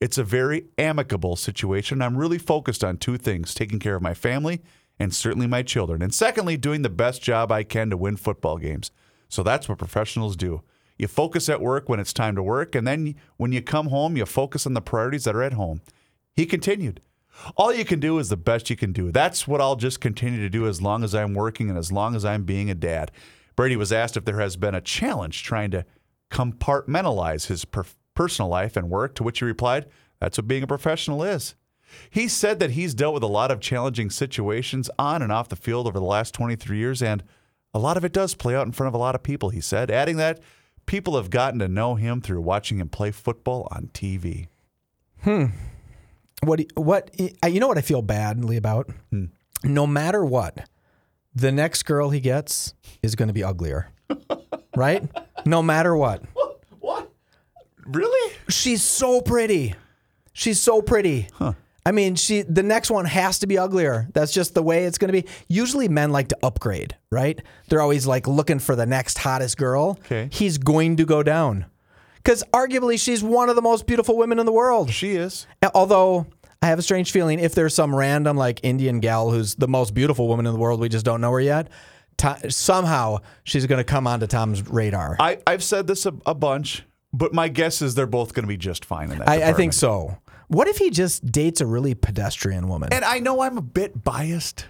it's 0.00 0.18
a 0.18 0.24
very 0.24 0.66
amicable 0.78 1.36
situation. 1.36 2.02
I'm 2.02 2.16
really 2.16 2.38
focused 2.38 2.84
on 2.84 2.98
two 2.98 3.16
things 3.16 3.54
taking 3.54 3.78
care 3.78 3.96
of 3.96 4.02
my 4.02 4.14
family 4.14 4.62
and 4.98 5.14
certainly 5.14 5.46
my 5.46 5.62
children. 5.62 6.02
And 6.02 6.14
secondly, 6.14 6.56
doing 6.56 6.82
the 6.82 6.90
best 6.90 7.22
job 7.22 7.50
I 7.50 7.64
can 7.64 7.90
to 7.90 7.96
win 7.96 8.16
football 8.16 8.58
games. 8.58 8.90
So 9.28 9.42
that's 9.42 9.68
what 9.68 9.78
professionals 9.78 10.36
do. 10.36 10.62
You 10.96 11.08
focus 11.08 11.48
at 11.48 11.60
work 11.60 11.88
when 11.88 11.98
it's 11.98 12.12
time 12.12 12.36
to 12.36 12.42
work, 12.42 12.74
and 12.74 12.86
then 12.86 13.16
when 13.36 13.52
you 13.52 13.60
come 13.60 13.88
home, 13.88 14.16
you 14.16 14.24
focus 14.26 14.66
on 14.66 14.74
the 14.74 14.80
priorities 14.80 15.24
that 15.24 15.34
are 15.34 15.42
at 15.42 15.54
home. 15.54 15.80
He 16.36 16.46
continued, 16.46 17.00
All 17.56 17.74
you 17.74 17.84
can 17.84 17.98
do 18.00 18.18
is 18.18 18.28
the 18.28 18.36
best 18.36 18.70
you 18.70 18.76
can 18.76 18.92
do. 18.92 19.10
That's 19.10 19.48
what 19.48 19.60
I'll 19.60 19.76
just 19.76 20.00
continue 20.00 20.40
to 20.40 20.48
do 20.48 20.66
as 20.66 20.80
long 20.80 21.02
as 21.02 21.14
I'm 21.14 21.34
working 21.34 21.68
and 21.68 21.78
as 21.78 21.90
long 21.90 22.14
as 22.14 22.24
I'm 22.24 22.44
being 22.44 22.70
a 22.70 22.74
dad. 22.74 23.10
Brady 23.56 23.76
was 23.76 23.92
asked 23.92 24.16
if 24.16 24.24
there 24.24 24.40
has 24.40 24.56
been 24.56 24.74
a 24.74 24.80
challenge 24.80 25.42
trying 25.42 25.70
to 25.72 25.84
compartmentalize 26.30 27.46
his 27.46 27.64
per- 27.64 27.84
personal 28.14 28.48
life 28.48 28.76
and 28.76 28.90
work, 28.90 29.14
to 29.16 29.24
which 29.24 29.40
he 29.40 29.44
replied, 29.44 29.86
That's 30.20 30.38
what 30.38 30.48
being 30.48 30.62
a 30.62 30.68
professional 30.68 31.22
is. 31.24 31.56
He 32.10 32.28
said 32.28 32.60
that 32.60 32.72
he's 32.72 32.94
dealt 32.94 33.14
with 33.14 33.22
a 33.22 33.28
lot 33.28 33.50
of 33.50 33.60
challenging 33.60 34.10
situations 34.10 34.90
on 34.98 35.22
and 35.22 35.30
off 35.30 35.48
the 35.48 35.56
field 35.56 35.86
over 35.86 35.98
the 35.98 36.04
last 36.04 36.34
23 36.34 36.76
years, 36.78 37.02
and 37.02 37.22
a 37.72 37.78
lot 37.78 37.96
of 37.96 38.04
it 38.04 38.12
does 38.12 38.34
play 38.34 38.54
out 38.54 38.66
in 38.66 38.72
front 38.72 38.88
of 38.88 38.94
a 38.94 38.98
lot 38.98 39.14
of 39.14 39.22
people, 39.22 39.50
he 39.50 39.60
said, 39.60 39.90
adding 39.90 40.16
that 40.16 40.40
people 40.86 41.16
have 41.16 41.30
gotten 41.30 41.58
to 41.60 41.68
know 41.68 41.94
him 41.94 42.20
through 42.20 42.40
watching 42.42 42.78
him 42.78 42.88
play 42.88 43.10
football 43.10 43.68
on 43.70 43.90
TV. 43.92 44.48
Hmm. 45.22 45.46
What? 46.42 46.60
you- 46.60 46.66
What? 46.74 47.10
You 47.18 47.60
know 47.60 47.68
what 47.68 47.78
I 47.78 47.82
feel 47.82 48.02
badly 48.02 48.56
about? 48.56 48.90
Hmm. 49.10 49.26
No 49.62 49.86
matter 49.86 50.24
what, 50.24 50.68
the 51.34 51.50
next 51.50 51.84
girl 51.84 52.10
he 52.10 52.20
gets 52.20 52.74
is 53.02 53.14
going 53.14 53.28
to 53.28 53.32
be 53.34 53.42
uglier, 53.42 53.90
right? 54.76 55.02
No 55.46 55.62
matter 55.62 55.96
what. 55.96 56.22
What? 56.80 57.10
Really? 57.86 58.34
She's 58.48 58.82
so 58.82 59.20
pretty. 59.22 59.74
She's 60.34 60.60
so 60.60 60.82
pretty. 60.82 61.28
I 61.86 61.92
mean, 61.92 62.14
she 62.14 62.42
the 62.42 62.62
next 62.62 62.90
one 62.90 63.04
has 63.04 63.38
to 63.40 63.46
be 63.46 63.58
uglier. 63.58 64.08
That's 64.14 64.32
just 64.32 64.54
the 64.54 64.62
way 64.62 64.84
it's 64.84 64.96
going 64.98 65.12
to 65.12 65.22
be. 65.22 65.28
Usually 65.48 65.88
men 65.88 66.12
like 66.12 66.28
to 66.28 66.38
upgrade, 66.42 66.96
right? 67.10 67.40
They're 67.68 67.82
always 67.82 68.06
like 68.06 68.26
looking 68.26 68.58
for 68.58 68.74
the 68.74 68.86
next 68.86 69.18
hottest 69.18 69.58
girl. 69.58 69.98
Okay. 70.06 70.28
He's 70.32 70.56
going 70.58 70.96
to 70.96 71.04
go 71.04 71.22
down. 71.22 71.66
Cuz 72.24 72.42
arguably 72.54 72.98
she's 72.98 73.22
one 73.22 73.50
of 73.50 73.56
the 73.56 73.60
most 73.62 73.86
beautiful 73.86 74.16
women 74.16 74.38
in 74.38 74.46
the 74.46 74.52
world. 74.52 74.90
She 74.90 75.10
is. 75.16 75.46
Although 75.74 76.26
I 76.62 76.68
have 76.68 76.78
a 76.78 76.82
strange 76.82 77.10
feeling 77.12 77.38
if 77.38 77.54
there's 77.54 77.74
some 77.74 77.94
random 77.94 78.38
like 78.38 78.60
Indian 78.62 79.00
gal 79.00 79.30
who's 79.30 79.54
the 79.56 79.68
most 79.68 79.92
beautiful 79.92 80.26
woman 80.26 80.46
in 80.46 80.54
the 80.54 80.58
world, 80.58 80.80
we 80.80 80.88
just 80.88 81.04
don't 81.04 81.20
know 81.20 81.32
her 81.32 81.40
yet. 81.40 81.68
To- 82.18 82.50
somehow 82.50 83.18
she's 83.42 83.66
going 83.66 83.76
to 83.76 83.84
come 83.84 84.06
onto 84.06 84.26
Tom's 84.26 84.66
radar. 84.70 85.16
I, 85.20 85.38
I've 85.46 85.62
said 85.62 85.86
this 85.86 86.06
a, 86.06 86.14
a 86.24 86.34
bunch, 86.34 86.84
but 87.12 87.34
my 87.34 87.48
guess 87.48 87.82
is 87.82 87.94
they're 87.94 88.06
both 88.06 88.32
going 88.32 88.44
to 88.44 88.48
be 88.48 88.56
just 88.56 88.86
fine 88.86 89.10
in 89.10 89.18
that. 89.18 89.28
I, 89.28 89.50
I 89.50 89.52
think 89.52 89.74
so. 89.74 90.16
What 90.48 90.68
if 90.68 90.78
he 90.78 90.90
just 90.90 91.30
dates 91.30 91.60
a 91.60 91.66
really 91.66 91.94
pedestrian 91.94 92.68
woman? 92.68 92.92
And 92.92 93.04
I 93.04 93.18
know 93.18 93.40
I'm 93.40 93.58
a 93.58 93.62
bit 93.62 94.04
biased. 94.04 94.66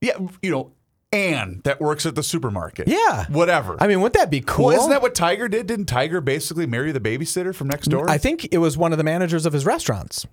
Yeah, 0.00 0.18
you 0.42 0.50
know, 0.50 0.72
Anne 1.12 1.60
that 1.64 1.80
works 1.80 2.06
at 2.06 2.14
the 2.14 2.22
supermarket. 2.22 2.88
Yeah. 2.88 3.26
Whatever. 3.28 3.76
I 3.80 3.86
mean, 3.86 4.00
wouldn't 4.00 4.18
that 4.20 4.30
be 4.30 4.40
cool? 4.40 4.66
well, 4.66 4.78
isn't 4.78 4.90
that 4.90 5.00
what 5.00 5.14
Tiger 5.14 5.48
did? 5.48 5.66
Didn't 5.66 5.86
Tiger 5.86 6.20
basically 6.20 6.66
marry 6.66 6.92
the 6.92 7.00
babysitter 7.00 7.54
from 7.54 7.68
next 7.68 7.86
door? 7.86 8.10
I 8.10 8.18
think 8.18 8.48
it 8.52 8.58
was 8.58 8.76
one 8.76 8.92
of 8.92 8.98
the 8.98 9.04
managers 9.04 9.46
of 9.46 9.52
his 9.52 9.64
restaurants. 9.64 10.26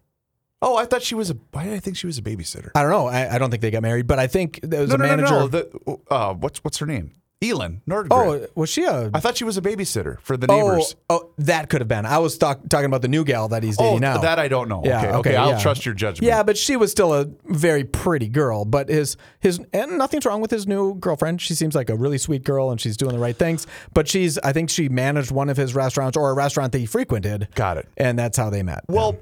oh, 0.62 0.76
I 0.78 0.86
thought 0.86 1.04
she 1.04 1.16
was 1.16 1.30
a. 1.30 1.38
Why 1.52 1.66
did 1.66 1.74
I 1.74 1.80
think 1.80 1.98
she 1.98 2.08
was 2.08 2.18
a 2.18 2.22
babysitter? 2.22 2.72
I 2.76 2.82
don't 2.82 2.92
know. 2.92 3.08
I, 3.08 3.36
I 3.36 3.38
don't 3.38 3.52
think 3.52 3.62
they 3.62 3.72
got 3.72 3.84
married, 3.84 4.08
but 4.08 4.20
I 4.20 4.28
think 4.28 4.60
there 4.64 4.82
was 4.82 4.90
no, 4.90 4.96
a 4.96 4.98
no, 4.98 5.06
manager. 5.06 5.30
no, 5.30 5.40
no. 5.40 5.48
The, 5.48 5.98
uh, 6.10 6.34
what's 6.34 6.64
what's 6.64 6.80
her 6.80 6.86
name? 6.86 7.12
Elin 7.42 7.82
Nordgren. 7.90 8.08
Oh, 8.12 8.48
was 8.54 8.70
she 8.70 8.84
a? 8.84 9.10
I 9.14 9.20
thought 9.20 9.36
she 9.36 9.44
was 9.44 9.58
a 9.58 9.62
babysitter 9.62 10.20
for 10.22 10.38
the 10.38 10.46
neighbors. 10.46 10.96
Oh, 11.10 11.22
oh, 11.24 11.34
that 11.40 11.70
could 11.70 11.82
have 11.82 11.88
been. 11.88 12.06
I 12.06 12.20
was 12.20 12.38
talk, 12.38 12.60
talking 12.70 12.86
about 12.86 13.02
the 13.02 13.08
new 13.08 13.24
gal 13.26 13.48
that 13.48 13.64
he's 13.64 13.78
dating 13.78 13.96
Oh, 13.96 13.98
now. 13.98 14.18
that 14.20 14.38
I 14.38 14.48
don't 14.48 14.70
know. 14.70 14.84
Yeah, 14.86 14.98
okay, 15.00 15.08
okay, 15.08 15.16
okay, 15.18 15.36
I'll 15.36 15.50
yeah. 15.52 15.60
trust 15.60 15.86
your 15.86 15.96
judgment. 15.96 16.28
Yeah, 16.28 16.44
but 16.44 16.56
she 16.58 16.76
was 16.76 16.92
still 16.92 17.14
a 17.14 17.26
very 17.46 17.84
pretty 17.84 18.28
girl. 18.28 18.64
But 18.64 18.90
his 18.90 19.18
his 19.40 19.60
and 19.74 19.98
nothing's 19.98 20.26
wrong 20.26 20.40
with 20.42 20.52
his 20.52 20.68
new 20.68 20.94
girlfriend. 20.96 21.42
She 21.42 21.56
seems 21.56 21.74
like 21.74 21.90
a 21.90 21.96
really 21.96 22.20
sweet 22.20 22.44
girl 22.44 22.70
and 22.70 22.80
she's 22.80 22.96
doing 22.96 23.14
the 23.14 23.20
right 23.20 23.36
things. 23.36 23.66
But 23.94 24.08
she's 24.08 24.38
I 24.40 24.54
think 24.54 24.70
she 24.70 24.88
managed 24.88 25.32
one 25.32 25.50
of 25.50 25.58
his 25.58 25.74
restaurants 25.74 26.16
or 26.18 26.30
a 26.30 26.34
restaurant 26.34 26.72
that 26.74 26.80
he 26.80 26.86
frequented. 26.86 27.48
Got 27.56 27.78
it. 27.78 27.88
And 27.98 28.20
that's 28.20 28.38
how 28.38 28.52
they 28.52 28.62
met. 28.62 28.84
Well, 28.88 29.18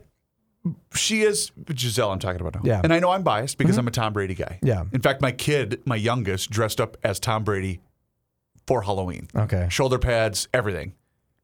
she 0.93 1.21
is 1.21 1.51
Gisele. 1.73 2.11
I'm 2.11 2.19
talking 2.19 2.41
about 2.41 2.55
now. 2.55 2.61
Yeah. 2.63 2.75
Mm-hmm. 2.75 2.83
and 2.85 2.93
I 2.93 2.99
know 2.99 3.11
I'm 3.11 3.23
biased 3.23 3.57
because 3.57 3.77
I'm 3.77 3.87
a 3.87 3.91
Tom 3.91 4.11
Brady 4.11 4.35
guy. 4.35 4.59
Yeah. 4.61 4.83
In 4.91 5.01
fact, 5.01 5.21
my 5.21 5.31
kid, 5.31 5.81
my 5.85 5.95
youngest, 5.95 6.49
dressed 6.49 6.81
up 6.81 6.97
as 7.03 7.19
Tom 7.19 7.45
Brady 7.45 7.79
for 8.69 8.83
Halloween. 8.83 9.27
Okay. 9.35 9.65
Shoulder 9.71 9.97
pads, 9.97 10.47
everything, 10.53 10.93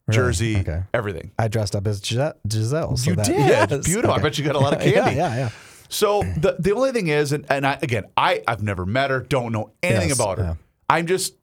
Really? 0.07 0.15
jersey, 0.15 0.57
Okay. 0.59 0.83
everything. 0.93 1.31
I 1.39 1.47
dressed 1.47 1.75
up 1.75 1.87
as 1.87 1.99
Gise- 1.99 2.35
Gisele. 2.47 2.95
So 2.97 3.09
You 3.09 3.15
that, 3.15 3.25
did. 3.25 3.37
Yes. 3.71 3.85
Beautiful. 3.85 4.11
I 4.15 4.19
bet 4.21 4.37
you 4.37 4.45
got 4.45 4.55
a 4.55 4.59
lot 4.59 4.73
of 4.73 4.79
candy. 4.85 4.97
yeah, 4.97 5.09
yeah. 5.09 5.35
yeah. 5.35 5.49
So 5.89 6.21
the 6.37 6.55
the 6.59 6.71
only 6.73 6.91
thing 6.91 7.07
is, 7.07 7.31
and, 7.31 7.43
and 7.49 7.65
I, 7.65 7.79
again, 7.81 8.03
I 8.15 8.43
I've 8.47 8.61
never 8.61 8.85
met 8.85 9.09
her, 9.09 9.21
don't 9.21 9.51
know 9.51 9.71
anything 9.81 10.09
Yes, 10.09 10.19
about 10.19 10.37
her. 10.37 10.43
yeah. 10.43 10.53
I'm 10.89 11.07
just 11.07 11.33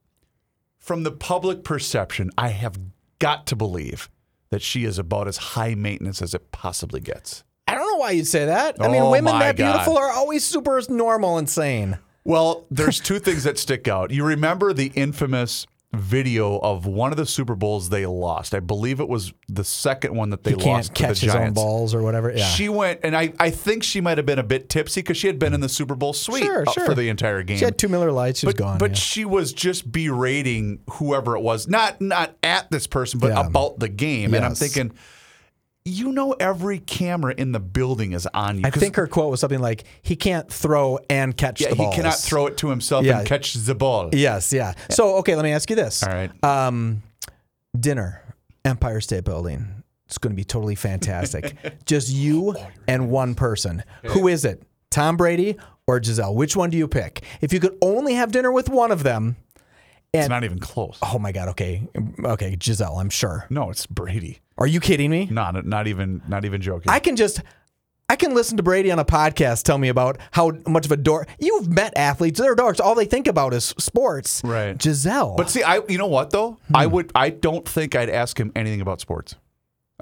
from 0.78 1.02
the 1.02 1.10
public 1.12 1.64
perception, 1.64 2.30
I 2.38 2.48
have 2.48 2.78
got 3.18 3.46
to 3.48 3.56
believe 3.56 4.08
that 4.50 4.62
she 4.62 4.84
is 4.84 4.98
about 4.98 5.26
as 5.28 5.36
high 5.36 5.74
maintenance 5.74 6.22
as 6.22 6.32
it 6.34 6.50
possibly 6.52 7.00
gets. 7.00 7.42
I 7.68 7.74
don't 7.74 7.90
know 7.90 7.96
why 7.98 8.10
you'd 8.12 8.26
say 8.26 8.44
that. 8.46 8.76
I 8.80 8.88
mean, 8.88 9.02
Oh, 9.02 9.10
women 9.10 9.38
that 9.38 9.56
God. 9.56 9.72
beautiful 9.72 9.96
are 9.98 10.10
always 10.10 10.44
super 10.44 10.80
normal 10.88 11.38
and 11.38 11.48
sane. 11.48 11.98
Well, 12.24 12.66
there's 12.70 13.00
two 13.00 13.18
things 13.18 13.44
that 13.44 13.58
stick 13.58 13.88
out. 13.88 14.10
You 14.12 14.24
remember 14.24 14.72
the 14.72 14.92
infamous 14.94 15.66
video 15.94 16.58
of 16.58 16.86
one 16.86 17.10
of 17.10 17.18
the 17.18 17.26
Super 17.26 17.54
Bowls 17.54 17.90
they 17.90 18.06
lost. 18.06 18.54
I 18.54 18.60
believe 18.60 18.98
it 19.00 19.08
was 19.08 19.32
the 19.48 19.64
second 19.64 20.14
one 20.14 20.30
that 20.30 20.42
they 20.42 20.52
He 20.52 20.56
can't 20.56 20.68
lost 20.78 20.94
catch 20.94 21.20
to 21.20 21.26
the 21.26 21.32
his 21.32 21.34
own 21.34 21.52
balls 21.52 21.94
or 21.94 22.02
whatever. 22.02 22.32
Yeah. 22.34 22.46
She 22.46 22.68
went, 22.70 23.00
and 23.02 23.14
I, 23.16 23.32
I 23.38 23.50
think 23.50 23.82
she 23.82 24.00
might 24.00 24.16
have 24.18 24.26
been 24.26 24.38
a 24.38 24.42
bit 24.44 24.68
tipsy 24.70 25.02
because 25.02 25.16
she 25.18 25.26
had 25.26 25.38
been 25.38 25.52
in 25.52 25.60
the 25.60 25.68
Super 25.68 25.94
Bowl 25.94 26.12
suite 26.14 26.44
Sure, 26.44 26.64
sure. 26.66 26.86
for 26.86 26.94
the 26.94 27.08
entire 27.08 27.42
game. 27.42 27.58
She 27.58 27.64
had 27.64 27.76
two 27.76 27.88
Miller 27.88 28.10
Lights. 28.10 28.40
She 28.40 28.46
was 28.46 28.54
but 28.54 28.58
gone. 28.58 28.78
but 28.78 28.90
yeah. 28.92 28.96
she 28.96 29.24
was 29.26 29.52
just 29.52 29.90
berating 29.92 30.80
whoever 30.92 31.36
it 31.36 31.40
was, 31.42 31.68
not 31.68 32.00
not 32.00 32.36
at 32.42 32.70
this 32.70 32.86
person, 32.86 33.20
but 33.20 33.28
Yeah. 33.32 33.46
about 33.46 33.78
the 33.78 33.88
game. 33.88 34.32
And 34.34 34.44
I'm 34.44 34.54
thinking, 34.54 34.92
you 35.84 36.12
know, 36.12 36.32
every 36.32 36.78
camera 36.78 37.34
in 37.36 37.52
the 37.52 37.60
building 37.60 38.12
is 38.12 38.28
on 38.32 38.58
you. 38.58 38.62
I 38.64 38.70
think 38.70 38.96
her 38.96 39.06
quote 39.06 39.30
was 39.30 39.40
something 39.40 39.60
like, 39.60 39.84
"He 40.02 40.14
can't 40.16 40.50
throw 40.52 40.98
and 41.10 41.36
catch 41.36 41.60
yeah, 41.60 41.70
the 41.70 41.76
ball. 41.76 41.90
he 41.90 41.96
cannot 41.96 42.14
throw 42.14 42.46
it 42.46 42.56
to 42.58 42.68
himself 42.70 43.04
Yeah. 43.04 43.18
and 43.18 43.26
catch 43.26 43.54
the 43.54 43.74
ball. 43.74 44.10
Yes, 44.12 44.52
yeah. 44.52 44.74
So 44.90 45.16
okay, 45.16 45.34
let 45.34 45.42
me 45.42 45.52
ask 45.52 45.68
you 45.70 45.76
this. 45.76 46.02
All 46.02 46.12
right. 46.12 46.30
Um, 46.44 47.02
dinner, 47.78 48.22
Empire 48.64 49.00
State 49.00 49.24
Building. 49.24 49.82
It's 50.06 50.18
going 50.18 50.32
to 50.32 50.36
be 50.36 50.44
totally 50.44 50.74
fantastic. 50.74 51.56
Just 51.86 52.10
you 52.10 52.54
and 52.86 53.10
one 53.10 53.34
person. 53.34 53.82
Who 54.08 54.28
is 54.28 54.44
it? 54.44 54.62
Tom 54.90 55.16
Brady 55.16 55.56
or 55.86 55.98
Gisele? 56.00 56.34
Which 56.34 56.54
one 56.54 56.68
do 56.68 56.76
you 56.76 56.86
pick? 56.86 57.22
If 57.40 57.52
you 57.52 57.60
could 57.60 57.78
only 57.80 58.12
have 58.14 58.30
dinner 58.30 58.52
with 58.52 58.68
one 58.68 58.92
of 58.92 59.04
them, 59.04 59.36
It's 60.14 60.28
not 60.28 60.44
even 60.44 60.58
close. 60.58 60.98
oh 61.02 61.18
my 61.18 61.32
God, 61.32 61.48
okay, 61.48 61.88
okay, 62.22 62.54
Gisele, 62.56 62.98
I'm 62.98 63.08
sure. 63.08 63.46
No, 63.48 63.70
it's 63.70 63.86
Brady. 63.86 64.40
Are 64.58 64.66
you 64.66 64.78
kidding 64.78 65.10
me? 65.10 65.26
Not 65.30 65.64
not 65.64 65.86
even 65.86 66.20
not 66.28 66.44
even 66.44 66.60
joking. 66.60 66.90
I 66.90 66.98
can 66.98 67.16
just. 67.16 67.40
I 68.08 68.16
can 68.16 68.34
listen 68.34 68.58
to 68.58 68.62
Brady 68.62 68.90
on 68.90 68.98
a 68.98 69.06
podcast 69.06 69.62
tell 69.62 69.78
me 69.78 69.88
about 69.88 70.18
how 70.32 70.52
much 70.66 70.84
of 70.84 70.92
a 70.92 70.98
dork 70.98 71.28
you've 71.38 71.70
met 71.70 71.94
athletes. 71.96 72.38
They're 72.38 72.54
dorks. 72.54 72.78
All 72.78 72.94
they 72.94 73.06
think 73.06 73.26
about 73.26 73.54
is 73.54 73.72
sports. 73.78 74.42
Right. 74.44 74.76
Gisele. 74.76 75.34
but 75.38 75.48
see, 75.48 75.62
I 75.62 75.80
you 75.88 75.96
know 75.96 76.08
what 76.08 76.28
though? 76.28 76.58
Hmm. 76.68 76.76
I 76.76 76.86
would 76.88 77.10
I 77.14 77.30
don't 77.30 77.66
think 77.66 77.94
I'd 77.96 78.10
ask 78.10 78.38
him 78.38 78.52
anything 78.54 78.82
about 78.82 79.00
sports. 79.00 79.36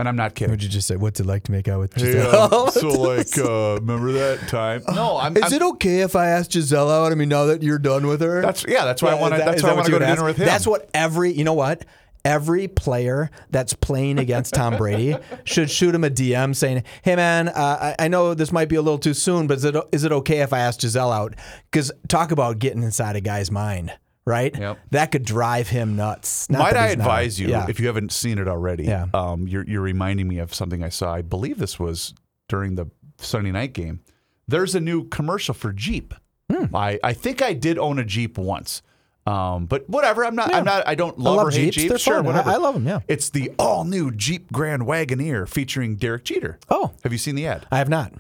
And 0.00 0.08
I'm 0.08 0.16
not 0.16 0.34
kidding. 0.34 0.50
would 0.50 0.62
you 0.62 0.68
just 0.68 0.88
say, 0.88 0.96
"What's 0.96 1.20
it 1.20 1.26
like 1.26 1.44
to 1.44 1.52
make 1.52 1.68
out 1.68 1.78
with 1.80 1.94
Hey, 1.94 2.12
Gisele?" 2.12 2.54
um, 2.54 2.70
so 2.72 2.88
like 2.88 3.38
uh, 3.38 3.74
remember 3.80 4.12
that 4.12 4.48
time? 4.48 4.82
No, 4.94 5.16
I'm 5.18 5.36
Is 5.36 5.44
I'm- 5.44 5.52
it 5.54 5.62
okay 5.62 6.00
if 6.00 6.16
I 6.16 6.28
ask 6.28 6.50
Gisele 6.50 6.90
out? 6.90 7.12
I 7.12 7.14
mean, 7.14 7.28
now 7.28 7.44
that 7.46 7.62
you're 7.62 7.78
done 7.78 8.06
with 8.06 8.20
her, 8.22 8.42
That's 8.42 8.64
yeah. 8.66 8.84
That's 8.84 9.02
why 9.02 9.10
I 9.10 9.14
want 9.14 9.34
to. 9.34 9.38
That- 9.38 9.44
That's 9.46 9.56
is 9.58 9.62
why 9.62 9.68
I 9.68 9.72
that 9.72 9.76
want 9.76 9.86
to 9.86 9.92
go 9.92 9.98
to 9.98 10.04
dinner 10.06 10.12
ask? 10.18 10.24
with 10.24 10.36
him. 10.38 10.46
That's 10.46 10.66
what 10.66 10.90
every 10.94 11.32
you 11.32 11.44
know 11.44 11.54
what 11.54 11.84
every 12.22 12.68
player 12.68 13.30
that's 13.48 13.72
playing 13.72 14.18
against 14.18 14.52
Tom 14.52 14.76
Brady 14.76 15.16
should 15.44 15.70
shoot 15.70 15.94
him 15.94 16.04
a 16.04 16.10
DM 16.10 16.54
saying, 16.54 16.84
"Hey 17.02 17.16
man, 17.16 17.48
uh, 17.48 17.94
I, 17.98 18.04
I 18.04 18.08
know 18.08 18.34
this 18.34 18.52
might 18.52 18.68
be 18.68 18.76
a 18.76 18.82
little 18.82 18.98
too 18.98 19.14
soon, 19.14 19.46
but 19.46 19.58
is 19.58 19.64
it 19.64 19.74
is 19.92 20.04
it 20.04 20.12
okay 20.12 20.40
if 20.40 20.52
I 20.52 20.58
ask 20.60 20.80
Gisele 20.80 21.12
out? 21.12 21.34
Because 21.70 21.90
talk 22.08 22.30
about 22.30 22.58
getting 22.58 22.82
inside 22.82 23.16
a 23.16 23.20
guy's 23.20 23.50
mind." 23.50 23.92
Right, 24.30 24.56
Yep. 24.56 24.78
that 24.92 25.10
could 25.12 25.24
drive 25.24 25.68
him 25.68 25.96
nuts. 25.96 26.48
Not 26.48 26.60
Might 26.60 26.76
I 26.76 26.88
he's 26.88 26.96
not. 26.98 27.02
advise 27.04 27.40
you, 27.40 27.48
Yeah. 27.48 27.66
if 27.68 27.80
you 27.80 27.86
haven't 27.88 28.12
seen 28.12 28.38
it 28.38 28.46
already, 28.48 28.84
Yeah. 28.84 29.06
um, 29.12 29.46
you're, 29.48 29.64
you're 29.66 29.80
reminding 29.82 30.28
me 30.28 30.38
of 30.38 30.54
something 30.54 30.82
I 30.84 30.88
saw. 30.88 31.12
I 31.14 31.22
believe 31.22 31.58
this 31.58 31.78
was 31.78 32.14
during 32.48 32.76
the 32.76 32.86
Sunday 33.18 33.50
night 33.50 33.72
game. 33.72 34.00
There's 34.48 34.74
a 34.74 34.80
new 34.80 35.04
commercial 35.08 35.54
for 35.54 35.72
Jeep. 35.72 36.14
Hmm. 36.50 36.74
I, 36.74 36.98
I 37.04 37.12
think 37.12 37.42
I 37.42 37.52
did 37.52 37.78
own 37.78 37.98
a 37.98 38.04
Jeep 38.04 38.38
once. 38.38 38.82
Um, 39.26 39.66
but 39.66 39.88
whatever. 39.88 40.24
I'm 40.24 40.34
not. 40.34 40.52
I'm 40.52 40.64
not. 40.64 40.88
I 40.88 40.94
don't 40.94 41.16
I 41.18 41.22
love, 41.22 41.36
love 41.36 41.46
or 41.48 41.50
hate 41.50 41.74
Jeeps. 41.74 41.88
Jeeps. 41.92 42.00
Sure, 42.02 42.16
fun. 42.16 42.24
I- 42.24 42.28
whatever. 42.28 42.50
I 42.50 42.56
love 42.56 42.74
'em, 42.74 42.86
yeah. 42.86 43.00
It's 43.06 43.30
the 43.30 43.52
all 43.58 43.84
new 43.84 44.10
Jeep 44.10 44.50
Grand 44.50 44.82
Wagoneer 44.82 45.46
featuring 45.48 45.96
Derek 45.96 46.24
Jeter. 46.24 46.58
Oh. 46.68 46.92
have 47.04 47.12
you 47.12 47.18
seen 47.18 47.34
the 47.34 47.46
ad? 47.46 47.66
I 47.70 47.78
have 47.78 47.88
not. 47.88 48.12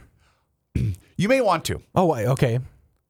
You 1.16 1.28
may 1.28 1.40
want 1.42 1.64
to. 1.66 1.82
Oh, 1.94 2.06
wait, 2.06 2.26
okay. 2.26 2.60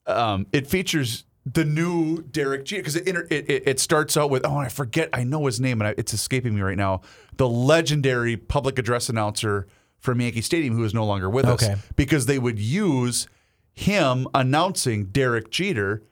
um, 0.05 0.45
it 0.51 0.67
features 0.67 1.23
the 1.45 1.65
new 1.65 2.21
Derek 2.21 2.65
Jeter 2.65 2.81
because 2.81 2.95
it, 2.95 3.07
it, 3.07 3.31
it 3.31 3.63
it 3.65 3.79
starts 3.79 4.15
out 4.15 4.29
with 4.29 4.45
oh 4.45 4.57
I 4.57 4.69
forget 4.69 5.09
I 5.13 5.23
know 5.23 5.45
his 5.47 5.59
name 5.59 5.81
and 5.81 5.87
I, 5.87 5.95
it's 5.97 6.13
escaping 6.13 6.53
me 6.55 6.61
right 6.61 6.77
now 6.77 7.01
the 7.37 7.49
legendary 7.49 8.37
public 8.37 8.77
address 8.77 9.09
announcer 9.09 9.67
from 9.99 10.21
Yankee 10.21 10.41
Stadium 10.41 10.75
who 10.75 10.83
is 10.83 10.93
no 10.93 11.05
longer 11.05 11.29
with 11.29 11.45
Okay. 11.45 11.73
us 11.73 11.79
because 11.95 12.27
they 12.27 12.37
would 12.37 12.59
use 12.59 13.27
him 13.73 14.27
announcing 14.35 15.05
Derek 15.05 15.49
Jeter 15.49 16.03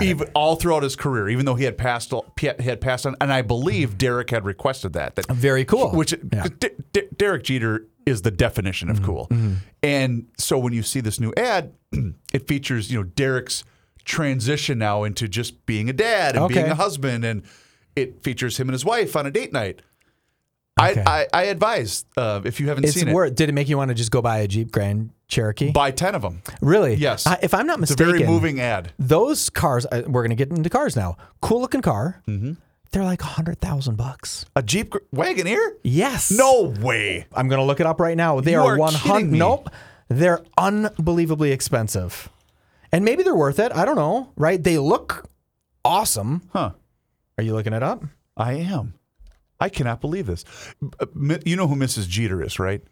even 0.00 0.28
all 0.34 0.54
throughout 0.54 0.84
his 0.84 0.94
career 0.94 1.28
even 1.28 1.44
though 1.44 1.56
he 1.56 1.64
had 1.64 1.76
passed 1.76 2.12
he 2.38 2.46
had 2.46 2.80
passed 2.80 3.04
on 3.04 3.16
and 3.20 3.32
I 3.32 3.42
believe 3.42 3.90
mm-hmm. 3.90 3.98
Derek 3.98 4.30
had 4.30 4.44
requested 4.44 4.92
that 4.92 5.16
that 5.16 5.26
Very 5.26 5.64
cool. 5.64 5.90
which 5.90 6.14
Yeah. 6.32 6.46
D- 6.60 6.68
D- 6.92 7.08
Derek 7.16 7.42
Jeter 7.42 7.88
is 8.06 8.22
the 8.22 8.30
definition 8.30 8.90
of 8.90 8.96
mm-hmm. 8.98 9.06
cool. 9.06 9.26
Mm-hmm. 9.30 9.54
And 9.82 10.26
so 10.38 10.56
when 10.58 10.72
you 10.72 10.82
see 10.84 11.00
this 11.00 11.18
new 11.18 11.32
ad, 11.36 11.72
it 12.32 12.46
features 12.46 12.92
you 12.92 12.98
know 12.98 13.04
Derek's 13.04 13.64
transition 14.04 14.78
now 14.78 15.04
into 15.04 15.28
just 15.28 15.64
being 15.66 15.88
a 15.88 15.92
dad 15.92 16.36
and 16.36 16.48
being 16.48 16.66
a 16.66 16.74
husband, 16.74 17.24
and 17.24 17.42
it 17.96 18.22
features 18.22 18.56
him 18.58 18.68
and 18.68 18.72
his 18.74 18.84
wife 18.84 19.16
on 19.16 19.26
a 19.26 19.30
date 19.30 19.52
night. 19.52 19.80
Okay. 20.80 21.02
I, 21.06 21.20
I, 21.22 21.26
I 21.34 21.42
advise 21.44 22.06
uh, 22.16 22.40
if 22.44 22.58
you 22.58 22.68
haven't 22.68 22.84
It's 22.84 22.94
seen 22.94 23.12
worth. 23.12 23.34
Did 23.34 23.50
it 23.50 23.52
make 23.52 23.68
you 23.68 23.76
want 23.76 23.90
to 23.90 23.94
just 23.94 24.10
go 24.10 24.22
buy 24.22 24.38
a 24.38 24.48
Jeep 24.48 24.72
Grand 24.72 25.10
Cherokee? 25.28 25.70
buy 25.70 25.90
ten 25.90 26.14
of 26.14 26.22
them. 26.22 26.42
really? 26.62 26.94
Yes. 26.94 27.26
I, 27.26 27.38
if 27.42 27.52
I'm 27.52 27.66
not 27.66 27.78
It's 27.80 27.90
a 27.90 27.92
mistaken, 27.94 28.12
very 28.18 28.26
moving 28.26 28.58
ad. 28.60 28.92
those 28.98 29.50
cars. 29.50 29.84
Uh, 29.92 30.02
we're 30.06 30.22
gonna 30.22 30.34
get 30.34 30.50
into 30.50 30.70
cars 30.70 30.96
now. 30.96 31.16
Cool 31.42 31.60
looking 31.60 31.82
car. 31.82 32.22
Mm-hmm. 32.26 32.52
They're 32.90 33.04
like 33.04 33.20
a 33.22 33.26
hundred 33.26 33.58
thousand 33.60 33.96
bucks. 33.96 34.46
A 34.56 34.62
Jeep 34.62 34.90
Gr- 34.90 34.98
Wagoneer? 35.14 35.74
Yes. 35.82 36.30
No 36.30 36.74
way. 36.80 37.26
I'm 37.34 37.48
gonna 37.48 37.64
look 37.64 37.80
it 37.80 37.86
up 37.86 38.00
right 38.00 38.16
now. 38.16 38.40
They 38.40 38.52
You 38.52 38.60
are 38.60 38.80
are 38.80 38.92
hundred. 38.92 39.32
Nope. 39.38 39.68
They're 40.08 40.40
unbelievably 40.58 41.52
expensive, 41.52 42.28
and 42.92 43.04
maybe 43.04 43.22
they're 43.22 43.34
worth 43.34 43.58
it. 43.58 43.72
I 43.74 43.84
don't 43.84 43.96
know. 43.96 44.32
Right? 44.36 44.62
They 44.62 44.78
look 44.78 45.28
awesome. 45.84 46.42
Huh? 46.52 46.72
Are 47.38 47.44
you 47.44 47.54
looking 47.54 47.72
it 47.72 47.82
up? 47.82 48.04
I 48.36 48.54
am. 48.54 48.94
I 49.60 49.68
cannot 49.68 50.00
believe 50.00 50.26
this. 50.26 50.44
You 51.44 51.56
know 51.56 51.68
who 51.68 51.76
Mrs. 51.76 52.08
Jeter 52.08 52.42
is, 52.42 52.58
right? 52.58 52.82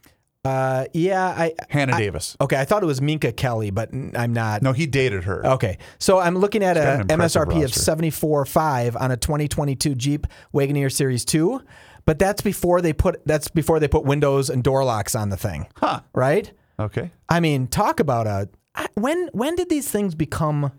Uh, 0.45 0.87
yeah. 0.95 1.25
I. 1.27 1.53
Hannah 1.69 1.97
Davis. 1.99 2.37
Okay, 2.41 2.57
I 2.59 2.65
thought 2.65 2.83
it 2.83 2.87
was 2.87 3.03
Minka 3.03 3.33
Kelly, 3.33 3.71
but 3.71 3.91
I'm 3.93 4.33
not. 4.33 4.63
No, 4.63 4.73
he 4.73 4.87
dated 4.87 5.25
her. 5.25 5.45
Okay, 5.45 5.79
so 5.99 6.19
I'm 6.19 6.39
looking 6.39 6.63
at 6.63 6.77
a 6.79 7.01
an 7.01 7.09
MSRP 7.09 7.63
of 7.65 7.75
seventy 7.75 8.09
four 8.11 8.45
five 8.47 8.97
on 8.97 9.11
a 9.11 9.17
2022 9.19 9.95
Jeep 9.97 10.27
Wagoneer 10.55 10.91
Series 10.91 11.25
2, 11.27 11.61
but 12.07 12.19
that's 12.19 12.41
before 12.41 12.81
they 12.81 12.93
put 12.95 13.21
that's 13.27 13.49
before 13.49 13.81
they 13.81 13.89
put 13.89 14.05
windows 14.05 14.49
and 14.49 14.63
door 14.65 14.83
locks 14.85 15.15
on 15.15 15.29
the 15.29 15.37
thing, 15.37 15.67
Huh. 15.77 16.01
right? 16.15 16.51
Okay. 16.79 17.11
I 17.29 17.41
mean, 17.41 17.67
talk 17.67 18.01
about 18.01 18.27
a 18.27 18.31
I- 18.31 18.47
when 18.95 19.29
when 19.33 19.57
did 19.57 19.69
these 19.69 19.91
things 19.91 20.15
become 20.15 20.73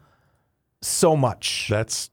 so 0.81 1.15
much, 1.15 1.67
That's 1.69 2.09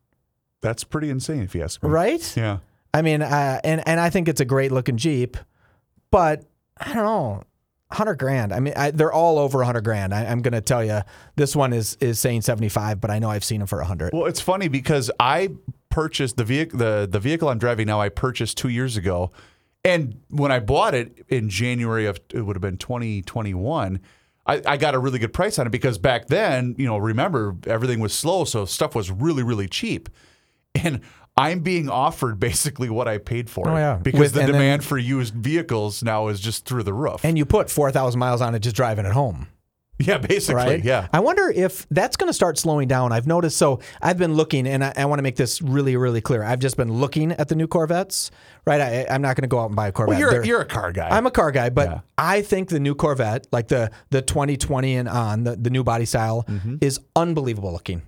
that's 0.61 0.85
pretty 0.85 1.09
insane 1.11 1.43
if 1.43 1.55
you 1.55 1.63
ask 1.63 1.83
me. 1.83 1.89
right? 1.89 2.37
Yeah. 2.37 2.59
I 2.93 3.03
mean, 3.03 3.23
uh, 3.23 3.61
and 3.63 3.83
and 3.87 4.01
I 4.01 4.11
think 4.11 4.29
it's 4.29 4.41
a 4.41 4.45
great 4.45 4.73
looking 4.73 4.97
Jeep, 4.97 5.37
but 6.11 6.45
I 6.79 6.93
don't 6.95 7.05
know. 7.05 7.43
Hundred 7.91 8.17
grand. 8.17 8.53
I 8.53 8.61
mean, 8.61 8.75
I, 8.77 8.91
they're 8.91 9.13
all 9.13 9.39
over 9.39 9.63
hundred 9.65 9.85
grand. 9.85 10.13
I, 10.13 10.27
I'm 10.27 10.43
going 10.43 10.53
to 10.53 10.61
tell 10.61 10.85
you, 10.85 11.01
this 11.37 11.57
one 11.57 11.73
is 11.73 11.97
is 12.01 12.19
saying 12.19 12.43
seventy 12.43 12.69
five, 12.69 13.01
but 13.01 13.11
I 13.11 13.19
know 13.19 13.31
I've 13.31 13.45
seen 13.45 13.61
them 13.61 13.67
for 13.67 13.81
hundred. 13.83 14.11
Well, 14.13 14.27
it's 14.27 14.41
funny 14.43 14.69
because 14.69 15.11
I 15.19 15.51
purchased 15.89 16.37
the 16.37 16.45
vehicle 16.45 16.79
the, 16.79 17.09
the 17.11 17.19
vehicle 17.19 17.49
I'm 17.49 17.59
driving 17.59 17.87
now 17.87 17.99
I 18.01 18.11
purchased 18.11 18.59
2 18.59 18.69
years 18.69 18.99
ago. 18.99 19.33
And 19.85 20.21
when 20.29 20.53
I 20.53 20.59
bought 20.61 20.95
it 20.95 21.25
in 21.29 21.49
January 21.49 22.05
of 22.05 22.21
it 22.35 22.43
would 22.43 22.57
have 22.57 22.61
been 22.61 22.77
2021, 22.77 24.01
I, 24.49 24.63
I 24.67 24.77
got 24.79 24.95
a 24.95 24.99
really 24.99 25.19
good 25.19 25.33
price 25.33 25.59
on 25.59 25.67
it 25.67 25.71
because 25.71 25.99
back 25.99 26.27
then, 26.29 26.75
you 26.79 26.87
know, 26.87 26.97
remember 26.97 27.55
everything 27.67 28.01
was 28.01 28.13
slow, 28.15 28.45
so 28.45 28.65
stuff 28.65 28.95
was 28.95 29.11
really 29.11 29.43
really 29.43 29.69
cheap. 29.69 30.09
And 30.75 31.01
I'm 31.37 31.61
being 31.61 31.89
offered 31.89 32.41
basically 32.41 32.91
what 32.91 33.07
I 33.09 33.19
paid 33.19 33.49
for. 33.51 33.69
Oh, 33.69 33.77
it. 33.77 33.79
yeah. 33.81 33.97
Because 34.03 34.19
With- 34.21 34.33
the 34.33 34.41
and 34.41 34.49
then- 34.49 34.61
demand 34.61 34.85
for 34.85 34.99
used 34.99 35.35
vehicles 35.35 36.03
now 36.03 36.29
is 36.29 36.41
just 36.41 36.65
through 36.65 36.83
the 36.85 36.93
roof. 36.93 37.25
And 37.25 37.37
you 37.39 37.45
put 37.45 37.71
4,000 37.71 38.19
miles 38.19 38.41
on 38.41 38.55
it 38.55 38.61
just 38.61 38.75
driving 38.77 39.07
it 39.07 39.13
home. 39.13 39.49
yeah, 40.07 40.19
basically. 40.19 40.55
right? 40.55 40.85
Yeah. 40.85 41.09
I 41.13 41.21
wonder 41.21 41.51
if 41.55 41.87
that's 41.91 42.17
going 42.17 42.29
to 42.29 42.33
start 42.35 42.57
slowing 42.59 42.87
down. 42.89 43.13
I've 43.13 43.27
noticed. 43.27 43.57
So 43.59 43.81
I've 44.01 44.19
been 44.19 44.35
looking, 44.35 44.67
and 44.67 44.85
I, 44.85 44.93
I 44.97 45.05
want 45.07 45.19
to 45.19 45.23
make 45.23 45.37
this 45.37 45.61
really, 45.61 45.97
really 45.97 46.21
clear. 46.21 46.43
I've 46.43 46.61
just 46.61 46.77
been 46.77 46.93
looking 46.93 47.33
at 47.33 47.49
the 47.49 47.55
new 47.55 47.67
Corvettes. 47.67 48.31
Right? 48.67 48.81
I, 48.81 49.07
I'm 49.11 49.23
not 49.23 49.35
going 49.37 49.43
to 49.43 49.49
go 49.49 49.59
out 49.61 49.67
and 49.67 49.77
buy 49.77 49.89
a 49.89 49.93
Corvette. 49.93 50.11
Well, 50.11 50.19
you're, 50.21 50.31
They're- 50.31 50.45
you're 50.45 50.61
a 50.61 50.67
car 50.67 50.93
guy. 50.93 51.09
I'm 51.09 51.27
a 51.27 51.31
car 51.31 51.51
guy, 51.51 51.71
but 51.71 51.89
Yeah. 51.91 52.01
I 52.17 52.43
think 52.43 52.69
the 52.69 52.81
new 52.81 52.95
Corvette, 52.95 53.47
like 53.53 53.69
the 53.69 53.91
the 54.11 54.23
2020 54.23 54.97
and 54.97 55.09
on, 55.09 55.45
the, 55.45 55.57
the 55.57 55.71
new 55.71 55.83
body 55.85 56.05
style, 56.05 56.45
Mm-hmm. 56.49 56.77
is 56.81 57.01
unbelievable 57.17 57.73
looking. 57.73 58.03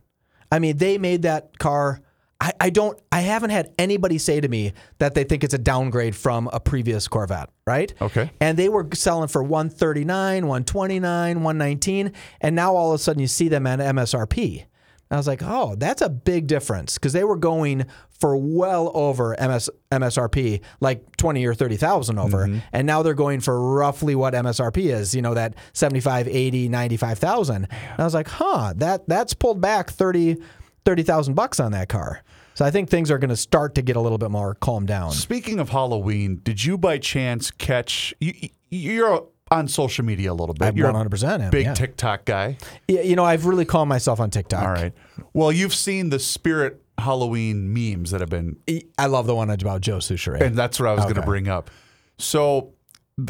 I 0.53 0.59
mean, 0.59 0.77
they 0.77 0.99
made 0.99 1.23
that 1.23 1.59
car. 1.59 2.01
I, 2.41 2.53
I 2.59 2.71
don't. 2.71 2.99
I 3.13 3.21
haven't 3.21 3.51
had 3.51 3.73
anybody 3.79 4.17
say 4.19 4.41
to 4.41 4.49
me 4.49 4.73
that 4.99 5.15
they 5.15 5.25
think 5.25 5.45
it's 5.45 5.55
a 5.55 5.59
downgrade 5.59 6.17
from 6.17 6.49
a 6.53 6.59
previous 6.59 7.07
Corvette, 7.07 7.51
right? 7.67 7.93
Okay. 8.01 8.31
And 8.41 8.59
they 8.59 8.69
were 8.69 8.89
selling 8.95 9.29
for 9.29 9.43
139, 9.43 10.47
129, 10.47 11.43
119, 11.43 12.13
and 12.41 12.57
now 12.57 12.75
all 12.75 12.93
of 12.93 13.01
a 13.01 13.03
sudden 13.03 13.21
you 13.21 13.27
see 13.27 13.49
them 13.49 13.67
at 13.67 13.79
MSRP. 13.79 14.65
I 15.13 15.17
was 15.17 15.27
like, 15.27 15.43
oh, 15.43 15.75
that's 15.75 16.03
a 16.03 16.09
big 16.09 16.47
difference 16.47 16.95
because 16.95 17.13
they 17.13 17.25
were 17.25 17.37
going 17.37 17.87
for 18.21 18.37
well 18.37 18.93
over 18.95 19.35
MS, 19.41 19.69
MSRP, 19.91 20.61
like 20.79 21.17
20 21.17 21.45
or 21.47 21.55
30,000 21.55 22.19
over. 22.19 22.47
Mm-hmm. 22.47 22.59
And 22.73 22.87
now 22.87 23.03
they're 23.03 23.15
going 23.15 23.41
for 23.41 23.75
roughly 23.75 24.15
what 24.15 24.35
MSRP 24.35 24.93
is, 24.93 25.13
you 25.13 25.21
know, 25.21 25.35
that 25.35 25.55
75, 25.73 26.29
80, 26.29 26.69
95,000. 26.69 27.57
And 27.57 27.69
I 27.99 28.05
was 28.05 28.15
like, 28.15 28.29
huh, 28.29 28.75
that 28.77 29.09
that's 29.09 29.35
pulled 29.35 29.61
back 29.61 29.91
30 29.91 30.37
30,000 30.85 31.35
bucks 31.35 31.61
on 31.61 31.73
that 31.73 31.89
car. 31.89 32.23
So 32.55 32.65
I 32.65 32.71
think 32.71 32.91
things 32.91 33.11
are 33.11 33.19
going 33.19 33.31
to 33.31 33.37
start 33.37 33.75
to 33.77 33.83
get 33.83 33.97
a 33.97 34.01
little 34.01 34.19
bit 34.19 34.31
more 34.31 34.55
calmed 34.55 34.89
down. 34.89 35.13
Speaking 35.13 35.61
of 35.61 35.71
Halloween, 35.71 36.41
did 36.43 36.65
you 36.65 36.77
by 36.77 36.99
chance 36.99 37.51
catch? 37.51 38.13
You, 38.21 38.35
you're 38.69 39.27
on 39.51 39.67
social 39.69 40.05
media 40.05 40.33
a 40.33 40.35
little 40.35 40.55
bit. 40.55 40.67
I 40.67 40.73
You're 40.75 40.91
a 40.91 40.93
100% 40.93 41.41
am, 41.41 41.51
big 41.51 41.67
yeah. 41.67 41.75
TikTok 41.75 42.25
guy. 42.25 42.57
Yeah, 42.87 43.03
You 43.03 43.17
know, 43.17 43.25
I've 43.25 43.47
really 43.47 43.65
calmed 43.65 43.89
myself 43.89 44.21
on 44.21 44.31
TikTok. 44.31 44.63
All 44.63 44.73
right. 44.73 44.93
Well, 45.33 45.51
you've 45.51 45.75
seen 45.75 46.11
the 46.11 46.19
Spirit 46.19 46.83
Halloween 46.99 47.73
memes 47.73 48.11
that 48.11 48.21
have 48.21 48.31
been 48.31 48.57
I 48.99 49.07
love 49.07 49.27
the 49.27 49.35
one 49.35 49.51
about 49.51 49.81
Joe 49.81 49.99
Soucheray. 49.99 50.41
Eh? 50.41 50.47
And 50.47 50.57
that's 50.57 50.79
what 50.79 50.89
I 50.89 50.93
was 50.93 51.05
going 51.05 51.17
to 51.17 51.23
bring 51.23 51.49
up. 51.49 51.71
So 52.19 52.75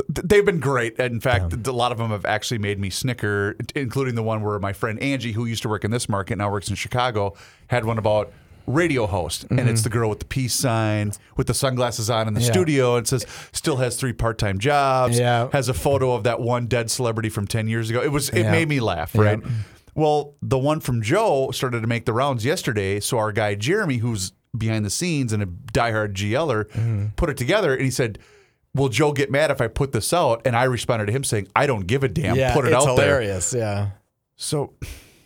they've 0.08 0.44
been 0.44 0.60
great. 0.60 0.96
In 0.98 1.20
fact, 1.20 1.66
a 1.66 1.72
lot 1.72 1.92
of 1.92 1.98
them 1.98 2.10
have 2.10 2.24
actually 2.24 2.58
made 2.58 2.78
me 2.78 2.90
snicker, 2.90 3.56
including 3.74 4.14
the 4.14 4.22
one 4.22 4.42
where 4.42 4.58
my 4.58 4.72
friend 4.72 5.00
Angie, 5.02 5.32
who 5.32 5.44
used 5.46 5.62
to 5.62 5.68
work 5.68 5.84
in 5.84 5.90
this 5.90 6.08
market, 6.08 6.38
now 6.38 6.50
works 6.50 6.68
in 6.68 6.76
Chicago, 6.76 7.34
had 7.68 7.84
one 7.84 7.98
about 7.98 8.32
radio 8.66 9.06
host. 9.06 9.46
And 9.50 9.60
it's 9.68 9.82
the 9.82 9.88
girl 9.88 10.08
with 10.10 10.20
the 10.20 10.26
peace 10.26 10.54
sign 10.54 11.12
with 11.36 11.46
the 11.48 11.54
sunglasses 11.54 12.08
on 12.10 12.28
in 12.28 12.34
the 12.34 12.40
Mm-hmm. 12.40 12.46
Yeah. 12.46 12.52
studio 12.52 12.96
and 12.96 13.08
says, 13.08 13.26
still 13.52 13.76
has 13.78 13.96
three 13.96 14.12
part 14.12 14.38
time 14.38 14.58
jobs, 14.58 15.18
Yeah. 15.18 15.48
has 15.52 15.68
a 15.68 15.74
photo 15.74 16.12
of 16.14 16.22
that 16.24 16.40
one 16.40 16.66
dead 16.66 16.90
celebrity 16.90 17.30
from 17.30 17.46
10 17.46 17.66
years 17.68 17.90
ago. 17.90 18.00
It 18.02 18.12
was, 18.12 18.28
it 18.30 18.42
Yeah. 18.42 18.50
made 18.52 18.68
me 18.68 18.78
laugh, 18.80 19.14
right? 19.16 19.40
Well, 19.94 20.34
the 20.40 20.58
one 20.58 20.78
from 20.80 21.02
Joe 21.02 21.50
started 21.50 21.80
to 21.80 21.88
make 21.88 22.04
the 22.04 22.12
rounds 22.12 22.44
yesterday. 22.44 23.00
So 23.00 23.18
our 23.18 23.32
guy 23.32 23.56
Jeremy, 23.56 23.96
who's 23.96 24.32
behind 24.56 24.84
the 24.84 24.90
scenes 24.90 25.32
and 25.32 25.42
a 25.42 25.46
diehard 25.46 26.12
GLer, 26.12 26.64
Mm-hmm. 26.70 27.06
put 27.16 27.28
it 27.30 27.36
together 27.36 27.72
and 27.74 27.82
he 27.84 27.90
said, 27.90 28.18
Will 28.74 28.88
Joe 28.88 29.12
get 29.12 29.30
mad 29.30 29.50
if 29.50 29.60
I 29.60 29.66
put 29.68 29.92
this 29.92 30.12
out? 30.12 30.42
And 30.44 30.54
I 30.54 30.64
responded 30.64 31.06
to 31.06 31.12
him 31.12 31.24
saying, 31.24 31.48
I 31.56 31.66
don't 31.66 31.86
give 31.86 32.04
a 32.04 32.08
damn. 32.08 32.36
yeah, 32.36 32.54
put 32.54 32.66
it 32.66 32.72
out 32.72 32.96
there. 32.96 33.06
hilarious. 33.20 33.52
Yeah. 33.52 33.90
So 34.36 34.74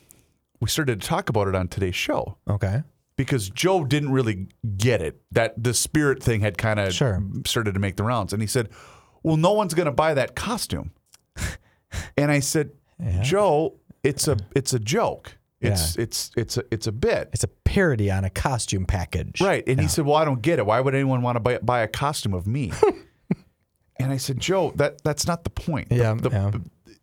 we 0.61 0.68
started 0.68 1.01
to 1.01 1.07
talk 1.07 1.28
about 1.28 1.49
it 1.49 1.55
on 1.55 1.68
today's 1.68 1.95
show 1.97 2.38
Okay. 2.49 2.82
because 3.16 3.51
Joe 3.51 3.84
didn't 3.84 4.12
really 4.12 4.49
get 4.76 5.03
it. 5.03 5.20
That 5.32 5.62
the 5.62 5.74
spirit 5.74 6.22
thing 6.22 6.40
had 6.40 6.57
kind 6.57 6.80
of 6.80 6.95
Sure. 6.95 7.22
started 7.47 7.74
to 7.74 7.80
make 7.80 7.97
the 7.97 8.05
rounds. 8.05 8.32
And 8.32 8.40
he 8.40 8.47
said, 8.49 8.70
Well, 9.22 9.36
no 9.36 9.53
one's 9.53 9.74
gonna 9.74 9.92
buy 9.92 10.14
that 10.14 10.34
costume. 10.34 10.92
and 12.16 12.30
I 12.30 12.40
said, 12.40 12.70
Joe, 13.22 13.74
it's 14.03 14.26
a 14.28 14.36
it's 14.55 14.72
a 14.72 14.78
joke. 14.78 15.36
It's 15.61 15.97
it's 15.97 16.30
it's 16.36 16.59
a 16.59 16.64
it's 16.70 16.86
a 16.86 16.92
bit. 16.92 17.30
It's 17.32 17.42
a 17.45 17.49
parody 17.49 18.11
on 18.11 18.24
a 18.24 18.30
costume 18.30 18.84
package. 18.84 19.40
Right. 19.40 19.64
And 19.66 19.80
he 19.80 19.88
said, 19.88 20.05
Well, 20.05 20.16
I 20.16 20.24
don't 20.26 20.42
get 20.42 20.59
it. 20.59 20.66
Why 20.66 20.78
would 20.80 20.95
anyone 20.95 21.22
want 21.22 21.36
to 21.36 21.40
buy, 21.40 21.59
buy 21.59 21.80
a 21.80 21.88
costume 21.88 22.34
of 22.34 22.47
me? 22.47 22.70
and 23.99 24.12
I 24.12 24.16
said, 24.16 24.38
Joe, 24.40 24.72
that 24.76 25.03
that's 25.05 25.26
not 25.26 25.45
the 25.45 25.51
point. 25.51 25.88
The- 25.88 25.97
Yeah, 25.97 26.14
the- 26.14 26.30
yeah. 26.30 26.51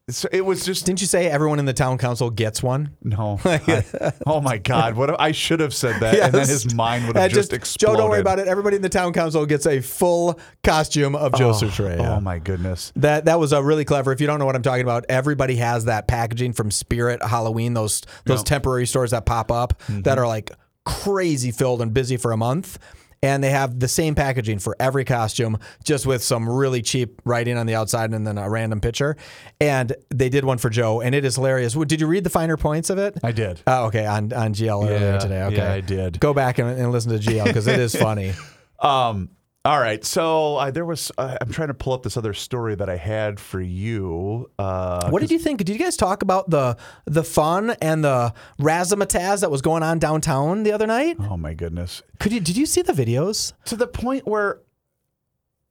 so 0.10 0.28
it 0.32 0.42
was 0.44 0.66
just 0.66 0.86
Didn't 0.86 1.00
you 1.00 1.08
say 1.08 1.28
everyone 1.30 1.60
in 1.60 1.66
the 1.66 1.74
town 1.74 1.98
council 1.98 2.30
gets 2.30 2.62
one? 2.62 2.98
no. 3.02 3.40
I- 3.46 4.12
oh 4.28 4.42
my 4.42 4.58
God! 4.58 4.96
What 4.96 5.20
I 5.22 5.32
should 5.32 5.60
have 5.62 5.74
said 5.74 6.02
that, 6.02 6.16
and 6.20 6.34
then 6.34 6.48
his 6.48 6.74
mind 6.76 7.08
would 7.08 7.16
have 7.16 7.30
That 7.32 7.36
just, 7.36 7.54
exploded. 7.54 7.96
Joe, 7.98 8.02
don't 8.02 8.10
worry 8.10 8.20
about 8.20 8.40
it. 8.40 8.48
Everybody 8.48 8.76
in 8.76 8.82
the 8.82 8.90
town 8.90 9.14
council 9.14 9.46
gets 9.46 9.66
a 9.66 9.80
full 9.80 10.38
costume 10.64 11.16
of 11.16 11.34
Joe 11.36 11.52
Soucheray. 11.52 11.98
Oh 12.00 12.20
my 12.20 12.40
goodness! 12.40 12.92
That 12.98 13.26
that 13.26 13.40
was 13.40 13.54
a 13.54 13.64
really 13.64 13.86
clever. 13.86 14.12
If 14.12 14.20
you 14.20 14.28
don't 14.28 14.40
know 14.40 14.46
what 14.46 14.56
I'm 14.56 14.64
talking 14.64 14.84
about, 14.84 15.06
everybody 15.08 15.56
has 15.58 15.86
that 15.86 16.08
packaging 16.08 16.54
from 16.54 16.72
Spirit 16.72 17.24
Halloween. 17.24 17.74
Those 17.74 18.02
those 18.26 18.44
temporary 18.44 18.88
stores 18.88 19.12
that 19.12 19.26
pop 19.26 19.52
up 19.52 19.80
Mm-hmm. 19.84 20.02
that 20.02 20.18
are 20.20 20.28
like 20.28 20.52
crazy 20.86 21.52
filled 21.52 21.82
and 21.82 21.94
busy 21.94 22.18
for 22.18 22.32
a 22.32 22.38
month. 22.38 22.78
And 23.24 23.44
they 23.44 23.52
have 23.52 23.80
the 23.80 23.88
same 23.88 24.16
packaging 24.16 24.58
for 24.60 24.76
every 24.80 25.06
costume, 25.06 25.60
just 25.84 26.08
with 26.08 26.24
some 26.24 26.50
really 26.50 26.82
cheap 26.82 27.22
writing 27.24 27.56
on 27.56 27.68
the 27.68 27.76
outside 27.76 28.12
and 28.14 28.26
then 28.26 28.38
a 28.40 28.50
random 28.50 28.82
picture. 28.82 29.16
And 29.60 29.94
they 30.10 30.28
did 30.30 30.44
one 30.44 30.58
for 30.58 30.72
Joe, 30.72 31.02
and 31.02 31.14
it 31.14 31.24
is 31.24 31.36
hilarious. 31.36 31.74
Did 31.74 32.02
you 32.02 32.08
read 32.08 32.24
the 32.24 32.32
finer 32.32 32.58
points 32.58 32.90
of 32.90 32.98
it? 32.98 33.20
I 33.24 33.32
did. 33.32 33.62
Oh, 33.68 33.86
okay, 33.86 34.08
on 34.08 34.34
on 34.34 34.54
GL 34.56 34.84
Yeah, 34.86 34.90
earlier 34.90 35.20
today. 35.20 35.44
Okay, 35.44 35.56
yeah, 35.58 35.74
I 35.74 35.82
did. 35.82 36.20
Go 36.20 36.34
back 36.34 36.58
and, 36.58 36.70
and 36.70 36.92
listen 36.92 37.12
to 37.12 37.20
GL 37.20 37.46
because 37.46 37.68
it 37.68 37.80
is 37.80 37.96
funny. 37.96 38.34
Um. 38.80 39.30
All 39.64 39.80
right. 39.80 40.04
So 40.04 40.56
uh, 40.56 40.72
there 40.72 40.86
was. 40.86 41.12
Uh, 41.20 41.38
I'm 41.40 41.52
trying 41.52 41.68
to 41.68 41.76
pull 41.76 41.94
up 41.94 42.02
this 42.02 42.18
other 42.18 42.34
story 42.34 42.74
that 42.76 42.90
I 42.90 42.98
had 42.98 43.40
for 43.40 43.62
you. 43.62 44.50
Uh, 44.58 45.10
What 45.12 45.22
did 45.22 45.30
you 45.30 45.38
think? 45.38 45.60
Did 45.60 45.70
you 45.70 45.78
guys 45.78 45.96
talk 45.96 46.24
about 46.24 46.50
the 46.50 46.78
the 47.06 47.24
fun 47.24 47.76
and 47.80 48.04
the 48.04 48.34
razzmatazz 48.60 49.42
that 49.42 49.52
was 49.52 49.62
going 49.62 49.84
on 49.84 50.00
downtown 50.00 50.64
the 50.64 50.72
other 50.72 50.88
night? 50.88 51.18
oh 51.20 51.38
my 51.38 51.54
goodness! 51.54 52.02
Could 52.20 52.32
you 52.32 52.40
did 52.40 52.58
you 52.58 52.66
see 52.66 52.82
the 52.82 52.94
videos? 52.94 53.54
To 53.66 53.76
the 53.76 53.86
point 53.88 54.26
where 54.28 54.62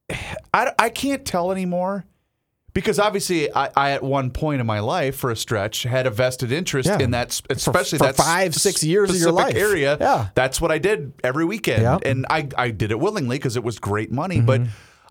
I, 0.55 0.73
I 0.79 0.89
can't 0.91 1.25
tell 1.25 1.51
anymore. 1.51 2.05
Because 2.73 2.99
obviously, 2.99 3.53
I, 3.55 3.71
I 3.77 3.91
at 3.93 4.03
one 4.03 4.31
point 4.31 4.61
in 4.61 4.67
my 4.67 4.81
life, 4.81 5.17
for 5.17 5.31
a 5.31 5.37
stretch, 5.37 5.83
had 5.83 6.07
a 6.07 6.11
vested 6.11 6.53
interest 6.53 6.89
Yeah. 6.89 6.99
in 7.01 7.11
that, 7.11 7.41
especially 7.51 7.99
for 7.99 8.05
that 8.07 8.17
five, 8.17 8.55
six 8.55 8.85
years 8.85 9.11
of 9.11 9.17
your 9.17 9.33
life. 9.33 9.55
area. 9.57 9.97
Yeah. 10.01 10.29
that's 10.35 10.61
what 10.61 10.71
I 10.71 10.79
did 10.79 11.13
every 11.25 11.45
weekend, 11.45 11.83
Yeah. 11.83 11.99
and 12.05 12.27
I 12.31 12.49
I 12.57 12.71
did 12.71 12.91
it 12.91 13.01
willingly 13.01 13.37
because 13.39 13.57
it 13.57 13.65
was 13.65 13.79
great 13.79 14.13
money. 14.13 14.37
Mm-hmm. 14.37 14.47
But 14.47 14.61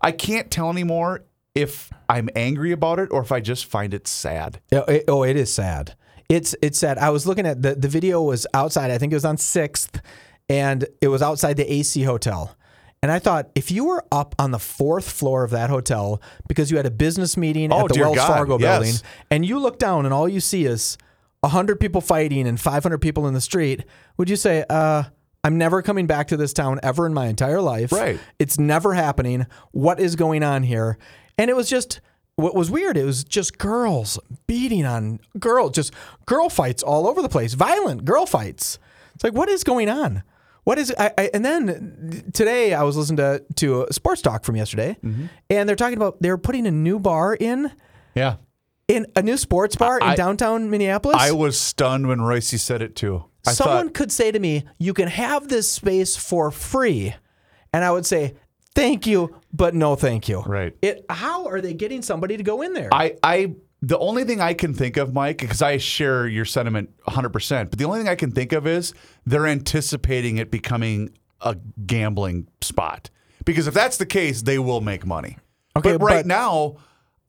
I 0.01 0.11
can't 0.11 0.49
tell 0.49 0.69
anymore 0.69 1.25
if 1.55 1.91
I'm 2.07 2.29
angry 2.35 2.71
about 2.71 2.99
it 2.99 3.09
or 3.11 3.21
if 3.21 3.31
I 3.31 3.39
just 3.41 3.65
find 3.65 3.93
it 3.93 4.07
sad. 4.07 4.61
Oh, 4.71 4.83
it, 4.83 5.03
oh, 5.07 5.23
it 5.23 5.35
is 5.35 5.51
sad. 5.51 5.95
It's 6.29 6.55
it's 6.61 6.79
sad. 6.79 6.97
I 6.97 7.09
was 7.09 7.25
looking 7.27 7.45
at 7.45 7.61
the 7.61 7.75
the 7.75 7.87
video 7.89 8.21
was 8.21 8.45
outside. 8.53 8.91
I 8.91 8.97
think 8.99 9.11
it 9.11 9.15
was 9.15 9.25
on 9.25 9.37
Sixth, 9.37 9.99
and 10.47 10.85
it 11.01 11.07
was 11.09 11.21
outside 11.21 11.57
the 11.57 11.71
AC 11.73 12.03
hotel. 12.03 12.55
And 13.01 13.11
I 13.11 13.19
thought, 13.19 13.49
if 13.55 13.71
you 13.71 13.85
were 13.85 14.03
up 14.11 14.35
on 14.37 14.51
the 14.51 14.59
fourth 14.59 15.09
floor 15.09 15.43
of 15.45 15.51
that 15.51 15.69
hotel 15.69 16.21
because 16.49 16.69
you 16.69 16.77
had 16.77 16.85
a 16.85 16.91
business 16.91 17.37
meeting 17.37 17.71
Oh, 17.71 17.85
at 17.85 17.93
the 17.93 17.99
Wells 18.01 18.17
God, 18.17 18.27
Fargo 18.27 18.59
yes. 18.59 18.79
building, 18.79 19.01
and 19.31 19.45
you 19.45 19.57
look 19.59 19.79
down 19.79 20.05
and 20.05 20.13
all 20.13 20.27
you 20.27 20.41
see 20.41 20.65
is 20.65 20.97
hundred 21.45 21.79
people 21.79 22.01
fighting 22.01 22.45
and 22.45 22.59
five 22.59 22.83
hundred 22.83 22.97
people 22.97 23.25
in 23.27 23.33
the 23.33 23.39
street, 23.41 23.85
would 24.17 24.29
you 24.29 24.35
say, 24.35 24.65
uh, 24.69 25.03
I'm 25.45 25.57
never 25.57 25.81
coming 25.81 26.05
back 26.05 26.27
to 26.27 26.37
this 26.37 26.51
town 26.51 26.81
ever 26.83 27.05
in 27.05 27.13
my 27.13 27.27
entire 27.27 27.61
life. 27.61 27.93
Right. 27.93 28.19
It's 28.39 28.59
never 28.59 28.93
happening. 28.93 29.47
What 29.71 30.01
is 30.01 30.17
going 30.17 30.43
on 30.43 30.63
here? 30.63 30.97
And 31.37 31.49
it 31.49 31.55
was 31.55 31.69
just 31.69 32.01
what 32.35 32.55
was 32.55 32.69
weird. 32.69 32.97
It 32.97 33.05
was 33.05 33.23
just 33.23 33.57
girls 33.57 34.19
beating 34.47 34.85
on 34.85 35.19
girls, 35.39 35.71
just 35.71 35.93
girl 36.25 36.49
fights 36.49 36.83
all 36.83 37.07
over 37.07 37.21
the 37.21 37.29
place, 37.29 37.53
violent 37.53 38.03
girl 38.03 38.25
fights. 38.25 38.77
It's 39.15 39.23
like, 39.23 39.33
what 39.33 39.47
is 39.47 39.63
going 39.63 39.87
on? 39.89 40.23
What 40.69 40.77
is 40.77 40.93
I, 40.99 41.11
I 41.17 41.29
and 41.33 41.43
then 41.43 42.29
today 42.31 42.75
I 42.75 42.83
was 42.83 42.95
listening 42.95 43.17
to 43.17 43.43
to 43.55 43.85
a 43.89 43.91
sports 43.93 44.21
talk 44.21 44.43
from 44.43 44.55
yesterday, 44.55 44.95
Mm-hmm. 45.03 45.25
and 45.49 45.67
they're 45.67 45.75
talking 45.75 45.97
about 45.97 46.21
they're 46.21 46.37
putting 46.37 46.67
a 46.67 46.71
new 46.71 46.99
bar 46.99 47.33
in 47.33 47.71
Yeah, 48.13 48.35
in 48.87 49.07
a 49.15 49.23
new 49.23 49.35
sports 49.35 49.75
bar 49.75 49.97
I- 49.99 50.11
in 50.11 50.15
downtown 50.17 50.69
Minneapolis. 50.69 51.17
I 51.19 51.31
was 51.31 51.59
stunned 51.59 52.07
when 52.07 52.21
Royce 52.21 52.61
said 52.61 52.83
it 52.83 52.95
too. 52.95 53.25
I 53.47 53.53
Someone 53.53 53.87
thought, 53.87 53.95
could 53.95 54.11
say 54.11 54.31
to 54.31 54.37
me, 54.39 54.65
"You 54.77 54.93
can 54.93 55.07
have 55.07 55.47
this 55.47 55.71
space 55.71 56.15
for 56.15 56.51
free," 56.51 57.15
and 57.73 57.83
I 57.83 57.89
would 57.89 58.05
say, 58.05 58.35
"Thank 58.75 59.07
you, 59.07 59.35
but 59.51 59.73
no, 59.73 59.95
thank 59.95 60.29
you." 60.29 60.41
Right. 60.41 60.75
It. 60.83 61.03
How 61.09 61.47
are 61.47 61.61
they 61.61 61.73
getting 61.73 62.03
somebody 62.03 62.37
to 62.37 62.43
go 62.43 62.61
in 62.61 62.73
there? 62.73 62.89
I, 62.93 63.15
I, 63.23 63.55
the 63.81 63.97
only 63.97 64.23
thing 64.25 64.41
I 64.41 64.53
can 64.53 64.73
think 64.73 64.97
of, 64.97 65.13
Mike, 65.13 65.37
because 65.37 65.61
I 65.61 65.77
share 65.77 66.27
your 66.27 66.45
sentiment 66.45 66.89
100%, 67.07 67.69
but 67.69 67.79
the 67.79 67.85
only 67.85 67.99
thing 67.99 68.09
I 68.09 68.15
can 68.15 68.31
think 68.31 68.51
of 68.51 68.67
is 68.67 68.93
they're 69.25 69.47
anticipating 69.47 70.37
it 70.37 70.51
becoming 70.51 71.11
a 71.41 71.55
gambling 71.85 72.47
spot. 72.61 73.09
Because 73.45 73.67
if 73.67 73.73
that's 73.73 73.97
the 73.97 74.05
case, 74.05 74.41
they 74.41 74.59
will 74.59 74.81
make 74.81 75.05
money. 75.05 75.37
Okay, 75.77 75.93
but 75.93 76.03
right 76.03 76.13
but- 76.19 76.25
now, 76.25 76.75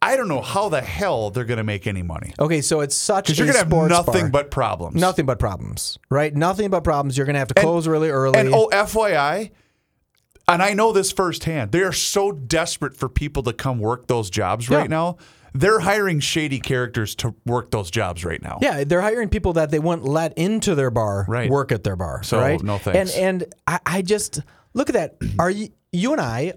I 0.03 0.17
don't 0.17 0.29
know 0.29 0.41
how 0.41 0.69
the 0.71 0.81
hell 0.81 1.31
they're 1.31 1.45
going 1.45 1.59
to 1.59 1.63
make 1.65 1.87
any 1.87 2.03
money 2.03 2.33
Okay, 2.41 2.63
so 2.63 2.81
it's 2.81 2.97
such 2.97 3.27
because 3.27 3.39
a 3.39 3.45
you're 3.45 3.53
going 3.53 3.69
to 3.69 3.77
have 3.77 3.89
nothing 4.07 4.23
bar. 4.31 4.43
but 4.45 4.51
problems. 4.51 4.97
nothing 4.99 5.27
but 5.27 5.39
problems, 5.39 5.99
right? 6.09 6.35
Nothing 6.35 6.71
but 6.71 6.83
problems. 6.85 7.17
You're 7.19 7.27
going 7.27 7.35
to 7.35 7.39
have 7.41 7.49
to 7.49 7.55
close 7.55 7.87
really 7.87 8.09
early. 8.09 8.41
And 8.41 8.55
oh, 8.55 8.71
FYI, 8.73 9.51
and 10.49 10.63
I 10.63 10.73
know 10.73 10.93
this 10.93 11.13
firsthand, 11.13 11.71
they 11.73 11.83
are 11.83 11.93
so 11.93 12.33
desperate 12.33 12.97
for 12.97 13.09
people 13.11 13.43
to 13.45 13.53
come 13.53 13.79
work 13.79 14.07
those 14.07 14.31
jobs 14.31 14.69
Yeah. 14.69 14.79
right 14.79 14.91
now. 14.91 15.19
They're 15.55 15.81
hiring 15.81 16.21
shady 16.21 16.61
characters 16.61 17.15
to 17.17 17.35
work 17.47 17.71
those 17.71 17.91
jobs 17.91 18.25
right 18.25 18.43
now. 18.43 18.59
Yeah, 18.63 18.85
they're 18.85 19.01
hiring 19.01 19.29
people 19.29 19.53
that 19.55 19.71
they 19.71 19.79
wouldn't 19.79 20.07
let 20.07 20.37
into 20.39 20.75
their 20.75 20.91
bar 20.91 21.25
Right. 21.29 21.51
work 21.51 21.73
at 21.73 21.85
their 21.85 21.97
bar. 21.97 22.23
So, 22.23 22.39
right? 22.39 22.63
no 22.63 22.79
thanks. 22.79 23.17
And 23.17 23.43
and 23.43 23.55
I, 23.67 23.81
I 23.87 24.03
just 24.03 24.41
look 24.75 24.89
at 24.89 24.95
that. 24.95 25.17
Are 25.39 25.51
you 25.51 25.69
you 25.93 26.13
and 26.13 26.21
I? 26.21 26.53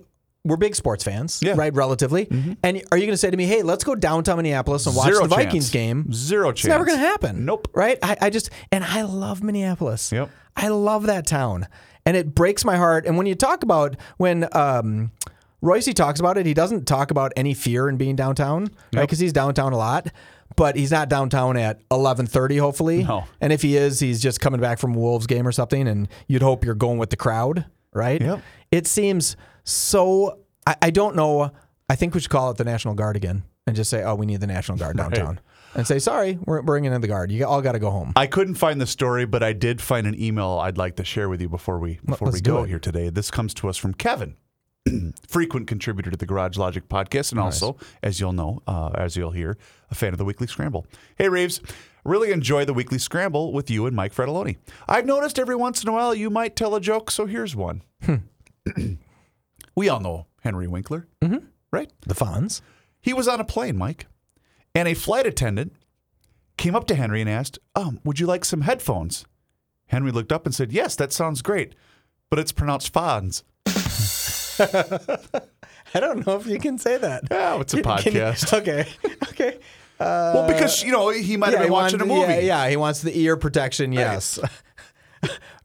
We're 0.46 0.58
big 0.58 0.76
sports 0.76 1.06
fans, 1.06 1.40
Yeah. 1.42 1.52
Mm-hmm. 1.52 1.60
right? 1.60 1.74
Relatively. 1.74 2.28
And 2.64 2.82
are 2.92 2.98
you 2.98 3.06
going 3.06 3.14
to 3.14 3.18
say 3.18 3.32
to 3.32 3.38
me, 3.38 3.46
"Hey, 3.46 3.64
let's 3.64 3.86
go 3.86 3.96
downtown 3.96 4.36
Minneapolis 4.36 4.86
and 4.86 4.94
watch 4.96 5.06
Zero 5.08 5.22
the 5.26 5.30
Vikings 5.36 5.70
game"? 5.70 6.12
Zero 6.12 6.52
chance. 6.52 6.66
It's 6.66 6.68
never 6.68 6.84
going 6.84 6.98
to 7.00 7.06
happen. 7.06 7.46
Nope. 7.46 7.70
Right? 7.74 7.98
I, 8.04 8.18
I 8.20 8.30
just 8.30 8.50
and 8.72 8.84
I 8.84 9.04
love 9.04 9.42
Minneapolis. 9.42 10.12
Yep. 10.12 10.30
I 10.58 10.68
love 10.68 11.06
that 11.06 11.26
town, 11.26 11.68
and 12.06 12.18
it 12.18 12.36
breaks 12.36 12.66
my 12.66 12.76
heart. 12.76 13.06
And 13.06 13.18
when 13.18 13.26
you 13.26 13.36
talk 13.36 13.64
about 13.64 13.96
when 14.18 14.48
um, 14.52 15.12
Royce 15.64 15.94
talks 15.94 16.20
about 16.20 16.38
it, 16.38 16.46
he 16.46 16.54
doesn't 16.54 16.86
talk 16.86 17.10
about 17.10 17.32
any 17.38 17.54
fear 17.54 17.88
in 17.88 17.96
being 17.96 18.18
downtown, 18.18 18.64
right? 18.94 19.02
Because 19.02 19.20
he's 19.20 19.32
downtown 19.32 19.72
a 19.72 19.78
lot, 19.78 20.08
but 20.58 20.76
he's 20.76 20.92
not 20.92 21.08
downtown 21.10 21.56
at 21.56 21.80
eleven 21.90 22.28
thirty. 22.28 22.58
Hopefully, 22.58 23.04
No. 23.04 23.24
And 23.40 23.54
if 23.54 23.62
he 23.62 23.78
is, 23.78 24.00
he's 24.02 24.22
just 24.22 24.42
coming 24.42 24.60
back 24.60 24.78
from 24.78 24.94
a 24.94 25.00
Wolves 25.00 25.26
game 25.26 25.48
or 25.48 25.54
something, 25.54 25.88
and 25.88 26.10
you'd 26.28 26.42
hope 26.42 26.66
you're 26.66 26.76
going 26.76 26.98
with 26.98 27.12
the 27.12 27.16
crowd, 27.16 27.66
right? 27.94 28.22
Yep. 28.22 28.42
It 28.72 28.88
seems 28.88 29.38
so. 29.64 30.40
I, 30.68 30.76
I 30.82 30.90
don't 30.90 31.16
know. 31.16 31.52
I 31.90 31.96
think 31.96 32.14
we 32.14 32.20
should 32.20 32.30
call 32.30 32.52
it 32.52 32.58
the 32.58 32.66
National 32.66 32.94
Guard 32.94 33.16
again 33.16 33.44
and 33.66 33.76
just 33.76 33.90
say, 33.90 34.04
"Oh, 34.04 34.16
we 34.16 34.26
need 34.26 34.42
the 34.42 34.48
National 34.48 34.78
Guard 34.78 34.98
downtown," 35.04 35.40
and 35.76 35.88
say, 35.88 35.98
"Sorry, 36.00 36.38
we're 36.46 36.62
bringing 36.62 36.92
in 36.92 37.00
the 37.00 37.08
guard. 37.08 37.32
You 37.32 37.46
all 37.46 37.62
got 37.62 37.72
to 37.72 37.80
go 37.80 37.90
home." 37.90 38.12
I 38.18 38.28
couldn't 38.28 38.56
find 38.56 38.82
the 38.82 38.88
story, 38.88 39.26
but 39.26 39.44
I 39.44 39.54
did 39.54 39.82
find 39.82 40.08
an 40.08 40.22
email 40.22 40.60
I'd 40.62 40.78
like 40.78 40.98
to 40.98 41.06
share 41.06 41.30
with 41.30 41.42
you 41.42 41.48
before 41.48 41.80
we 41.80 42.00
before 42.06 42.28
let's 42.28 42.38
we 42.38 42.42
go 42.42 42.64
here 42.64 42.80
today. 42.80 43.10
This 43.10 43.32
comes 43.32 43.54
to 43.56 43.70
us 43.70 43.78
from 43.78 43.94
Kevin, 43.94 44.36
frequent 45.28 45.68
contributor 45.68 46.12
to 46.12 46.18
the 46.18 46.26
Garage 46.26 46.58
Logic 46.58 46.88
podcast, 46.88 47.32
and 47.32 47.40
also, 47.40 47.78
as 48.02 48.20
you'll 48.20 48.34
know, 48.34 48.62
uh, 48.68 48.92
as 48.96 49.16
you'll 49.16 49.32
hear, 49.32 49.58
a 49.90 49.96
fan 49.96 50.14
of 50.14 50.18
the 50.18 50.26
Weekly 50.26 50.48
Scramble. 50.48 50.86
Hey, 51.18 51.30
Reuvers, 51.30 51.62
Really 52.06 52.32
enjoy 52.32 52.66
the 52.66 52.74
Weekly 52.74 52.98
Scramble 52.98 53.54
with 53.54 53.70
you 53.70 53.86
and 53.86 53.96
Mike 53.96 54.14
Fratallone. 54.14 54.58
I've 54.90 55.06
noticed 55.06 55.40
every 55.40 55.56
once 55.56 55.82
in 55.82 55.88
a 55.88 55.94
while 55.94 56.14
you 56.14 56.30
might 56.30 56.56
tell 56.56 56.76
a 56.76 56.82
joke, 56.82 57.10
so 57.10 57.26
here's 57.26 57.56
one. 57.56 57.82
we 59.76 59.88
all 59.88 60.02
know 60.02 60.28
Henry 60.42 60.68
Winkler, 60.68 61.08
mm-hmm. 61.22 61.46
right? 61.72 61.90
The 62.06 62.14
Fonz. 62.14 62.60
He 63.00 63.14
was 63.14 63.30
on 63.30 63.40
a 63.40 63.46
plane, 63.46 63.78
Mike, 63.78 64.08
and 64.76 64.88
a 64.88 64.94
flight 64.96 65.26
attendant 65.26 65.74
came 66.58 66.76
up 66.76 66.88
to 66.88 66.96
Henry 66.96 67.22
and 67.22 67.30
asked, 67.30 67.58
um, 67.74 68.02
Would 68.04 68.20
you 68.20 68.28
like 68.28 68.44
some 68.44 68.62
headphones? 68.62 69.26
Henry 69.88 70.12
looked 70.12 70.34
up 70.34 70.46
and 70.46 70.54
said, 70.54 70.74
Yes, 70.74 70.98
that 70.98 71.14
sounds 71.14 71.42
great, 71.42 71.74
but 72.30 72.38
it's 72.38 72.52
pronounced 72.52 72.92
Fonz. 72.92 73.44
I 75.96 76.00
don't 76.00 76.26
know 76.26 76.36
if 76.38 76.48
you 76.48 76.60
can 76.60 76.78
say 76.78 76.98
that. 76.98 77.24
Oh, 77.32 77.62
it's 77.62 77.74
a 77.74 77.78
Can 77.82 78.14
you- 78.14 78.20
podcast. 78.22 78.54
okay. 78.62 78.88
Okay. 79.30 79.60
well, 80.00 80.48
because, 80.48 80.84
you 80.84 80.92
know, 80.92 81.10
he 81.10 81.38
might 81.38 81.52
have 81.52 81.62
been 81.62 81.72
watching 81.72 82.02
a 82.02 82.06
movie. 82.06 82.34
Yeah, 82.34 82.40
yeah, 82.40 82.70
he 82.70 82.78
wants 82.78 83.02
the 83.02 83.18
ear 83.18 83.38
protection. 83.38 83.92
Yes. 83.92 84.40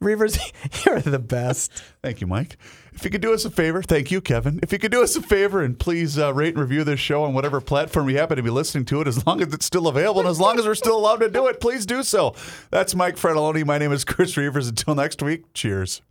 Reuvers, 0.01 0.39
you're 0.87 1.01
the 1.01 1.19
best. 1.19 1.73
Thank 2.03 2.21
you, 2.21 2.29
Mike. 2.29 2.57
If 2.93 3.05
you 3.05 3.11
could 3.11 3.21
do 3.21 3.33
us 3.35 3.45
a 3.45 3.51
favor, 3.51 3.83
thank 3.83 4.11
you, 4.13 4.21
Kevin. 4.21 4.61
If 4.63 4.73
you 4.73 4.79
could 4.79 4.93
do 4.93 5.03
us 5.03 5.17
a 5.17 5.23
favor 5.23 5.63
and 5.63 5.77
please 5.77 6.17
uh, 6.19 6.33
rate 6.33 6.55
and 6.55 6.59
review 6.61 6.85
this 6.85 7.01
show 7.01 7.25
on 7.25 7.35
whatever 7.35 7.61
platform 7.61 8.09
you 8.09 8.19
happen 8.19 8.37
to 8.37 8.43
be 8.43 8.51
listening 8.51 8.85
to 8.87 9.01
it, 9.01 9.09
as 9.09 9.27
long 9.27 9.41
as 9.43 9.53
it's 9.53 9.67
still 9.67 9.89
available 9.89 10.21
and 10.21 10.29
as 10.29 10.39
long 10.39 10.59
as 10.61 10.67
we're 10.67 10.77
still 10.77 10.97
allowed 10.97 11.17
to 11.17 11.29
do 11.29 11.49
it, 11.49 11.61
please 11.61 11.87
do 11.87 12.05
so. 12.05 12.37
That's 12.71 12.95
Mike 12.95 13.17
Fratallone. 13.17 13.65
My 13.67 13.79
name 13.79 13.91
is 13.91 14.05
Chris 14.05 14.37
Reuvers. 14.37 14.69
Until 14.69 14.95
next 14.95 15.21
week, 15.23 15.53
cheers. 15.55 16.03